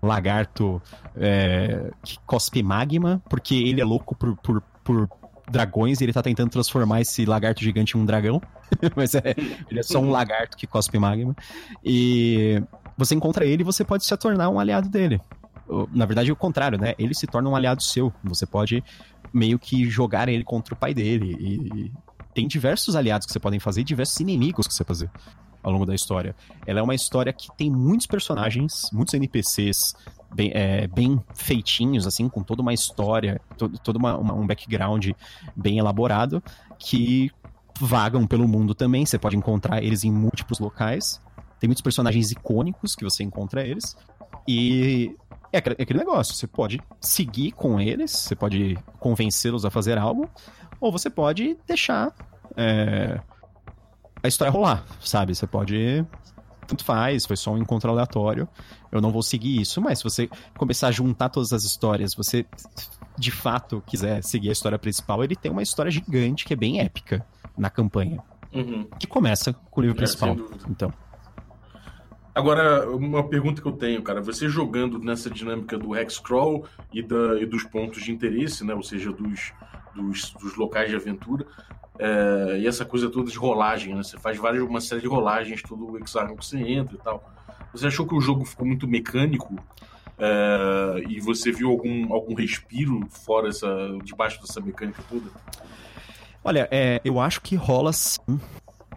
lagarto 0.05 0.81
é, 1.15 1.91
que 2.03 2.19
cospe 2.25 2.61
magma, 2.61 3.21
porque 3.29 3.55
ele 3.55 3.81
é 3.81 3.85
louco 3.85 4.15
por, 4.15 4.35
por, 4.37 4.61
por 4.83 5.09
dragões 5.49 5.99
e 5.99 6.05
ele 6.05 6.13
tá 6.13 6.21
tentando 6.21 6.49
transformar 6.49 7.01
esse 7.01 7.25
lagarto 7.25 7.63
gigante 7.63 7.97
em 7.97 8.01
um 8.01 8.05
dragão. 8.05 8.41
Mas 8.95 9.15
é, 9.15 9.35
ele 9.69 9.79
é 9.79 9.83
só 9.83 9.99
um 9.99 10.09
lagarto 10.09 10.57
que 10.57 10.67
cospe 10.67 10.97
magma. 10.97 11.35
E 11.83 12.61
você 12.97 13.15
encontra 13.15 13.45
ele 13.45 13.61
e 13.61 13.65
você 13.65 13.83
pode 13.83 14.05
se 14.05 14.17
tornar 14.17 14.49
um 14.49 14.59
aliado 14.59 14.89
dele. 14.89 15.21
Na 15.91 16.05
verdade, 16.05 16.29
é 16.29 16.33
o 16.33 16.35
contrário, 16.35 16.77
né? 16.77 16.93
Ele 16.99 17.13
se 17.13 17.25
torna 17.25 17.49
um 17.49 17.55
aliado 17.55 17.81
seu. 17.81 18.13
Você 18.23 18.45
pode 18.45 18.83
meio 19.33 19.57
que 19.57 19.89
jogar 19.89 20.27
ele 20.27 20.43
contra 20.43 20.73
o 20.73 20.77
pai 20.77 20.93
dele. 20.93 21.35
E 21.39 21.91
tem 22.33 22.47
diversos 22.47 22.95
aliados 22.95 23.25
que 23.25 23.33
você 23.33 23.39
podem 23.39 23.59
fazer 23.59 23.81
e 23.81 23.83
diversos 23.83 24.19
inimigos 24.19 24.67
que 24.67 24.73
você 24.73 24.83
fazer 24.83 25.09
ao 25.63 25.71
longo 25.71 25.85
da 25.85 25.95
história. 25.95 26.35
Ela 26.67 26.79
é 26.79 26.83
uma 26.83 26.93
história 26.93 27.31
que 27.33 27.47
tem 27.57 27.71
muitos 27.71 28.05
personagens, 28.05 28.89
muitos 28.91 29.13
NPCs 29.13 29.95
bem, 30.33 30.51
é, 30.53 30.87
bem 30.87 31.19
feitinhos, 31.33 32.05
assim, 32.05 32.27
com 32.27 32.43
toda 32.43 32.61
uma 32.61 32.73
história, 32.73 33.39
todo, 33.57 33.77
todo 33.79 33.95
uma, 33.95 34.17
uma- 34.17 34.33
um 34.33 34.45
background 34.45 35.09
bem 35.55 35.77
elaborado, 35.77 36.43
que 36.77 37.31
vagam 37.79 38.27
pelo 38.27 38.47
mundo 38.47 38.75
também. 38.75 39.05
Você 39.05 39.17
pode 39.17 39.35
encontrar 39.37 39.83
eles 39.83 40.03
em 40.03 40.11
múltiplos 40.11 40.59
locais. 40.59 41.21
Tem 41.59 41.67
muitos 41.67 41.81
personagens 41.81 42.31
icônicos 42.31 42.95
que 42.95 43.03
você 43.03 43.23
encontra 43.23 43.65
eles. 43.65 43.95
E 44.47 45.15
é 45.51 45.59
aquele 45.59 45.77
é 45.79 46.03
negócio, 46.03 46.33
você 46.35 46.47
pode 46.47 46.81
seguir 46.99 47.51
com 47.51 47.79
eles, 47.79 48.11
você 48.11 48.35
pode 48.35 48.77
convencê-los 48.99 49.63
a 49.65 49.69
fazer 49.69 49.97
algo, 49.97 50.27
ou 50.81 50.91
você 50.91 51.09
pode 51.09 51.55
deixar 51.65 52.13
é, 52.57 53.21
a 54.23 54.27
história 54.27 54.51
rolar, 54.51 54.85
sabe? 55.01 55.35
Você 55.35 55.45
pode. 55.45 56.05
Tanto 56.65 56.85
faz, 56.85 57.25
foi 57.25 57.35
só 57.35 57.51
um 57.51 57.57
encontro 57.57 57.91
aleatório. 57.91 58.47
Eu 58.89 59.01
não 59.01 59.11
vou 59.11 59.21
seguir 59.21 59.59
isso, 59.59 59.81
mas 59.81 59.97
se 59.99 60.03
você 60.03 60.29
começar 60.57 60.87
a 60.87 60.91
juntar 60.91 61.27
todas 61.29 61.51
as 61.51 61.65
histórias, 61.65 62.15
você 62.15 62.45
de 63.17 63.31
fato 63.31 63.83
quiser 63.85 64.23
seguir 64.23 64.49
a 64.49 64.53
história 64.53 64.79
principal, 64.79 65.23
ele 65.23 65.35
tem 65.35 65.51
uma 65.51 65.61
história 65.61 65.91
gigante 65.91 66.45
que 66.45 66.53
é 66.53 66.55
bem 66.55 66.79
épica 66.79 67.25
na 67.57 67.69
campanha. 67.69 68.23
Uhum. 68.53 68.87
Que 68.97 69.07
começa 69.07 69.51
com 69.53 69.81
o 69.81 69.83
livro 69.83 69.97
É, 69.97 69.99
principal. 69.99 70.37
Então. 70.69 70.93
Agora, 72.35 72.89
uma 72.89 73.27
pergunta 73.27 73.61
que 73.61 73.67
eu 73.67 73.73
tenho, 73.73 74.01
cara. 74.01 74.21
Você 74.21 74.47
jogando 74.47 74.97
nessa 74.99 75.29
dinâmica 75.29 75.77
do 75.77 75.95
Hexcrawl 75.95 76.65
e, 76.91 77.01
da, 77.01 77.39
e 77.39 77.45
dos 77.45 77.63
pontos 77.63 78.01
de 78.01 78.11
interesse, 78.11 78.63
né? 78.63 78.73
Ou 78.73 78.81
seja, 78.81 79.11
dos, 79.11 79.53
dos, 79.95 80.31
dos 80.33 80.55
locais 80.55 80.89
de 80.89 80.95
aventura. 80.95 81.45
é, 81.99 82.57
e 82.59 82.67
essa 82.67 82.83
coisa 82.85 83.09
toda 83.09 83.29
de 83.31 83.37
rolagem, 83.37 83.93
né? 83.95 84.03
Você 84.03 84.17
faz 84.17 84.37
várias, 84.37 84.63
uma 84.63 84.81
série 84.81 85.01
de 85.01 85.07
rolagens, 85.07 85.61
todo 85.61 85.91
o 85.91 85.97
hexágono 85.97 86.37
que 86.37 86.45
você 86.45 86.57
entra 86.59 86.95
e 86.95 86.99
tal. 86.99 87.23
Você 87.71 87.87
achou 87.87 88.05
que 88.07 88.13
o 88.15 88.21
jogo 88.21 88.45
ficou 88.45 88.65
muito 88.65 88.87
mecânico? 88.87 89.55
é, 90.17 91.03
e 91.09 91.19
você 91.19 91.51
viu 91.51 91.69
algum, 91.69 92.13
algum 92.13 92.35
respiro 92.35 93.01
fora 93.09 93.49
essa, 93.49 93.67
debaixo 94.03 94.39
dessa 94.41 94.61
mecânica 94.61 95.01
toda? 95.09 95.29
Olha, 96.43 96.67
é, 96.71 97.01
eu 97.03 97.19
acho 97.19 97.41
que 97.41 97.55
rola 97.55 97.91
sim. 97.93 98.39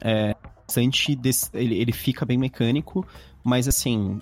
É, 0.01 0.35
bastante 0.67 1.15
desse- 1.17 1.49
ele, 1.55 1.79
ele 1.79 1.93
fica 1.93 2.27
bem 2.27 2.37
mecânico, 2.37 3.07
mas 3.43 3.67
assim. 3.69 4.21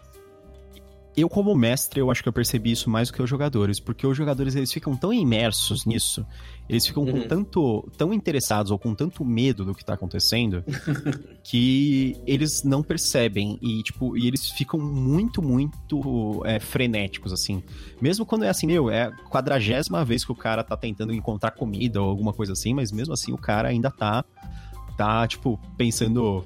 Eu, 1.16 1.29
como 1.29 1.55
mestre, 1.55 2.00
eu 2.00 2.11
acho 2.11 2.22
que 2.22 2.29
eu 2.29 2.33
percebi 2.33 2.72
isso 2.72 2.90
mais 2.90 3.09
do 3.09 3.14
que 3.14 3.22
os 3.22 3.31
jogadores, 3.31 3.79
porque 3.79 4.05
os 4.05 4.16
jogadores 4.16 4.57
eles 4.57 4.72
ficam 4.72 4.96
tão 4.96 5.12
imersos 5.12 5.85
nisso, 5.87 6.27
eles 6.68 6.85
ficam 6.85 7.05
com 7.07 7.18
Uhum. 7.18 7.29
tanto, 7.29 7.88
tão 7.96 8.12
interessados 8.12 8.72
ou 8.72 8.79
com 8.79 8.94
tanto 8.96 9.24
medo 9.24 9.64
do 9.64 9.74
que 9.74 9.85
tá 9.85 9.94
acontecendo, 9.94 10.64
que 11.44 12.16
eles 12.27 12.64
não 12.64 12.83
percebem 12.83 13.59
e 13.62 13.83
tipo, 13.85 14.16
e 14.16 14.27
eles 14.27 14.50
ficam 14.50 14.81
muito, 14.81 15.40
muito 15.40 16.42
é, 16.44 16.59
frenéticos 16.59 17.33
assim. 17.33 17.62
Mesmo 18.00 18.27
quando 18.27 18.44
é 18.44 18.48
assim, 18.48 18.66
meu, 18.66 18.90
é 18.90 19.05
a 19.05 19.12
quadragésima 19.12 20.05
vez 20.05 20.24
que 20.24 20.33
o 20.33 20.37
cara 20.37 20.64
tá 20.64 20.77
tentando 20.77 21.12
encontrar 21.14 21.53
comida 21.53 22.03
ou 22.03 22.09
alguma 22.11 22.33
coisa 22.33 22.55
assim, 22.55 22.74
mas 22.74 22.90
mesmo 22.90 23.14
assim 23.14 23.33
o 23.33 23.38
cara 23.38 23.68
ainda 23.68 23.90
tá, 23.90 24.24
tá 24.96 25.27
tipo, 25.29 25.61
pensando 25.77 26.44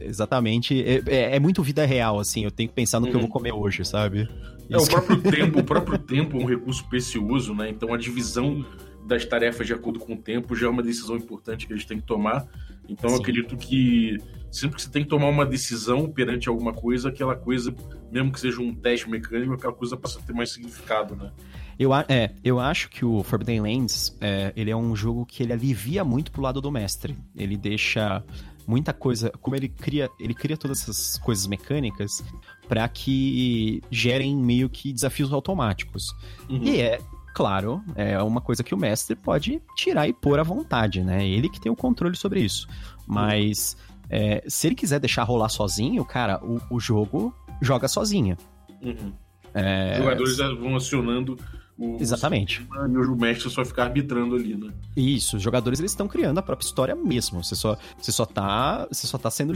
exatamente. 0.00 0.82
É, 0.82 1.02
é- 1.06 1.36
é 1.36 1.40
muito 1.40 1.62
vida 1.62 1.84
real, 1.84 2.18
assim, 2.18 2.44
eu 2.44 2.50
tenho 2.50 2.68
que 2.68 2.74
pensar 2.74 3.00
no 3.00 3.06
que 3.06 3.12
eu 3.12 3.16
Uhum. 3.20 3.26
vou 3.26 3.30
comer 3.30 3.52
hoje, 3.52 3.84
sabe? 3.84 4.28
É, 4.68 4.76
o 4.76 4.82
que- 4.84 4.90
próprio 4.90 5.16
tempo, 5.22 5.58
o 5.60 5.64
próprio 5.64 5.98
tempo 5.98 6.38
é 6.38 6.42
um 6.42 6.46
recurso 6.46 6.84
precioso, 6.88 7.54
né? 7.54 7.68
Então 7.70 7.92
a 7.92 7.96
divisão 7.96 8.64
das 9.06 9.24
tarefas 9.24 9.66
de 9.66 9.72
acordo 9.72 9.98
com 9.98 10.12
o 10.12 10.16
tempo 10.16 10.54
já 10.54 10.66
é 10.66 10.70
uma 10.70 10.82
decisão 10.82 11.16
importante 11.16 11.66
que 11.66 11.72
eles 11.72 11.84
têm 11.84 11.98
que 11.98 12.06
tomar. 12.06 12.46
Então 12.88 13.10
eu 13.10 13.16
Sim. 13.16 13.22
acredito 13.22 13.56
que 13.56 14.18
sempre 14.50 14.76
que 14.76 14.82
você 14.82 14.90
tem 14.90 15.02
que 15.02 15.08
tomar 15.08 15.28
uma 15.28 15.44
decisão 15.46 16.08
perante 16.10 16.48
alguma 16.48 16.72
coisa, 16.72 17.08
aquela 17.08 17.34
coisa, 17.34 17.74
mesmo 18.12 18.30
que 18.30 18.38
seja 18.38 18.60
um 18.60 18.72
teste 18.74 19.08
mecânico, 19.08 19.52
aquela 19.54 19.72
coisa 19.72 19.96
passa 19.96 20.18
a 20.18 20.22
ter 20.22 20.32
mais 20.32 20.52
significado, 20.52 21.16
né? 21.16 21.30
Eu, 21.78 21.92
a- 21.94 22.04
é, 22.08 22.30
eu 22.44 22.60
acho 22.60 22.90
que 22.90 23.04
o 23.04 23.22
Forbidden 23.22 23.60
Lands, 23.62 24.16
é, 24.20 24.52
ele 24.54 24.70
é 24.70 24.76
um 24.76 24.94
jogo 24.94 25.24
que 25.24 25.42
ele 25.42 25.52
alivia 25.52 26.04
muito 26.04 26.30
pro 26.30 26.42
lado 26.42 26.60
do 26.60 26.70
mestre. 26.70 27.16
Ele 27.34 27.56
deixa 27.56 28.22
muita 28.66 28.92
coisa, 28.92 29.30
como 29.40 29.56
ele 29.56 29.68
cria, 29.68 30.08
ele 30.18 30.34
cria 30.34 30.56
todas 30.56 30.82
essas 30.82 31.18
coisas 31.18 31.46
mecânicas 31.46 32.22
para 32.68 32.88
que 32.88 33.82
gerem 33.90 34.36
meio 34.36 34.68
que 34.68 34.92
desafios 34.92 35.32
automáticos. 35.32 36.14
Uhum. 36.48 36.62
E 36.62 36.80
é, 36.80 37.00
claro, 37.34 37.82
é 37.96 38.20
uma 38.22 38.40
coisa 38.40 38.62
que 38.62 38.74
o 38.74 38.78
mestre 38.78 39.16
pode 39.16 39.60
tirar 39.76 40.08
e 40.08 40.12
pôr 40.12 40.38
à 40.38 40.42
vontade, 40.42 41.02
né? 41.02 41.26
Ele 41.26 41.48
que 41.48 41.60
tem 41.60 41.70
o 41.70 41.76
controle 41.76 42.16
sobre 42.16 42.40
isso. 42.40 42.68
Mas 43.06 43.76
é, 44.08 44.42
se 44.46 44.66
ele 44.66 44.74
quiser 44.74 45.00
deixar 45.00 45.24
rolar 45.24 45.48
sozinho, 45.48 46.04
cara, 46.04 46.40
o, 46.44 46.60
o 46.70 46.80
jogo 46.80 47.34
joga 47.60 47.88
sozinho. 47.88 48.36
Uhum. 48.82 49.12
É, 49.54 49.92
Os 49.92 49.98
jogadores 49.98 50.36
vão 50.58 50.76
acionando 50.76 51.38
o 51.80 51.96
Exatamente. 52.00 52.60
e 52.70 52.96
o 52.98 53.16
mestre 53.16 53.48
só 53.50 53.64
fica 53.64 53.82
arbitrando 53.84 54.34
ali, 54.36 54.54
né? 54.54 54.70
Isso, 54.96 55.38
os 55.38 55.42
jogadores 55.42 55.78
eles 55.78 55.92
estão 55.92 56.06
criando 56.06 56.38
a 56.38 56.42
própria 56.42 56.66
história 56.66 56.94
mesmo. 56.94 57.42
Você 57.42 57.56
só, 57.56 57.76
você 57.98 58.12
só 58.12 58.26
tá, 58.26 58.86
você 58.90 59.06
só 59.06 59.16
tá 59.16 59.30
sendo 59.30 59.54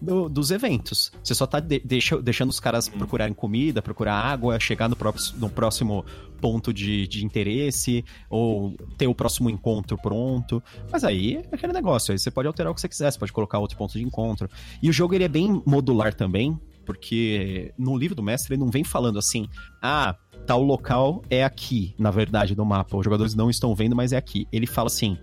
do- 0.00 0.28
dos 0.30 0.50
eventos. 0.50 1.12
Você 1.22 1.34
só 1.34 1.46
tá 1.46 1.60
de- 1.60 1.80
deixa- 1.80 2.22
deixando 2.22 2.48
os 2.50 2.58
caras 2.60 2.88
procurarem 2.88 3.34
comida, 3.34 3.82
procurar 3.82 4.14
água, 4.14 4.58
chegar 4.58 4.88
no, 4.88 4.96
próprio, 4.96 5.22
no 5.36 5.50
próximo 5.50 6.04
ponto 6.40 6.72
de, 6.72 7.06
de 7.06 7.22
interesse, 7.24 8.02
ou 8.30 8.74
ter 8.96 9.06
o 9.08 9.14
próximo 9.14 9.50
encontro 9.50 9.98
pronto. 9.98 10.62
Mas 10.90 11.04
aí 11.04 11.36
é 11.36 11.54
aquele 11.54 11.72
negócio, 11.74 12.12
aí 12.12 12.18
você 12.18 12.30
pode 12.30 12.46
alterar 12.48 12.72
o 12.72 12.74
que 12.74 12.80
você 12.80 12.88
quiser, 12.88 13.10
você 13.10 13.18
pode 13.18 13.32
colocar 13.32 13.58
outro 13.58 13.76
ponto 13.76 13.92
de 13.92 14.02
encontro. 14.02 14.48
E 14.82 14.88
o 14.88 14.92
jogo 14.92 15.14
ele 15.14 15.24
é 15.24 15.28
bem 15.28 15.62
modular 15.66 16.14
também, 16.14 16.58
porque 16.90 17.72
no 17.78 17.96
livro 17.96 18.16
do 18.16 18.22
mestre 18.22 18.54
ele 18.54 18.60
não 18.60 18.68
vem 18.68 18.82
falando 18.82 19.16
assim, 19.16 19.46
ah, 19.80 20.16
tal 20.44 20.60
local 20.60 21.22
é 21.30 21.44
aqui, 21.44 21.94
na 21.96 22.10
verdade, 22.10 22.56
no 22.56 22.64
mapa. 22.64 22.96
Os 22.96 23.04
jogadores 23.04 23.32
não 23.32 23.48
estão 23.48 23.76
vendo, 23.76 23.94
mas 23.94 24.12
é 24.12 24.16
aqui. 24.16 24.48
Ele 24.50 24.66
fala 24.66 24.88
assim: 24.88 25.16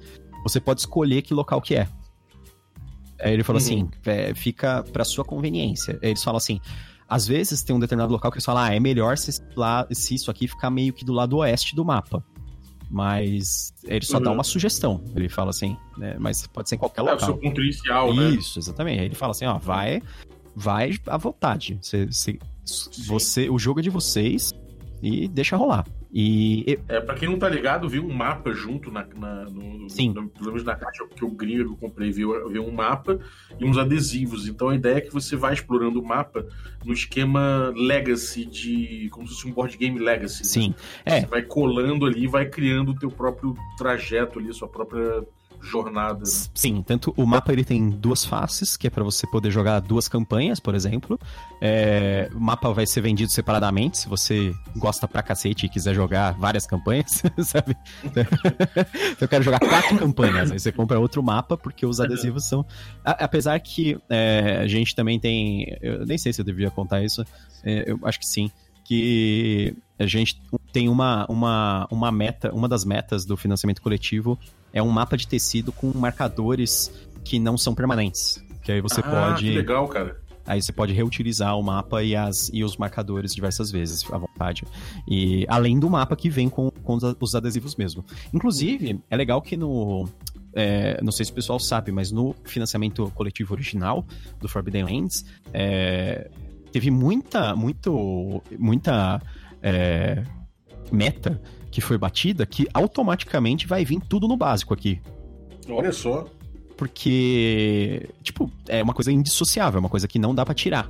você 0.43 0.61
pode 0.61 0.80
escolher 0.80 1.22
que 1.22 1.34
local 1.34 1.61
que 1.61 1.76
é. 1.76 1.89
Aí 3.20 3.34
ele 3.34 3.43
falou 3.43 3.61
uhum. 3.61 3.65
assim, 3.65 3.89
é, 4.05 4.34
fica 4.34 4.82
pra 4.93 5.03
sua 5.03 5.26
conveniência. 5.26 5.99
Eles 6.01 6.24
falam 6.24 6.38
assim, 6.38 6.61
às 7.05 7.28
vezes 7.28 7.63
tem 7.63 7.76
um 7.76 7.80
determinado 7.80 8.13
local 8.13 8.32
que 8.32 8.38
eles 8.38 8.45
falam, 8.45 8.63
ah, 8.63 8.74
é 8.74 8.80
melhor 8.80 9.18
se, 9.18 9.41
lá, 9.53 9.86
se 9.91 10.15
isso 10.15 10.32
aqui 10.32 10.47
ficar 10.47 10.70
meio 10.70 10.93
que 10.93 11.03
do 11.03 11.11
lado 11.11 11.36
oeste 11.38 11.76
do 11.76 11.84
mapa. 11.84 12.24
Mas 12.89 13.74
ele 13.84 14.05
só 14.05 14.18
uhum. 14.18 14.24
dá 14.24 14.32
uma 14.32 14.43
sugestão. 14.45 15.03
Ele 15.13 15.28
fala 15.28 15.49
assim, 15.49 15.76
né? 15.97 16.15
Mas 16.18 16.47
pode 16.47 16.70
ser 16.70 16.76
em 16.76 16.78
qualquer 16.78 17.01
é, 17.01 17.03
local. 17.03 17.20
É 17.20 17.22
o 17.24 17.26
seu 17.26 17.38
ponto 17.38 17.61
inicial, 17.61 18.13
né? 18.13 18.30
Isso, 18.30 18.57
exatamente. 18.57 18.99
Aí 19.01 19.05
ele 19.07 19.15
fala 19.15 19.32
assim, 19.32 19.45
ó, 19.45 19.57
vai, 19.57 20.01
vai 20.58 20.97
à 21.05 21.18
vontade. 21.18 21.78
Você, 21.80 22.08
você, 22.08 22.39
você, 23.05 23.47
o 23.47 23.60
jogo 23.60 23.80
é 23.80 23.84
de 23.84 23.91
vocês 23.91 24.51
e 25.03 25.28
deixa 25.28 25.55
rolar. 25.55 25.86
E. 26.12 26.80
É, 26.88 26.99
pra 26.99 27.14
quem 27.14 27.30
não 27.30 27.38
tá 27.38 27.47
ligado, 27.47 27.88
viu 27.88 28.03
um 28.03 28.12
mapa 28.12 28.51
junto 28.51 28.91
na, 28.91 29.05
na 29.16 29.43
no, 29.45 29.88
Sim. 29.88 30.14
No, 30.14 30.28
pelo 30.28 30.47
menos 30.47 30.64
na 30.64 30.76
caixa 30.76 31.05
que 31.16 31.24
eu 31.24 31.30
gringo 31.30 31.66
que 31.66 31.72
eu 31.74 31.89
comprei, 31.89 32.12
viu, 32.12 32.49
viu 32.49 32.66
um 32.66 32.72
mapa 32.72 33.20
e 33.60 33.66
uns 33.66 33.78
adesivos. 33.78 34.47
Então 34.47 34.70
a 34.70 34.76
ideia 34.76 34.95
é 34.95 35.01
que 35.01 35.14
você 35.14 35.36
vai 35.36 35.53
explorando 35.53 36.01
o 36.01 36.03
mapa 36.05 36.43
no 36.84 36.91
esquema 36.91 37.72
Legacy 37.76 38.45
de. 38.45 39.10
como 39.12 39.28
se 39.28 39.36
fosse 39.36 39.47
um 39.47 39.51
board 39.51 39.78
game 39.78 39.99
Legacy. 39.99 40.41
Né? 40.41 40.49
Sim. 40.49 40.70
Né? 40.70 40.76
É. 41.05 41.22
Você 41.22 41.28
vai 41.28 41.43
colando 41.43 42.05
ali 42.05 42.26
vai 42.26 42.47
criando 42.47 42.93
o 42.93 42.95
teu 42.95 43.12
próprio 43.12 43.53
trajeto 43.78 44.39
ali, 44.39 44.51
sua 44.53 44.68
própria 44.68 45.24
jornada. 45.62 46.24
Sim, 46.26 46.82
tanto 46.82 47.14
o 47.18 47.26
mapa 47.26 47.51
ele 47.51 47.64
tem 47.64 47.89
duas 47.89 48.24
faces, 48.26 48.78
que 48.78 48.88
é 48.88 48.89
para 48.89 49.03
você 49.03 49.28
poder 49.28 49.51
jogar 49.51 49.80
duas 49.80 50.08
campanhas, 50.08 50.60
por 50.60 50.76
exemplo. 50.76 51.20
É, 51.62 52.30
o 52.34 52.39
mapa 52.39 52.72
vai 52.72 52.86
ser 52.86 53.01
vendido 53.01 53.32
separadamente, 53.32 53.97
se 53.97 54.08
você 54.08 54.53
gosta 54.76 55.08
pra 55.08 55.24
cacete 55.24 55.66
e 55.66 55.70
quiser 55.70 55.93
jogar 55.93 56.34
várias 56.34 56.66
campanhas, 56.66 57.24
sabe? 57.43 57.76
Eu 59.20 59.28
quero 59.28 59.43
jogar 59.43 59.60
quatro 59.60 59.97
campanhas, 59.97 60.51
aí 60.51 60.60
você 60.60 60.72
compra 60.72 60.99
outro 60.99 61.22
mapa, 61.24 61.58
porque 61.58 61.86
os 61.86 61.99
adesivos 61.99 62.43
são. 62.43 62.66
A, 63.03 63.12
apesar 63.26 63.60
que 63.60 63.97
é, 64.10 64.60
a 64.62 64.68
gente 64.68 64.95
também 64.95 65.20
tem. 65.20 65.78
Eu 65.82 66.05
nem 66.05 66.18
sei 66.18 66.34
se 66.34 66.41
eu 66.41 66.45
devia 66.45 66.72
contar 66.72 67.03
isso, 67.03 67.24
é, 67.64 67.91
eu 67.91 67.99
acho 68.03 68.20
que 68.20 68.26
sim 68.26 68.51
que 68.88 69.76
a 69.99 70.05
gente 70.05 70.41
tem 70.72 70.88
uma, 70.88 71.26
uma, 71.28 71.86
uma 71.91 72.10
meta, 72.10 72.53
uma 72.53 72.70
das 72.70 72.86
metas 72.86 73.26
do 73.26 73.36
financiamento 73.36 73.82
coletivo 73.82 74.39
é 74.74 74.82
um 74.82 74.89
mapa 74.89 75.18
de 75.18 75.28
tecido 75.28 75.72
com 75.72 75.91
marcadores 75.95 76.91
que 77.24 77.39
não 77.39 77.57
são 77.57 77.74
permanentes. 77.74 78.43
Que 78.63 78.72
aí 78.74 78.82
você 78.82 79.01
ah, 79.01 79.03
pode. 79.03 79.45
Que 79.45 79.55
legal, 79.55 79.88
cara. 79.88 80.18
Aí 80.47 80.61
você 80.61 80.72
pode 80.72 80.93
reutilizar 80.93 81.57
o 81.57 81.61
mapa 81.61 82.01
e, 82.01 82.15
as, 82.15 82.49
e 82.53 82.63
os 82.63 82.78
marcadores 82.78 83.36
diversas 83.36 83.70
vezes, 83.70 84.01
à 84.11 84.18
vontade. 84.18 84.63
E 85.05 85.45
além 85.49 85.78
do 85.78 85.89
mapa 85.89 86.15
que 86.15 86.30
vem 86.30 86.47
com, 86.47 86.72
com 86.72 86.97
os 87.20 87.36
adesivos 87.36 87.76
mesmo. 87.76 88.03
Inclusive, 88.34 89.01
é 89.09 89.18
legal 89.18 89.41
que 89.41 89.57
no. 89.57 90.07
É, 90.53 91.01
não 91.03 91.11
sei 91.11 91.26
se 91.26 91.32
o 91.32 91.36
pessoal 91.36 91.59
sabe, 91.59 91.91
mas 91.91 92.11
no 92.11 92.34
financiamento 92.45 93.11
coletivo 93.13 93.53
original 93.53 94.05
do 94.39 94.47
Forbidden 94.47 94.86
Lands, 94.86 95.26
é, 95.53 96.32
teve 96.72 96.89
muita, 96.89 97.55
muito, 97.55 98.41
muita 98.57 99.22
é, 99.61 100.24
meta 100.91 101.41
que 101.72 101.82
foi 101.82 101.97
batida 101.97 102.45
que 102.45 102.68
automaticamente 102.74 103.68
vai 103.68 103.84
vir 103.84 103.99
tudo 104.01 104.28
no 104.28 104.38
básico 104.38 104.74
aqui. 104.74 105.01
Olha 105.70 105.91
só. 105.91 106.26
Porque, 106.76 108.09
tipo, 108.22 108.51
é 108.68 108.84
uma 108.84 108.93
coisa 108.93 109.11
indissociável, 109.11 109.78
é 109.78 109.80
uma 109.80 109.89
coisa 109.89 110.07
que 110.07 110.20
não 110.20 110.34
dá 110.34 110.45
para 110.45 110.53
tirar. 110.53 110.88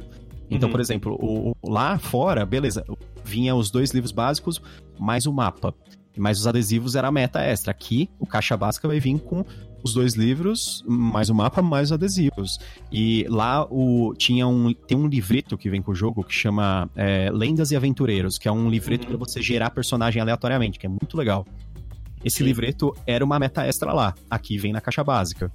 Então, 0.50 0.68
uhum. 0.68 0.72
por 0.72 0.82
exemplo, 0.82 1.18
o, 1.20 1.56
lá 1.64 1.98
fora, 1.98 2.46
beleza, 2.46 2.86
vinha 3.24 3.56
os 3.56 3.70
dois 3.70 3.92
livros 3.92 4.12
básicos 4.12 4.62
mais 5.00 5.26
o 5.26 5.34
mapa. 5.34 5.74
Mas 6.18 6.40
os 6.40 6.48
adesivos 6.48 6.96
era 6.96 7.08
a 7.08 7.12
meta 7.12 7.42
extra. 7.42 7.72
Aqui, 7.72 8.10
o 8.20 8.26
caixa 8.26 8.58
básica 8.58 8.88
vai 8.88 9.00
vir 9.00 9.20
com 9.20 9.46
os 9.84 9.94
dois 9.94 10.16
livros, 10.16 10.84
mais 10.88 11.30
o 11.30 11.36
mapa, 11.36 11.62
mais 11.62 11.90
os 11.90 11.92
adesivos. 11.94 12.60
E 12.92 13.26
lá 13.30 13.66
o, 13.70 14.14
tinha 14.18 14.48
um, 14.48 14.74
tem 14.74 14.98
um 14.98 15.08
livreto 15.08 15.58
que 15.58 15.70
vem 15.70 15.82
com 15.82 15.92
o 15.92 15.96
jogo 15.96 16.24
que 16.24 16.34
chama 16.34 16.90
é, 16.96 17.30
Lendas 17.32 17.72
e 17.72 17.76
Aventureiros, 17.76 18.38
que 18.38 18.48
é 18.48 18.52
um 18.52 18.70
livreto 18.70 19.04
uhum. 19.04 19.18
para 19.18 19.26
você 19.26 19.42
gerar 19.42 19.70
personagem 19.70 20.22
aleatoriamente, 20.22 20.80
que 20.80 20.86
é 20.86 20.90
muito 20.90 21.16
legal. 21.18 21.46
Esse 22.24 22.38
Sim. 22.38 22.46
livreto 22.46 22.94
era 23.06 23.24
uma 23.24 23.40
meta 23.40 23.66
extra 23.66 23.94
lá. 23.94 24.14
Aqui 24.30 24.58
vem 24.58 24.74
na 24.74 24.82
caixa 24.82 25.04
básica. 25.04 25.52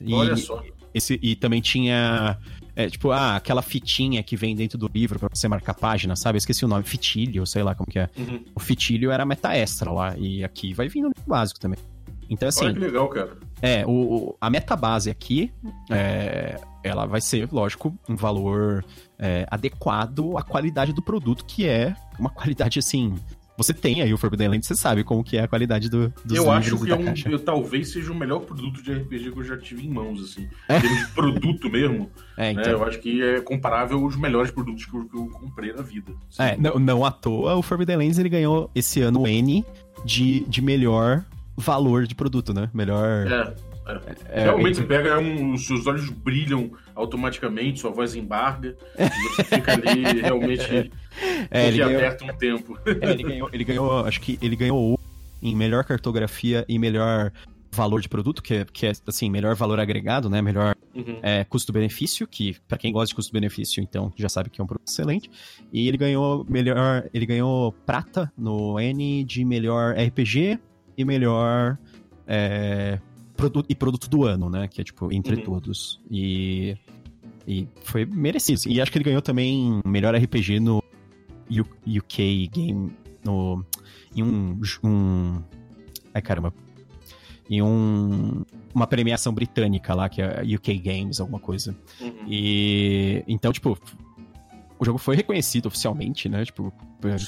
E, 0.00 0.14
Olha 0.14 0.36
só. 0.36 0.62
Esse, 0.94 1.18
e 1.22 1.36
também 1.36 1.60
tinha. 1.60 2.38
É, 2.74 2.88
tipo, 2.88 3.10
ah, 3.10 3.36
aquela 3.36 3.60
fitinha 3.60 4.22
que 4.22 4.36
vem 4.36 4.54
dentro 4.54 4.78
do 4.78 4.88
livro 4.92 5.18
para 5.18 5.28
você 5.32 5.48
marcar 5.48 5.74
página, 5.74 6.14
sabe? 6.14 6.36
Eu 6.36 6.38
esqueci 6.38 6.64
o 6.64 6.68
nome, 6.68 6.84
fitilho, 6.84 7.44
sei 7.44 7.62
lá 7.62 7.74
como 7.74 7.90
que 7.90 7.98
é. 7.98 8.08
Uhum. 8.16 8.44
O 8.54 8.60
fitilho 8.60 9.10
era 9.10 9.26
meta 9.26 9.54
extra 9.54 9.90
lá. 9.90 10.16
E 10.16 10.44
aqui 10.44 10.72
vai 10.72 10.88
vindo 10.88 11.08
no 11.08 11.14
básico 11.26 11.58
também. 11.58 11.78
Então, 12.30 12.48
assim. 12.48 12.66
Olha 12.66 12.74
que 12.74 12.80
legal, 12.80 13.08
cara. 13.08 13.36
É, 13.60 13.84
o, 13.86 14.36
a 14.40 14.48
meta 14.48 14.76
base 14.76 15.10
aqui, 15.10 15.52
é, 15.90 16.60
ela 16.82 17.06
vai 17.06 17.20
ser, 17.20 17.48
lógico, 17.50 17.96
um 18.08 18.16
valor 18.16 18.84
é, 19.18 19.46
adequado 19.50 20.36
à 20.36 20.42
qualidade 20.42 20.92
do 20.92 21.02
produto, 21.02 21.44
que 21.44 21.66
é 21.66 21.94
uma 22.18 22.30
qualidade, 22.30 22.78
assim, 22.78 23.14
você 23.58 23.74
tem 23.74 24.00
aí 24.00 24.14
o 24.14 24.16
Forbidden 24.16 24.48
Land, 24.50 24.64
você 24.64 24.76
sabe 24.76 25.02
como 25.02 25.24
que 25.24 25.36
é 25.36 25.42
a 25.42 25.48
qualidade 25.48 25.90
do, 25.90 26.14
dos 26.24 26.36
Eu 26.36 26.48
acho 26.48 26.78
que 26.78 26.92
é 26.92 26.94
um, 26.94 27.12
eu, 27.26 27.40
talvez 27.40 27.88
seja 27.90 28.12
o 28.12 28.14
melhor 28.14 28.38
produto 28.38 28.80
de 28.80 28.92
RPG 28.92 29.32
que 29.32 29.38
eu 29.40 29.42
já 29.42 29.58
tive 29.58 29.84
em 29.84 29.90
mãos, 29.90 30.22
assim. 30.22 30.48
É? 30.68 30.78
Em 30.78 30.80
termos 30.80 30.98
de 31.00 31.12
produto 31.12 31.68
mesmo, 31.68 32.08
é, 32.36 32.44
né, 32.44 32.52
então... 32.52 32.64
né, 32.64 32.72
eu 32.74 32.84
acho 32.84 33.00
que 33.00 33.20
é 33.20 33.40
comparável 33.40 33.98
aos 34.04 34.14
melhores 34.14 34.52
produtos 34.52 34.86
que 34.86 34.94
eu, 34.96 35.04
que 35.08 35.16
eu 35.16 35.26
comprei 35.30 35.72
na 35.72 35.82
vida. 35.82 36.12
Assim. 36.30 36.42
É, 36.52 36.56
não, 36.56 36.78
não 36.78 37.04
à 37.04 37.10
toa, 37.10 37.56
o 37.56 37.62
Forbidden 37.62 37.96
Lands 37.96 38.16
ele 38.16 38.28
ganhou 38.28 38.70
esse 38.76 39.00
ano 39.00 39.22
o 39.22 39.26
N 39.26 39.64
de, 40.04 40.44
de 40.44 40.62
melhor 40.62 41.24
valor 41.58 42.06
de 42.06 42.14
produto, 42.14 42.54
né? 42.54 42.70
Melhor. 42.72 43.26
É. 43.26 43.54
É. 43.88 44.40
é 44.40 44.42
Realmente, 44.44 44.80
entre... 44.80 44.86
pega 44.86 45.18
um, 45.18 45.54
os 45.54 45.66
seus 45.66 45.86
olhos 45.86 46.08
brilham 46.10 46.70
automaticamente, 46.94 47.80
sua 47.80 47.90
voz 47.90 48.14
embarga, 48.14 48.76
e 48.98 49.28
você 49.28 49.44
fica 49.44 49.72
ali 49.72 50.20
realmente 50.20 50.90
é, 51.50 51.68
ele 51.68 51.78
ganhou... 51.78 51.96
aperta 51.96 52.24
um 52.24 52.36
tempo. 52.36 52.78
É, 52.86 53.10
ele, 53.10 53.22
ganhou, 53.22 53.50
ele 53.52 53.64
ganhou, 53.64 54.06
acho 54.06 54.20
que 54.20 54.38
ele 54.42 54.56
ganhou 54.56 55.00
em 55.42 55.56
melhor 55.56 55.84
cartografia 55.84 56.64
e 56.68 56.78
melhor 56.78 57.32
valor 57.72 58.00
de 58.00 58.08
produto, 58.08 58.42
que 58.42 58.54
é, 58.54 58.66
que 58.70 58.86
é 58.86 58.92
assim, 59.06 59.30
melhor 59.30 59.54
valor 59.54 59.78
agregado, 59.78 60.28
né? 60.28 60.42
Melhor 60.42 60.74
uhum. 60.94 61.20
é, 61.22 61.44
custo-benefício, 61.44 62.26
que 62.26 62.56
para 62.66 62.78
quem 62.78 62.92
gosta 62.92 63.08
de 63.08 63.14
custo-benefício, 63.14 63.82
então 63.82 64.12
já 64.16 64.28
sabe 64.28 64.50
que 64.50 64.60
é 64.60 64.64
um 64.64 64.66
produto 64.66 64.88
excelente. 64.88 65.30
E 65.72 65.86
ele 65.88 65.96
ganhou 65.96 66.44
melhor, 66.48 67.08
ele 67.12 67.26
ganhou 67.26 67.72
prata 67.86 68.32
no 68.36 68.78
N 68.80 69.24
de 69.24 69.44
melhor 69.44 69.94
RPG 69.96 70.58
e 70.98 71.04
melhor 71.04 71.78
é, 72.26 72.98
produto, 73.36 73.66
e 73.68 73.74
produto 73.74 74.10
do 74.10 74.24
ano, 74.24 74.50
né? 74.50 74.66
Que 74.66 74.80
é 74.80 74.84
tipo, 74.84 75.12
entre 75.12 75.36
uhum. 75.36 75.42
todos. 75.42 76.00
E, 76.10 76.76
e 77.46 77.68
foi 77.82 78.04
merecido. 78.04 78.62
E 78.66 78.80
acho 78.80 78.90
que 78.90 78.98
ele 78.98 79.04
ganhou 79.04 79.22
também 79.22 79.80
melhor 79.86 80.14
RPG 80.14 80.58
no 80.58 80.82
UK 81.86 82.48
Game. 82.52 82.90
No, 83.24 83.64
em 84.14 84.24
um, 84.24 84.60
um. 84.82 85.42
Ai 86.12 86.20
caramba. 86.20 86.52
Em 87.48 87.62
um, 87.62 88.44
uma 88.74 88.86
premiação 88.86 89.32
britânica 89.32 89.94
lá, 89.94 90.08
que 90.08 90.20
é 90.20 90.42
UK 90.42 90.78
Games, 90.78 91.20
alguma 91.20 91.38
coisa. 91.38 91.74
Uhum. 92.00 92.12
E. 92.26 93.22
Então, 93.28 93.52
tipo, 93.52 93.78
o 94.78 94.84
jogo 94.84 94.98
foi 94.98 95.16
reconhecido 95.16 95.66
oficialmente, 95.66 96.28
né? 96.28 96.44
Tipo, 96.44 96.72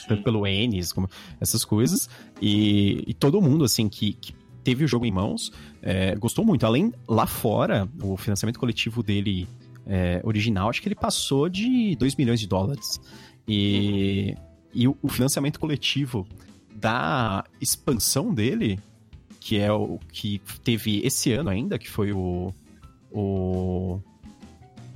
tanto 0.09 0.22
pelo 0.22 0.46
Ennis, 0.46 0.92
como 0.92 1.09
essas 1.40 1.64
coisas. 1.64 2.09
E, 2.40 3.03
e 3.07 3.14
todo 3.14 3.40
mundo, 3.40 3.64
assim, 3.64 3.88
que, 3.88 4.12
que 4.12 4.32
teve 4.62 4.84
o 4.84 4.88
jogo 4.88 5.05
em 5.05 5.11
mãos, 5.11 5.53
é, 5.82 6.14
gostou 6.14 6.44
muito. 6.44 6.64
Além, 6.64 6.92
lá 7.09 7.26
fora, 7.26 7.88
o 8.03 8.16
financiamento 8.16 8.59
coletivo 8.59 9.03
dele 9.03 9.48
é, 9.86 10.20
original, 10.24 10.70
acho 10.70 10.80
que 10.80 10.88
ele 10.88 10.94
passou 10.94 11.48
de 11.48 11.96
2 11.96 12.14
milhões 12.14 12.38
de 12.38 12.46
dólares. 12.46 13.01
E, 13.48 14.36
e 14.72 14.86
o, 14.86 14.96
o 15.03 15.09
financiamento 15.09 15.59
coletivo 15.59 16.26
da 16.74 17.44
expansão 17.61 18.32
dele, 18.32 18.78
que 19.40 19.59
é 19.59 19.72
o 19.72 19.98
que 20.12 20.40
teve 20.62 21.01
esse 21.05 21.32
ano 21.32 21.51
ainda, 21.51 21.78
que 21.78 21.90
foi 21.90 22.12
o, 22.12 22.55
o 23.11 24.01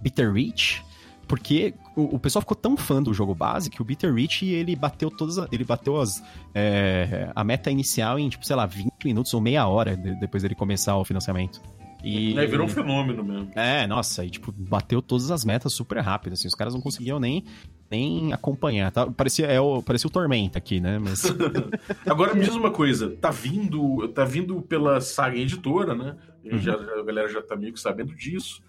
Bitter 0.00 0.32
Reach, 0.32 0.84
porque 1.26 1.74
o, 1.96 2.16
o, 2.16 2.18
pessoal 2.18 2.40
ficou 2.40 2.56
tão 2.56 2.76
fã 2.76 3.02
do 3.02 3.12
jogo 3.12 3.34
base 3.34 3.70
que 3.70 3.80
o 3.80 3.84
Bitter 3.84 4.12
Reach 4.14 4.44
ele 4.44 4.76
bateu 4.76 5.10
todas. 5.10 5.38
Ele 5.50 5.64
bateu 5.64 6.00
as, 6.00 6.22
é, 6.54 7.30
a 7.34 7.44
meta 7.44 7.70
inicial 7.70 8.18
em, 8.18 8.28
tipo, 8.28 8.44
sei 8.44 8.56
lá, 8.56 8.66
20 8.66 8.92
minutos 9.04 9.32
ou 9.34 9.40
meia 9.40 9.66
hora 9.66 9.96
de, 9.96 10.18
depois 10.20 10.42
dele 10.42 10.54
começar 10.54 10.96
o 10.96 11.04
financiamento. 11.04 11.60
E... 12.04 12.38
É, 12.38 12.46
virou 12.46 12.66
um 12.66 12.68
fenômeno 12.68 13.24
mesmo. 13.24 13.50
É, 13.54 13.86
nossa, 13.86 14.24
e 14.24 14.30
tipo, 14.30 14.52
bateu 14.52 15.00
todas 15.00 15.30
as 15.30 15.42
metas 15.42 15.72
super 15.72 15.98
rápido, 16.00 16.34
assim, 16.34 16.46
os 16.46 16.54
caras 16.54 16.74
não 16.74 16.80
conseguiam 16.80 17.18
nem, 17.18 17.44
nem 17.90 18.30
acompanhar, 18.32 18.92
tá? 18.92 19.06
Parecia, 19.10 19.46
é 19.46 19.58
o, 19.58 19.82
parecia 19.82 20.06
o 20.06 20.10
Tormenta 20.10 20.58
aqui, 20.58 20.80
né? 20.80 20.98
Mas... 20.98 21.24
Agora 22.04 22.34
me 22.34 22.44
diz 22.44 22.54
uma 22.54 22.70
coisa, 22.70 23.16
tá 23.16 23.30
vindo, 23.30 24.06
tá 24.08 24.22
vindo 24.22 24.60
pela 24.60 25.00
Saga 25.00 25.38
Editora, 25.38 25.94
né? 25.94 26.14
Uhum. 26.44 26.58
Já, 26.58 26.74
a 26.74 27.02
galera 27.02 27.28
já 27.28 27.40
tá 27.40 27.56
meio 27.56 27.72
que 27.72 27.80
sabendo 27.80 28.14
disso. 28.14 28.62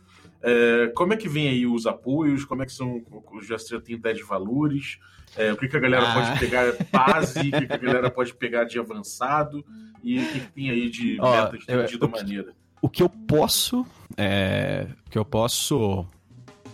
É, 0.47 0.91
como 0.95 1.11
é 1.11 1.17
que 1.17 1.27
vem 1.27 1.49
aí 1.49 1.65
os 1.65 1.87
apoios? 1.87 2.45
Como 2.45 2.61
é 2.61 2.67
que 2.67 2.71
são? 2.71 3.01
Já, 3.41 3.57
já 3.57 3.81
tem 3.81 3.95
ideia 3.95 4.13
de 4.13 4.21
valores? 4.21 4.99
É, 5.35 5.51
o 5.51 5.57
que, 5.57 5.67
que 5.67 5.75
a 5.75 5.79
galera 5.79 6.07
ah. 6.07 6.13
pode 6.13 6.39
pegar 6.39 6.73
base? 6.91 7.39
o 7.39 7.41
que, 7.41 7.67
que 7.67 7.73
a 7.73 7.77
galera 7.77 8.11
pode 8.11 8.33
pegar 8.35 8.63
de 8.65 8.77
avançado? 8.77 9.65
E 10.03 10.19
o 10.19 10.27
que, 10.27 10.39
que 10.41 10.51
tem 10.51 10.69
aí 10.69 10.87
de 10.87 11.17
Ó, 11.19 11.31
meta 11.31 11.57
de, 11.57 11.97
eu, 11.99 12.09
maneira? 12.09 12.53
o 12.79 12.87
que 12.87 13.01
eu 13.01 13.09
posso. 13.09 13.83
É, 14.15 14.87
o 15.07 15.09
que 15.09 15.17
eu 15.17 15.25
posso 15.25 16.05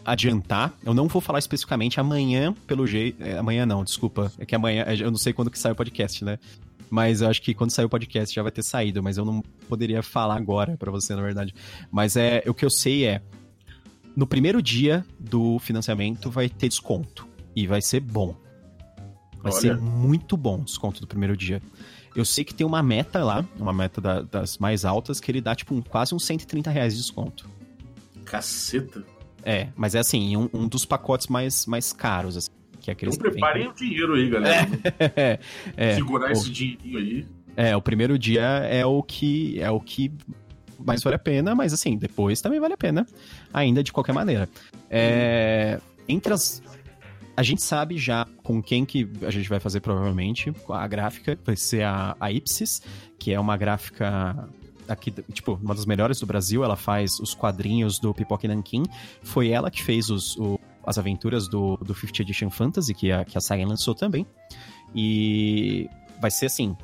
adiantar, 0.04 0.74
eu 0.84 0.94
não 0.94 1.08
vou 1.08 1.22
falar 1.22 1.40
especificamente 1.40 1.98
amanhã, 1.98 2.54
pelo 2.68 2.86
jeito. 2.86 3.24
É, 3.24 3.38
amanhã 3.38 3.66
não, 3.66 3.86
desculpa. 3.86 4.34
É 4.38 4.46
que 4.46 4.54
amanhã. 4.54 4.84
Eu 5.00 5.10
não 5.10 5.18
sei 5.18 5.32
quando 5.32 5.50
que 5.50 5.58
sai 5.58 5.72
o 5.72 5.76
podcast, 5.76 6.26
né? 6.26 6.38
Mas 6.90 7.22
eu 7.22 7.30
acho 7.30 7.42
que 7.42 7.54
quando 7.54 7.72
sair 7.72 7.86
o 7.86 7.90
podcast 7.90 8.36
já 8.36 8.44
vai 8.44 8.52
ter 8.52 8.64
saído, 8.64 9.02
mas 9.02 9.18
eu 9.18 9.24
não 9.24 9.42
poderia 9.70 10.04
falar 10.04 10.36
agora 10.36 10.76
pra 10.76 10.92
você, 10.92 11.16
na 11.16 11.22
verdade. 11.22 11.56
Mas 11.90 12.18
é 12.18 12.44
o 12.46 12.54
que 12.54 12.66
eu 12.66 12.70
sei 12.70 13.06
é. 13.06 13.22
No 14.16 14.28
primeiro 14.28 14.62
dia 14.62 15.06
do 15.20 15.58
financiamento 15.60 16.30
vai 16.30 16.50
ter 16.50 16.68
desconto. 16.70 17.28
E 17.56 17.66
vai 17.68 17.82
ser 17.82 18.00
bom. 18.00 18.36
Vai 19.42 19.52
Olha. 19.52 19.62
ser 19.62 19.78
muito 19.78 20.38
bom 20.38 20.60
o 20.62 20.64
desconto 20.66 21.02
do 21.02 21.08
primeiro 21.08 21.36
dia. 21.36 21.62
Eu 22.16 22.26
sei 22.26 22.44
que 22.44 22.54
tem 22.54 22.66
uma 22.68 22.84
meta 22.84 23.24
lá, 23.24 23.46
uma 23.58 23.74
meta 23.74 24.00
da- 24.02 24.22
das 24.22 24.58
mais 24.58 24.84
altas, 24.86 25.20
que 25.20 25.32
ele 25.32 25.42
dá 25.42 25.56
tipo 25.56 25.74
um- 25.74 25.82
quase 25.82 26.14
uns 26.14 26.26
130 26.26 26.70
reais 26.70 26.94
de 26.94 27.00
desconto. 27.02 27.50
Caceta. 28.26 29.04
É, 29.44 29.70
mas 29.76 29.96
é 29.96 30.00
assim, 30.00 30.38
um, 30.38 30.48
um 30.54 30.68
dos 30.68 30.86
pacotes 30.86 31.28
mais, 31.28 31.66
mais 31.66 31.92
caros, 31.92 32.38
assim, 32.38 32.50
que 32.80 32.92
é 32.92 32.94
aqueles 32.94 33.16
Então 33.16 33.32
preparem 33.32 33.68
o 33.68 33.74
dinheiro 33.74 34.14
aí, 34.14 34.30
galera. 34.30 34.68
é, 35.16 35.40
é, 35.76 35.96
Segurar 35.96 36.30
o- 36.30 36.32
esse 36.32 36.50
dinheirinho 36.52 36.98
aí. 37.00 37.26
é, 37.56 37.76
o 37.76 37.82
primeiro 37.82 38.20
dia 38.20 38.42
é 38.42 38.86
o 38.86 39.02
que 39.02 39.60
é 39.60 39.70
o 39.72 39.80
que 39.80 40.12
mais 40.86 41.02
vale 41.04 41.16
a 41.16 41.20
pena, 41.20 41.54
mas 41.56 41.74
assim, 41.74 41.98
depois 41.98 42.42
também 42.42 42.60
vale 42.60 42.74
a 42.74 42.78
pena, 42.78 43.06
ainda 43.54 43.84
de 43.84 43.92
qualquer 43.92 44.14
maneira. 44.14 44.50
É, 44.90 45.80
entre 46.08 46.34
as 46.34 46.62
a 47.36 47.44
gente 47.44 47.62
sabe 47.62 47.98
já 47.98 48.28
com 48.44 48.62
quem 48.62 48.86
que 48.86 49.10
a 49.24 49.32
gente 49.32 49.48
vai 49.48 49.60
fazer 49.60 49.80
provavelmente 49.80 50.54
a 50.70 50.86
gráfica 50.86 51.40
vai 51.46 51.56
ser 51.56 51.84
a, 51.84 52.16
a 52.20 52.32
Ipsis, 52.32 52.82
que 53.18 53.32
é 53.34 53.40
uma 53.40 53.56
gráfica 53.56 54.48
aqui, 54.88 55.12
tipo, 55.32 55.58
uma 55.64 55.74
das 55.74 55.86
melhores 55.86 56.20
do 56.20 56.26
Brasil, 56.26 56.64
ela 56.64 56.76
faz 56.76 57.20
os 57.20 57.34
quadrinhos 57.34 58.00
do 58.00 58.14
Pipoca 58.14 58.46
e 58.46 58.50
Nankin. 58.50 58.84
Foi 59.24 59.50
ela 59.50 59.72
que 59.72 59.82
fez 59.82 60.10
os, 60.10 60.36
o- 60.38 60.60
as 60.86 60.98
aventuras 60.98 61.48
do, 61.48 61.78
do 61.78 61.96
50 61.96 62.22
Edition 62.22 62.50
Fantasy, 62.50 62.94
que 62.94 63.12
a, 63.12 63.24
que 63.24 63.38
a 63.38 63.42
Saga 63.42 63.66
lançou 63.66 63.96
também. 63.96 64.28
E 64.94 65.90
vai 66.20 66.30
ser 66.30 66.48
assim, 66.48 66.76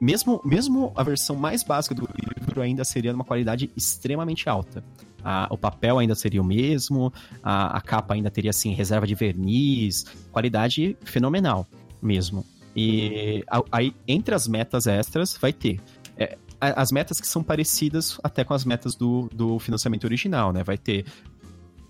mesmo, 0.00 0.40
mesmo 0.44 0.92
a 0.94 1.02
versão 1.02 1.36
mais 1.36 1.62
básica 1.62 1.94
do 1.94 2.08
livro 2.38 2.60
ainda 2.60 2.84
seria 2.84 3.10
de 3.10 3.14
uma 3.14 3.24
qualidade 3.24 3.70
extremamente 3.76 4.48
alta. 4.48 4.84
A- 5.24 5.48
o 5.50 5.58
papel 5.58 5.98
ainda 5.98 6.14
seria 6.14 6.40
o 6.40 6.44
mesmo, 6.44 7.12
a, 7.42 7.76
a 7.76 7.80
capa 7.80 8.14
ainda 8.14 8.30
teria 8.30 8.50
assim 8.50 8.72
reserva 8.72 9.06
de 9.06 9.14
verniz, 9.14 10.04
qualidade 10.30 10.96
fenomenal 11.04 11.66
mesmo. 12.02 12.44
E 12.74 13.44
aí 13.72 13.94
entre 14.06 14.34
as 14.34 14.46
metas 14.46 14.86
extras 14.86 15.36
vai 15.40 15.52
ter 15.52 15.80
é, 16.18 16.36
as 16.60 16.92
metas 16.92 17.20
que 17.20 17.26
são 17.26 17.42
parecidas 17.42 18.18
até 18.22 18.44
com 18.44 18.54
as 18.54 18.64
metas 18.64 18.94
do, 18.94 19.28
do 19.32 19.58
financiamento 19.58 20.04
original, 20.04 20.52
né? 20.52 20.62
Vai 20.62 20.76
ter 20.78 21.04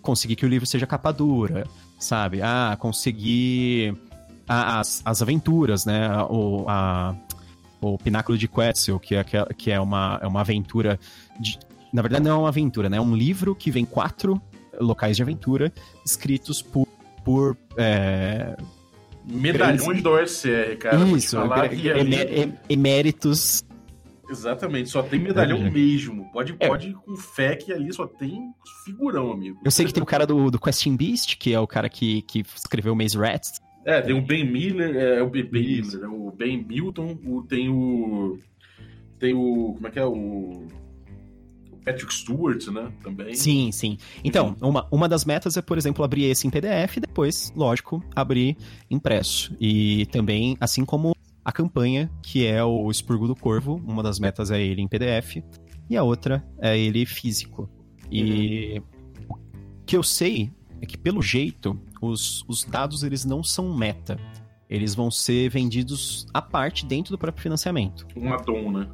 conseguir 0.00 0.36
que 0.36 0.46
o 0.46 0.48
livro 0.48 0.66
seja 0.66 0.86
capa 0.86 1.12
dura, 1.12 1.66
sabe? 1.98 2.40
Ah, 2.40 2.76
conseguir 2.78 3.96
as, 4.48 5.02
as 5.04 5.22
aventuras, 5.22 5.84
né? 5.84 6.08
O, 6.30 6.64
a, 6.68 7.14
o 7.80 7.98
Pináculo 7.98 8.36
de 8.38 8.48
Quetzal, 8.48 8.98
que 8.98 9.14
é, 9.14 9.24
que 9.56 9.70
é, 9.70 9.80
uma, 9.80 10.18
é 10.22 10.26
uma 10.26 10.40
aventura. 10.40 10.98
De, 11.38 11.58
na 11.92 12.02
verdade, 12.02 12.24
não 12.24 12.30
é 12.30 12.38
uma 12.38 12.48
aventura, 12.48 12.88
né? 12.88 12.96
É 12.96 13.00
um 13.00 13.14
livro 13.14 13.54
que 13.54 13.70
vem 13.70 13.84
quatro 13.84 14.40
locais 14.80 15.16
de 15.16 15.22
aventura 15.22 15.72
escritos 16.04 16.62
por. 16.62 16.86
por 17.24 17.56
é, 17.76 18.56
Medalhões 19.28 20.02
da 20.02 20.10
OSR, 20.10 20.76
cara. 20.78 20.98
Isso, 21.08 21.36
falar 21.36 21.68
eméritos. 22.68 23.64
Exatamente, 24.28 24.88
só 24.88 25.02
tem 25.02 25.20
medalhão 25.20 25.58
É. 25.58 25.70
mesmo. 25.70 26.30
Pode, 26.32 26.54
É. 26.58 26.66
pode 26.68 26.88
ir 26.88 26.94
com 26.94 27.16
fé 27.16 27.54
que 27.54 27.72
ali 27.72 27.92
só 27.92 28.06
tem 28.06 28.52
figurão, 28.84 29.30
amigo. 29.30 29.60
Eu 29.64 29.70
sei 29.70 29.86
que 29.86 29.92
tem 29.92 30.02
o 30.02 30.06
cara 30.06 30.26
do, 30.26 30.50
do 30.50 30.58
Questing 30.58 30.96
Beast, 30.96 31.36
que 31.38 31.52
é 31.52 31.60
o 31.60 31.66
cara 31.66 31.88
que, 31.88 32.22
que 32.22 32.44
escreveu 32.54 32.94
Maze 32.94 33.16
Rats. 33.16 33.60
É, 33.86 34.02
tem 34.02 34.14
o 34.14 34.20
Ben 34.20 34.44
Miller, 34.44 34.96
é, 34.96 35.22
o 35.22 35.30
Ben. 35.30 35.48
Miller, 35.48 36.02
é 36.02 36.08
o 36.08 36.32
Ben 36.32 36.64
Milton, 36.66 37.16
o, 37.24 37.42
tem 37.42 37.68
o. 37.68 38.36
Tem 39.16 39.32
o. 39.32 39.74
Como 39.74 39.86
é 39.86 39.90
que 39.92 39.98
é? 40.00 40.04
O. 40.04 40.66
Patrick 41.84 42.12
Stewart, 42.12 42.66
né? 42.66 42.92
Também. 43.00 43.32
Sim, 43.34 43.70
sim. 43.70 43.96
Então, 44.24 44.56
uma, 44.60 44.88
uma 44.90 45.08
das 45.08 45.24
metas 45.24 45.56
é, 45.56 45.62
por 45.62 45.78
exemplo, 45.78 46.04
abrir 46.04 46.24
esse 46.24 46.44
em 46.44 46.50
PDF 46.50 46.96
e 46.96 47.00
depois, 47.00 47.52
lógico, 47.54 48.02
abrir 48.14 48.56
impresso. 48.90 49.54
E 49.60 50.04
também, 50.06 50.56
assim 50.60 50.84
como 50.84 51.14
a 51.44 51.52
campanha, 51.52 52.10
que 52.24 52.44
é 52.44 52.64
o 52.64 52.90
Expurgo 52.90 53.28
do 53.28 53.36
Corvo, 53.36 53.80
uma 53.86 54.02
das 54.02 54.18
metas 54.18 54.50
é 54.50 54.60
ele 54.60 54.82
em 54.82 54.88
PDF 54.88 55.36
e 55.88 55.96
a 55.96 56.02
outra 56.02 56.44
é 56.58 56.76
ele 56.76 57.06
físico. 57.06 57.70
E 58.10 58.82
o 59.28 59.36
que 59.86 59.96
eu 59.96 60.02
sei 60.02 60.50
é 60.80 60.86
que, 60.86 60.98
pelo 60.98 61.22
jeito, 61.22 61.80
os, 62.06 62.44
os 62.48 62.64
dados 62.64 63.02
eles 63.02 63.24
não 63.24 63.42
são 63.42 63.74
meta. 63.76 64.18
Eles 64.68 64.94
vão 64.94 65.10
ser 65.10 65.48
vendidos 65.48 66.26
à 66.34 66.42
parte 66.42 66.84
dentro 66.84 67.12
do 67.12 67.18
próprio 67.18 67.42
financiamento. 67.42 68.06
Um 68.16 68.32
addon, 68.32 68.70
né? 68.72 68.88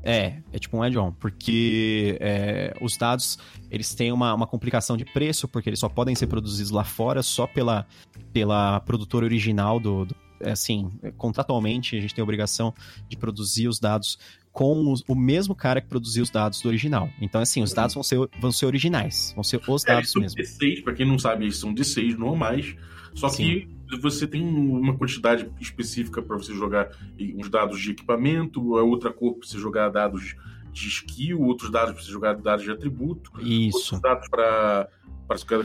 É, 0.00 0.40
é 0.52 0.58
tipo 0.60 0.76
um 0.76 0.82
add-on, 0.82 1.10
porque 1.12 2.16
é, 2.20 2.72
os 2.80 2.96
dados 2.96 3.36
eles 3.68 3.92
têm 3.94 4.12
uma, 4.12 4.32
uma 4.32 4.46
complicação 4.46 4.96
de 4.96 5.04
preço, 5.04 5.48
porque 5.48 5.68
eles 5.68 5.80
só 5.80 5.88
podem 5.88 6.14
ser 6.14 6.28
produzidos 6.28 6.70
lá 6.70 6.84
fora 6.84 7.20
só 7.20 7.48
pela, 7.48 7.84
pela 8.32 8.78
produtora 8.80 9.26
original 9.26 9.80
do. 9.80 10.04
do- 10.06 10.16
é 10.40 10.52
assim, 10.52 10.88
contratualmente 11.16 11.96
a 11.96 12.00
gente 12.00 12.14
tem 12.14 12.22
a 12.22 12.24
obrigação 12.24 12.72
de 13.08 13.16
produzir 13.16 13.66
os 13.66 13.80
dados 13.80 14.16
com 14.58 14.92
os- 14.92 15.04
o 15.06 15.14
mesmo 15.14 15.54
cara 15.54 15.80
que 15.80 15.86
produziu 15.86 16.20
os 16.24 16.30
dados 16.30 16.60
do 16.60 16.66
original. 16.68 17.08
Então, 17.22 17.40
assim, 17.40 17.62
os 17.62 17.72
dados 17.72 17.94
vão 17.94 18.02
ser, 18.02 18.18
vão 18.40 18.50
ser 18.50 18.66
originais, 18.66 19.32
vão 19.36 19.44
ser 19.44 19.60
os 19.68 19.84
É, 19.84 19.94
dados 19.94 20.10
são 20.10 20.20
mesmo. 20.20 20.36
D6, 20.36 20.80
pra 20.82 20.92
quem 20.94 21.06
não 21.06 21.16
sabe, 21.16 21.44
eles 21.44 21.56
são 21.56 21.72
D6 21.72 22.18
normais. 22.18 22.74
Só 23.14 23.30
que 23.30 23.68
você 24.02 24.26
tem 24.26 24.42
uma 24.42 24.96
quantidade 24.96 25.48
específica 25.60 26.20
para 26.20 26.36
você 26.36 26.52
jogar 26.54 26.90
uns 27.36 27.48
dados 27.48 27.80
de 27.80 27.92
equipamento, 27.92 28.76
a 28.76 28.82
outra 28.82 29.12
cor 29.12 29.34
para 29.34 29.46
você 29.46 29.58
jogar 29.58 29.90
dados 29.90 30.34
de 30.72 30.88
skill, 30.88 31.40
outros 31.42 31.70
dados 31.70 31.94
para 31.94 32.02
você 32.02 32.10
jogar 32.10 32.34
dados 32.34 32.64
de 32.64 32.70
atributo, 32.72 33.30
Isso. 33.40 33.76
outros 33.94 34.00
dados 34.00 34.28
para 34.28 34.88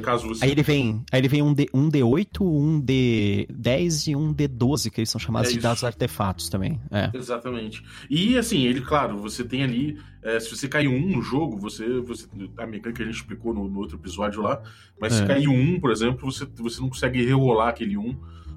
caso 0.02 0.28
você 0.28 0.44
Aí 0.46 0.52
ele 0.52 0.62
vem, 0.62 1.04
aí 1.12 1.20
ele 1.22 1.28
vem 1.28 1.42
um, 1.42 1.54
D, 1.54 1.68
um 1.74 1.90
D8, 1.90 2.42
um 2.42 2.82
D10 2.82 4.08
e 4.12 4.16
um 4.16 4.34
D12, 4.34 4.90
que 4.92 5.00
eles 5.02 5.10
são 5.10 5.20
chamados 5.20 5.50
É 5.50 5.54
de 5.54 5.60
dados 5.60 5.84
artefatos 5.84 6.50
também. 6.50 6.80
É. 6.92 7.10
Exatamente. 7.14 7.84
E 8.10 8.38
assim, 8.38 8.64
ele, 8.66 8.82
claro, 8.82 9.18
você 9.18 9.44
tem 9.44 9.64
ali. 9.64 9.98
é, 10.22 10.40
se 10.40 10.50
você 10.56 10.68
cai 10.68 10.88
um 10.88 11.08
no 11.16 11.22
jogo, 11.22 11.58
você. 11.58 12.00
você 12.02 12.28
a 12.58 12.66
mecânica 12.68 13.02
a 13.04 13.06
gente 13.06 13.16
explicou 13.16 13.54
no, 13.54 13.68
no 13.70 13.80
outro 13.80 13.98
episódio 13.98 14.42
lá. 14.42 14.62
Mas 15.00 15.14
se 15.14 15.24
É. 15.24 15.26
cair 15.28 15.48
um, 15.48 15.80
por 15.80 15.92
exemplo, 15.92 16.30
você, 16.32 16.46
você 16.58 16.82
não 16.82 16.90
consegue 16.90 17.24
rerolar 17.24 17.70
aquele 17.70 17.98
um. 17.98 18.16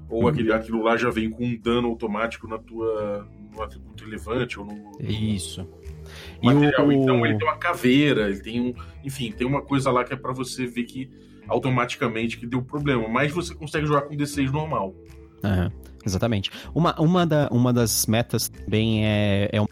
Ou 0.09 0.21
Uhum. 0.23 0.27
aquele, 0.29 0.53
aquilo 0.53 0.81
lá 0.83 0.95
já 0.95 1.09
vem 1.09 1.29
com 1.29 1.45
um 1.45 1.57
dano 1.57 1.87
automático 1.89 2.47
na 2.47 2.57
tua. 2.57 3.27
no 3.53 3.61
atributo 3.63 4.03
relevante 4.05 4.59
ou 4.59 4.65
no. 4.65 4.91
Isso. 5.01 5.67
Material. 6.41 6.87
o- 6.87 6.91
Então 6.91 7.25
ele 7.25 7.37
tem 7.37 7.47
uma 7.47 7.57
caveira, 7.57 8.29
ele 8.29 8.39
tem 8.41 8.61
um. 8.61 8.73
Enfim, 9.03 9.31
tem 9.31 9.45
uma 9.47 9.61
coisa 9.61 9.91
lá 9.91 10.03
que 10.03 10.13
é 10.13 10.17
pra 10.17 10.31
você 10.33 10.65
ver 10.65 10.83
que 10.83 11.09
automaticamente 11.47 12.37
que 12.37 12.45
deu 12.45 12.61
problema. 12.61 13.07
Mas 13.07 13.31
você 13.31 13.53
consegue 13.55 13.85
jogar 13.87 14.01
com 14.01 14.15
D6 14.15 14.51
normal. 14.51 14.93
Aham, 15.43 15.71
exatamente. 16.05 16.51
Uma, 16.73 16.99
uma, 16.99 17.25
da, 17.25 17.47
uma 17.51 17.71
das 17.73 18.05
metas 18.05 18.49
também 18.49 19.05
é, 19.05 19.49
é 19.51 19.61
um, 19.61 19.65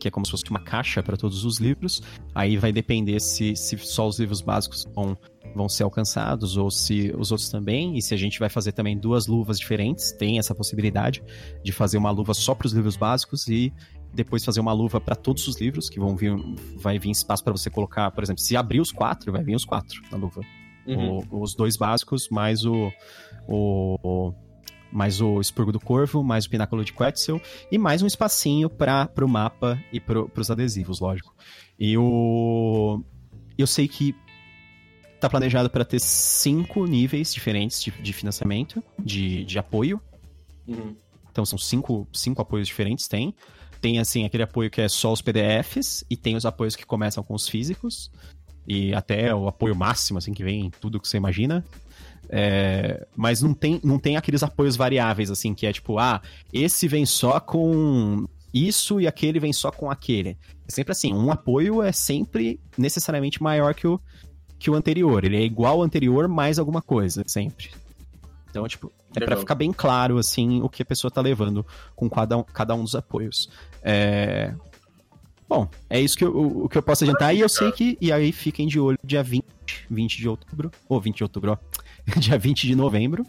que 0.00 0.08
é 0.08 0.10
como 0.10 0.24
se 0.24 0.30
fosse 0.30 0.44
uma 0.50 0.60
caixa 0.60 1.02
para 1.02 1.16
todos 1.16 1.44
os 1.44 1.58
livros. 1.58 2.02
Aí 2.34 2.56
vai 2.56 2.72
depender 2.72 3.20
se, 3.20 3.54
se 3.56 3.76
só 3.78 4.06
os 4.08 4.18
livros 4.18 4.40
básicos 4.40 4.86
vão, 4.94 5.16
vão 5.54 5.68
ser 5.68 5.82
alcançados 5.82 6.56
ou 6.56 6.70
se 6.70 7.12
os 7.18 7.30
outros 7.32 7.48
também. 7.50 7.96
E 7.98 8.02
se 8.02 8.14
a 8.14 8.16
gente 8.16 8.38
vai 8.38 8.48
fazer 8.48 8.72
também 8.72 8.96
duas 8.98 9.26
luvas 9.26 9.58
diferentes, 9.58 10.12
tem 10.12 10.38
essa 10.38 10.54
possibilidade 10.54 11.22
de 11.62 11.72
fazer 11.72 11.98
uma 11.98 12.10
luva 12.10 12.34
só 12.34 12.54
para 12.54 12.66
os 12.66 12.72
livros 12.72 12.96
básicos 12.96 13.46
e 13.48 13.72
depois 14.14 14.44
fazer 14.44 14.60
uma 14.60 14.72
luva 14.72 15.00
para 15.00 15.14
todos 15.16 15.46
os 15.48 15.60
livros, 15.60 15.88
que 15.90 15.98
vão 15.98 16.16
vir, 16.16 16.32
vai 16.76 16.98
vir 16.98 17.10
espaço 17.10 17.42
para 17.42 17.52
você 17.52 17.68
colocar, 17.68 18.10
por 18.12 18.22
exemplo, 18.22 18.40
se 18.42 18.56
abrir 18.56 18.80
os 18.80 18.92
quatro, 18.92 19.32
vai 19.32 19.42
vir 19.42 19.54
os 19.56 19.64
quatro 19.64 20.00
na 20.10 20.16
luva. 20.16 20.40
Uhum. 20.86 21.18
O- 21.30 21.42
os 21.42 21.54
dois 21.54 21.76
básicos, 21.76 22.28
mais 22.28 22.64
o, 22.64 22.92
o, 23.48 23.98
o- 24.02 24.34
mais 24.92 25.20
o 25.20 25.40
Expurgo 25.40 25.72
do 25.72 25.80
Corvo, 25.80 26.22
mais 26.22 26.44
o 26.46 26.50
Pináculo 26.50 26.84
de 26.84 26.92
Quetzal, 26.92 27.40
e 27.70 27.76
mais 27.78 28.00
um 28.02 28.06
espacinho 28.06 28.70
para 28.70 29.10
o 29.22 29.28
mapa 29.28 29.82
e 29.92 29.98
para 29.98 30.20
os 30.40 30.50
adesivos, 30.50 31.00
lógico. 31.00 31.34
E 31.78 31.96
o. 31.98 33.02
Eu 33.58 33.66
sei 33.66 33.88
que 33.88 34.14
tá 35.20 35.28
planejado 35.28 35.70
para 35.70 35.84
ter 35.84 36.00
cinco 36.00 36.84
níveis 36.86 37.32
diferentes 37.32 37.82
de, 37.82 37.90
de 37.90 38.12
financiamento, 38.12 38.82
de, 38.98 39.44
de 39.44 39.58
apoio. 39.58 40.00
Uhum. 40.68 40.94
Então 41.30 41.44
são 41.44 41.58
cinco, 41.58 42.06
cinco 42.12 42.40
apoios 42.42 42.68
diferentes, 42.68 43.08
tem. 43.08 43.34
Tem, 43.84 43.98
assim, 43.98 44.24
aquele 44.24 44.44
apoio 44.44 44.70
que 44.70 44.80
é 44.80 44.88
só 44.88 45.12
os 45.12 45.20
PDFs, 45.20 46.06
e 46.08 46.16
tem 46.16 46.36
os 46.36 46.46
apoios 46.46 46.74
que 46.74 46.86
começam 46.86 47.22
com 47.22 47.34
os 47.34 47.46
físicos, 47.46 48.10
e 48.66 48.94
até 48.94 49.34
o 49.34 49.46
apoio 49.46 49.76
máximo, 49.76 50.16
assim, 50.16 50.32
que 50.32 50.42
vem 50.42 50.64
em 50.64 50.70
tudo 50.70 50.98
que 50.98 51.06
você 51.06 51.18
imagina. 51.18 51.62
É, 52.30 53.06
mas 53.14 53.42
não 53.42 53.52
tem, 53.52 53.78
não 53.84 53.98
tem 53.98 54.16
aqueles 54.16 54.42
apoios 54.42 54.74
variáveis, 54.74 55.30
assim, 55.30 55.52
que 55.52 55.66
é 55.66 55.72
tipo, 55.74 55.98
ah, 55.98 56.22
esse 56.50 56.88
vem 56.88 57.04
só 57.04 57.38
com 57.38 58.26
isso 58.54 59.02
e 59.02 59.06
aquele 59.06 59.38
vem 59.38 59.52
só 59.52 59.70
com 59.70 59.90
aquele. 59.90 60.38
É 60.66 60.72
sempre 60.72 60.92
assim, 60.92 61.12
um 61.12 61.30
apoio 61.30 61.82
é 61.82 61.92
sempre 61.92 62.58
necessariamente 62.78 63.42
maior 63.42 63.74
que 63.74 63.86
o, 63.86 64.00
que 64.58 64.70
o 64.70 64.74
anterior. 64.74 65.24
Ele 65.24 65.36
é 65.36 65.42
igual 65.42 65.74
ao 65.74 65.82
anterior 65.82 66.26
mais 66.26 66.58
alguma 66.58 66.80
coisa, 66.80 67.22
sempre. 67.26 67.70
Então, 68.48 68.66
tipo, 68.66 68.90
é 69.16 69.24
para 69.24 69.36
ficar 69.36 69.54
bem 69.54 69.72
claro, 69.72 70.18
assim, 70.18 70.60
o 70.62 70.68
que 70.68 70.82
a 70.82 70.86
pessoa 70.86 71.10
tá 71.10 71.20
levando 71.20 71.64
com 71.94 72.08
cada 72.08 72.36
um, 72.38 72.42
cada 72.42 72.74
um 72.74 72.82
dos 72.82 72.94
apoios. 72.94 73.48
É... 73.82 74.54
Bom, 75.48 75.68
é 75.88 76.00
isso 76.00 76.16
que 76.16 76.24
eu, 76.24 76.64
o, 76.64 76.68
que 76.68 76.78
eu 76.78 76.82
posso 76.82 77.04
adiantar. 77.04 77.34
E 77.34 77.40
eu 77.40 77.48
sei 77.48 77.70
que. 77.70 77.96
E 78.00 78.10
aí 78.10 78.32
fiquem 78.32 78.66
de 78.66 78.80
olho 78.80 78.98
dia 79.04 79.22
20, 79.22 79.44
20 79.90 80.16
de 80.16 80.28
outubro. 80.28 80.70
Ou 80.88 81.00
20 81.00 81.16
de 81.16 81.22
outubro, 81.22 81.52
ó. 81.52 81.58
dia 82.18 82.38
20 82.38 82.66
de 82.66 82.74
novembro. 82.74 83.24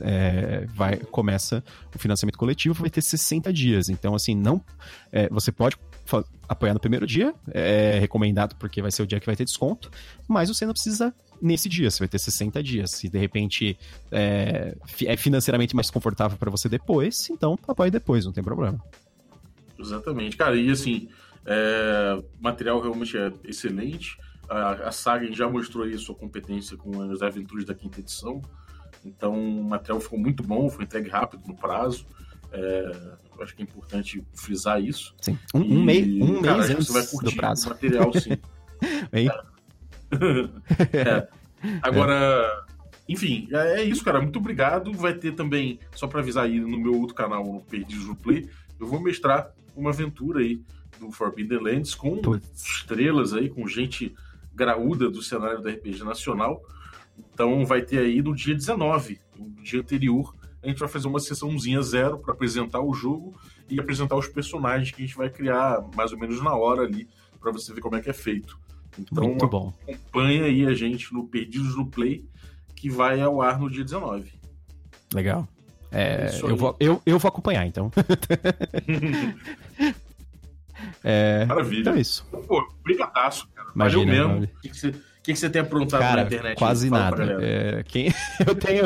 É, 0.00 0.66
vai, 0.74 0.96
começa 0.96 1.62
o 1.94 1.98
financiamento 1.98 2.36
coletivo, 2.36 2.74
vai 2.74 2.90
ter 2.90 3.02
60 3.02 3.52
dias. 3.52 3.88
Então, 3.88 4.14
assim, 4.14 4.34
não. 4.34 4.60
É, 5.10 5.28
você 5.28 5.50
pode 5.50 5.76
apoiar 6.48 6.74
no 6.74 6.80
primeiro 6.80 7.06
dia, 7.06 7.34
é 7.50 7.98
recomendado 7.98 8.54
porque 8.56 8.82
vai 8.82 8.90
ser 8.90 9.02
o 9.02 9.06
dia 9.06 9.18
que 9.18 9.26
vai 9.26 9.36
ter 9.36 9.44
desconto, 9.44 9.90
mas 10.28 10.48
você 10.48 10.66
não 10.66 10.72
precisa 10.72 11.14
nesse 11.40 11.68
dia, 11.68 11.90
você 11.90 12.00
vai 12.00 12.08
ter 12.08 12.18
60 12.18 12.62
dias. 12.62 12.90
Se 12.90 13.08
de 13.08 13.18
repente 13.18 13.78
é, 14.10 14.76
é 15.06 15.16
financeiramente 15.16 15.74
mais 15.74 15.90
confortável 15.90 16.36
para 16.38 16.50
você 16.50 16.68
depois, 16.68 17.28
então 17.30 17.58
apoie 17.66 17.90
depois, 17.90 18.24
não 18.24 18.32
tem 18.32 18.44
problema. 18.44 18.82
Exatamente, 19.78 20.36
cara, 20.36 20.56
e 20.56 20.70
assim, 20.70 21.08
é, 21.44 22.16
o 22.18 22.42
material 22.42 22.80
realmente 22.80 23.16
é 23.16 23.32
excelente. 23.44 24.18
A, 24.48 24.88
a 24.88 24.92
Saga 24.92 25.30
já 25.32 25.48
mostrou 25.48 25.84
aí 25.84 25.96
sua 25.98 26.14
competência 26.14 26.76
com 26.76 27.10
as 27.10 27.22
aventuras 27.22 27.64
da 27.64 27.74
quinta 27.74 28.00
edição. 28.00 28.40
Então 29.04 29.34
o 29.34 29.64
material 29.64 30.00
ficou 30.00 30.18
muito 30.18 30.42
bom, 30.42 30.68
foi 30.70 30.84
entregue 30.84 31.08
rápido 31.08 31.42
no 31.46 31.54
prazo. 31.54 32.06
É, 32.52 33.16
acho 33.42 33.54
que 33.54 33.62
é 33.62 33.64
importante 33.64 34.24
frisar 34.34 34.80
isso. 34.82 35.14
Sim. 35.20 35.38
Um, 35.54 35.62
e, 35.62 35.76
um, 35.76 35.84
mei, 35.84 36.22
um 36.22 36.42
cara, 36.42 36.58
mês 36.58 36.70
antes 36.70 36.86
você 36.86 36.92
vai 36.92 37.06
curtir 37.06 37.34
do 37.34 37.36
prazo. 37.36 37.66
o 37.66 37.70
material, 37.70 38.12
sim. 38.12 38.38
é. 40.92 41.28
Agora, 41.82 42.64
enfim, 43.08 43.48
é, 43.50 43.80
é 43.80 43.84
isso, 43.84 44.04
cara. 44.04 44.20
Muito 44.20 44.38
obrigado. 44.38 44.92
Vai 44.92 45.14
ter 45.14 45.32
também, 45.32 45.78
só 45.94 46.06
para 46.06 46.20
avisar 46.20 46.44
aí 46.44 46.60
no 46.60 46.78
meu 46.78 47.00
outro 47.00 47.14
canal, 47.14 47.44
no 47.44 47.60
Perdidos 47.60 48.06
no 48.06 48.16
Play, 48.16 48.48
eu 48.78 48.86
vou 48.86 49.00
mestrar 49.00 49.52
uma 49.76 49.90
aventura 49.90 50.40
aí 50.40 50.60
do 50.98 51.10
Forbidden 51.10 51.60
Lands 51.60 51.94
com 51.94 52.20
estrelas 52.54 53.32
aí, 53.32 53.48
com 53.48 53.66
gente 53.66 54.14
graúda 54.54 55.10
do 55.10 55.22
cenário 55.22 55.60
da 55.60 55.70
RPG 55.70 56.04
Nacional. 56.04 56.62
Então 57.32 57.64
vai 57.64 57.82
ter 57.82 57.98
aí 57.98 58.22
no 58.22 58.34
dia 58.34 58.54
19, 58.54 59.20
no 59.38 59.62
dia 59.62 59.80
anterior, 59.80 60.34
a 60.64 60.68
gente 60.68 60.78
vai 60.78 60.88
fazer 60.88 61.06
uma 61.06 61.20
sessãozinha 61.20 61.82
zero 61.82 62.18
para 62.18 62.32
apresentar 62.32 62.80
o 62.80 62.94
jogo 62.94 63.38
e 63.68 63.78
apresentar 63.78 64.16
os 64.16 64.26
personagens 64.26 64.90
que 64.90 65.02
a 65.02 65.06
gente 65.06 65.16
vai 65.16 65.28
criar 65.28 65.84
mais 65.94 66.12
ou 66.12 66.18
menos 66.18 66.42
na 66.42 66.54
hora 66.54 66.82
ali, 66.82 67.06
para 67.38 67.52
você 67.52 67.72
ver 67.72 67.82
como 67.82 67.96
é 67.96 68.00
que 68.00 68.08
é 68.08 68.14
feito. 68.14 68.58
Então 68.98 69.24
Muito 69.24 69.46
bom. 69.46 69.72
acompanha 69.82 70.44
aí 70.44 70.66
a 70.66 70.72
gente 70.72 71.12
no 71.12 71.26
Perdidos 71.26 71.76
no 71.76 71.86
Play, 71.86 72.24
que 72.74 72.88
vai 72.88 73.20
ao 73.20 73.42
ar 73.42 73.58
no 73.58 73.68
dia 73.68 73.84
19. 73.84 74.32
Legal. 75.12 75.46
É, 75.92 76.26
é 76.26 76.40
eu, 76.42 76.56
vou, 76.56 76.74
eu, 76.80 77.02
eu 77.04 77.18
vou 77.18 77.28
acompanhar, 77.28 77.66
então. 77.66 77.90
é, 81.04 81.44
Maravilha. 81.44 81.80
Então 81.80 81.94
é 81.94 82.00
isso. 82.00 82.26
Pô, 82.48 82.66
brigadaço, 82.82 83.46
cara. 83.54 83.68
Imagina, 83.74 84.12
Valeu 84.12 84.40
mesmo. 84.40 84.54
O 85.24 85.24
que, 85.24 85.32
que 85.32 85.38
você 85.38 85.48
o 85.48 85.50
tem 85.50 85.62
aprontado 85.62 86.00
Cara, 86.02 86.20
na 86.20 86.26
internet? 86.26 86.58
Quase 86.58 86.90
nada. 86.90 87.38
É, 87.40 87.82
quem, 87.84 88.12
eu, 88.46 88.54
tenho, 88.54 88.84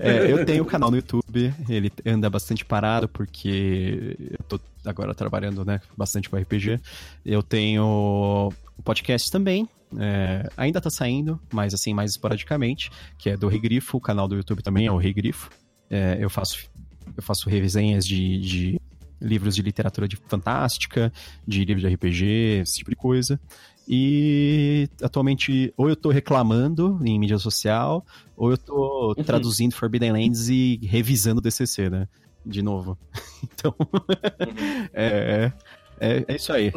é, 0.00 0.30
eu 0.30 0.46
tenho 0.46 0.62
um 0.62 0.66
canal 0.66 0.92
no 0.92 0.96
YouTube, 0.96 1.52
ele 1.68 1.92
anda 2.06 2.30
bastante 2.30 2.64
parado 2.64 3.08
porque 3.08 4.16
eu 4.30 4.44
tô 4.44 4.60
agora 4.86 5.12
trabalhando 5.12 5.64
né, 5.64 5.80
bastante 5.96 6.30
com 6.30 6.36
RPG. 6.36 6.78
Eu 7.26 7.42
tenho 7.42 8.52
um 8.78 8.82
podcast 8.84 9.28
também, 9.28 9.68
é, 9.98 10.48
ainda 10.56 10.80
tá 10.80 10.88
saindo, 10.88 11.40
mas 11.52 11.74
assim, 11.74 11.92
mais 11.92 12.12
esporadicamente, 12.12 12.88
que 13.18 13.30
é 13.30 13.36
do 13.36 13.48
Regrifo, 13.48 13.96
o 13.96 14.00
canal 14.00 14.28
do 14.28 14.36
YouTube 14.36 14.62
também 14.62 14.86
é 14.86 14.92
o 14.92 14.96
Regrifo. 14.96 15.50
É, 15.90 16.16
eu 16.20 16.30
faço 16.30 16.70
eu 17.16 17.22
faço 17.24 17.50
resenhas 17.50 18.06
de, 18.06 18.38
de 18.38 18.80
livros 19.22 19.54
de 19.54 19.62
literatura 19.62 20.08
de 20.08 20.16
fantástica, 20.16 21.12
de 21.46 21.64
livros 21.64 21.82
de 21.82 21.94
RPG, 21.94 22.60
esse 22.62 22.78
tipo 22.78 22.90
de 22.90 22.96
coisa. 22.96 23.40
E 23.88 24.88
atualmente, 25.02 25.72
ou 25.76 25.88
eu 25.88 25.96
tô 25.96 26.10
reclamando 26.10 27.00
em 27.04 27.18
mídia 27.18 27.38
social, 27.38 28.04
ou 28.36 28.50
eu 28.50 28.58
tô 28.58 29.14
uhum. 29.16 29.24
traduzindo 29.24 29.74
Forbidden 29.74 30.12
Lands 30.12 30.48
e 30.48 30.78
revisando 30.82 31.38
o 31.38 31.42
DCC, 31.42 31.90
né? 31.90 32.08
De 32.44 32.62
novo. 32.62 32.98
Então, 33.54 33.74
uhum. 33.76 34.88
é, 34.92 35.52
é, 35.98 36.24
é 36.28 36.36
isso 36.36 36.52
aí. 36.52 36.72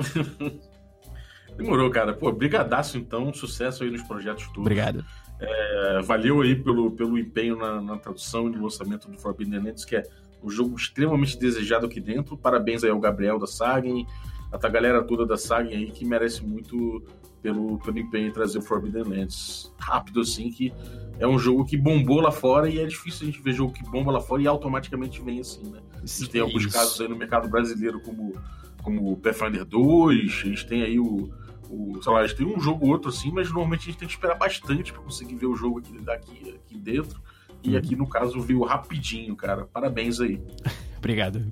Demorou, 1.55 1.89
cara. 1.89 2.13
Pô, 2.13 2.31
brigadaço 2.31 2.97
então, 2.97 3.33
sucesso 3.33 3.83
aí 3.83 3.91
nos 3.91 4.01
projetos 4.01 4.45
todos. 4.47 4.61
Obrigado. 4.61 5.05
É, 5.39 6.01
valeu 6.01 6.41
aí 6.41 6.55
pelo, 6.55 6.91
pelo 6.91 7.17
empenho 7.17 7.57
na, 7.57 7.81
na, 7.81 7.97
tradução 7.97 8.47
e 8.47 8.51
no 8.51 8.63
lançamento 8.63 9.09
do 9.09 9.17
Forbidden 9.17 9.59
Lands, 9.59 9.85
que 9.85 9.95
é 9.95 10.03
um 10.43 10.49
jogo 10.49 10.75
extremamente 10.75 11.37
desejado 11.37 11.85
aqui 11.85 11.99
dentro. 11.99 12.37
Parabéns 12.37 12.83
aí 12.83 12.89
ao 12.89 12.99
Gabriel 12.99 13.39
da 13.39 13.47
Sagen, 13.47 14.05
a 14.51 14.69
galera 14.69 15.03
toda 15.03 15.25
da 15.25 15.37
saga 15.37 15.69
aí 15.69 15.91
que 15.91 16.05
merece 16.05 16.43
muito 16.43 17.03
pelo, 17.41 17.77
pelo 17.79 17.99
empenho 17.99 18.29
em 18.29 18.31
trazer 18.31 18.57
o 18.57 18.61
Forbidden 18.61 19.03
Lands 19.03 19.73
rápido 19.79 20.21
assim, 20.21 20.49
que 20.49 20.73
é 21.19 21.27
um 21.27 21.37
jogo 21.37 21.65
que 21.65 21.77
bombou 21.77 22.19
lá 22.19 22.31
fora 22.31 22.69
e 22.69 22.79
é 22.79 22.85
difícil 22.85 23.27
a 23.27 23.31
gente 23.31 23.41
ver 23.41 23.53
jogo 23.53 23.73
que 23.73 23.83
bomba 23.83 24.11
lá 24.11 24.19
fora 24.19 24.41
e 24.41 24.47
automaticamente 24.47 25.21
vem 25.21 25.39
assim, 25.39 25.69
né? 25.69 25.79
A 25.95 26.05
gente 26.05 26.29
tem 26.29 26.41
alguns 26.41 26.65
casos 26.67 26.99
aí 27.01 27.07
no 27.07 27.15
mercado 27.15 27.47
brasileiro 27.47 27.99
como 27.99 28.33
como 28.81 29.17
Pathfinder 29.17 29.65
2, 29.65 30.19
a 30.19 30.47
gente 30.47 30.67
tem 30.67 30.83
aí 30.83 30.99
o, 30.99 31.33
o 31.71 31.99
sei 32.03 32.13
lá, 32.13 32.19
a 32.19 32.27
gente 32.27 32.37
tem 32.37 32.45
um 32.45 32.59
jogo 32.59 32.85
ou 32.85 32.91
outro 32.91 33.09
assim, 33.09 33.31
mas 33.31 33.47
normalmente 33.47 33.81
a 33.81 33.85
gente 33.85 33.97
tem 33.97 34.07
que 34.07 34.13
esperar 34.13 34.35
bastante 34.35 34.93
para 34.93 35.01
conseguir 35.01 35.35
ver 35.35 35.47
o 35.47 35.55
jogo 35.55 35.79
aqui, 35.79 35.97
daqui, 35.99 36.55
aqui 36.55 36.77
dentro. 36.77 37.19
E 37.65 37.71
uhum. 37.71 37.77
aqui 37.77 37.95
no 37.95 38.07
caso 38.07 38.39
veio 38.39 38.63
rapidinho, 38.63 39.35
cara. 39.35 39.65
Parabéns 39.65 40.19
aí. 40.21 40.39
Obrigado. 40.97 41.51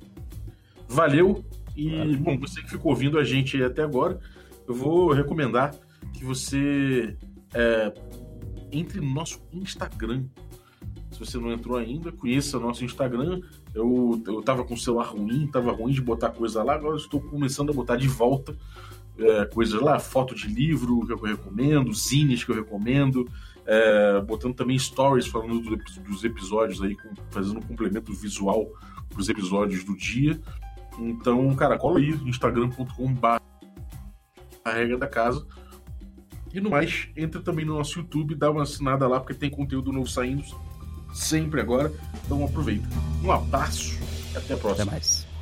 Valeu. 0.88 1.44
E, 1.76 2.16
bom, 2.18 2.38
você 2.38 2.62
que 2.62 2.70
ficou 2.70 2.92
ouvindo 2.92 3.18
a 3.18 3.24
gente 3.24 3.62
até 3.64 3.82
agora, 3.82 4.20
eu 4.68 4.76
vou 4.76 5.12
recomendar 5.12 5.76
que 6.14 6.24
você 6.24 7.18
é, 7.54 7.94
entre 8.72 9.02
no 9.02 9.12
nosso 9.12 9.42
Instagram. 9.52 10.26
Se 11.12 11.20
você 11.20 11.38
não 11.38 11.52
entrou 11.52 11.78
ainda, 11.78 12.12
conheça 12.12 12.60
nosso 12.60 12.86
Instagram. 12.86 13.42
Eu, 13.74 14.22
eu 14.26 14.42
tava 14.42 14.64
com 14.64 14.76
o 14.76 14.78
celular 14.78 15.06
ruim, 15.06 15.48
tava 15.48 15.72
ruim 15.72 15.94
de 15.94 16.02
botar 16.02 16.30
coisa 16.30 16.64
lá, 16.64 16.76
agora 16.76 16.96
estou 16.96 17.20
começando 17.20 17.72
a 17.72 17.74
botar 17.74 17.96
de 17.96 18.08
volta 18.08 18.56
é, 19.18 19.46
coisas 19.46 19.80
lá, 19.80 20.00
foto 20.00 20.34
de 20.34 20.48
livro 20.48 21.06
que 21.06 21.14
eu 21.14 21.18
recomendo, 21.18 21.94
zines 21.94 22.44
que 22.44 22.52
eu 22.52 22.56
recomendo, 22.56 23.28
é, 23.66 24.22
botando 24.22 24.56
também 24.56 24.78
stories 24.78 25.28
falando 25.28 25.60
do, 25.62 25.78
dos 26.04 26.24
episódios 26.24 26.82
aí, 26.82 26.96
com, 26.96 27.10
fazendo 27.32 27.58
um 27.58 27.62
complemento 27.62 28.14
visual 28.14 28.68
para 29.10 29.20
os 29.20 29.30
episódios 29.30 29.84
do 29.84 29.96
dia. 29.96 30.40
Então, 31.00 31.54
cara, 31.56 31.78
cola 31.78 32.00
aí, 32.00 32.10
instagram.com.br 32.26 33.44
a 34.64 34.72
regra 34.72 34.98
da 34.98 35.08
casa. 35.08 35.46
E 36.54 36.62
no 36.62 36.70
mais, 36.70 37.10
entra 37.16 37.42
também 37.42 37.66
no 37.66 37.78
nosso 37.78 38.00
YouTube, 38.00 38.36
dá 38.36 38.52
uma 38.52 38.64
assinada 38.64 39.08
lá, 39.08 39.20
porque 39.20 39.34
tem 39.34 39.50
conteúdo 39.50 39.92
novo 39.92 40.08
saindo 40.08 40.44
sempre 41.14 41.60
agora. 41.60 41.92
Então 42.26 42.44
aproveita. 42.46 42.88
Um 43.24 43.32
abraço 43.32 43.98
e 44.34 44.38
até 44.38 44.54
a 44.54 44.58
próxima. 44.58 44.84
Até 44.84 44.92
mais. 44.92 45.33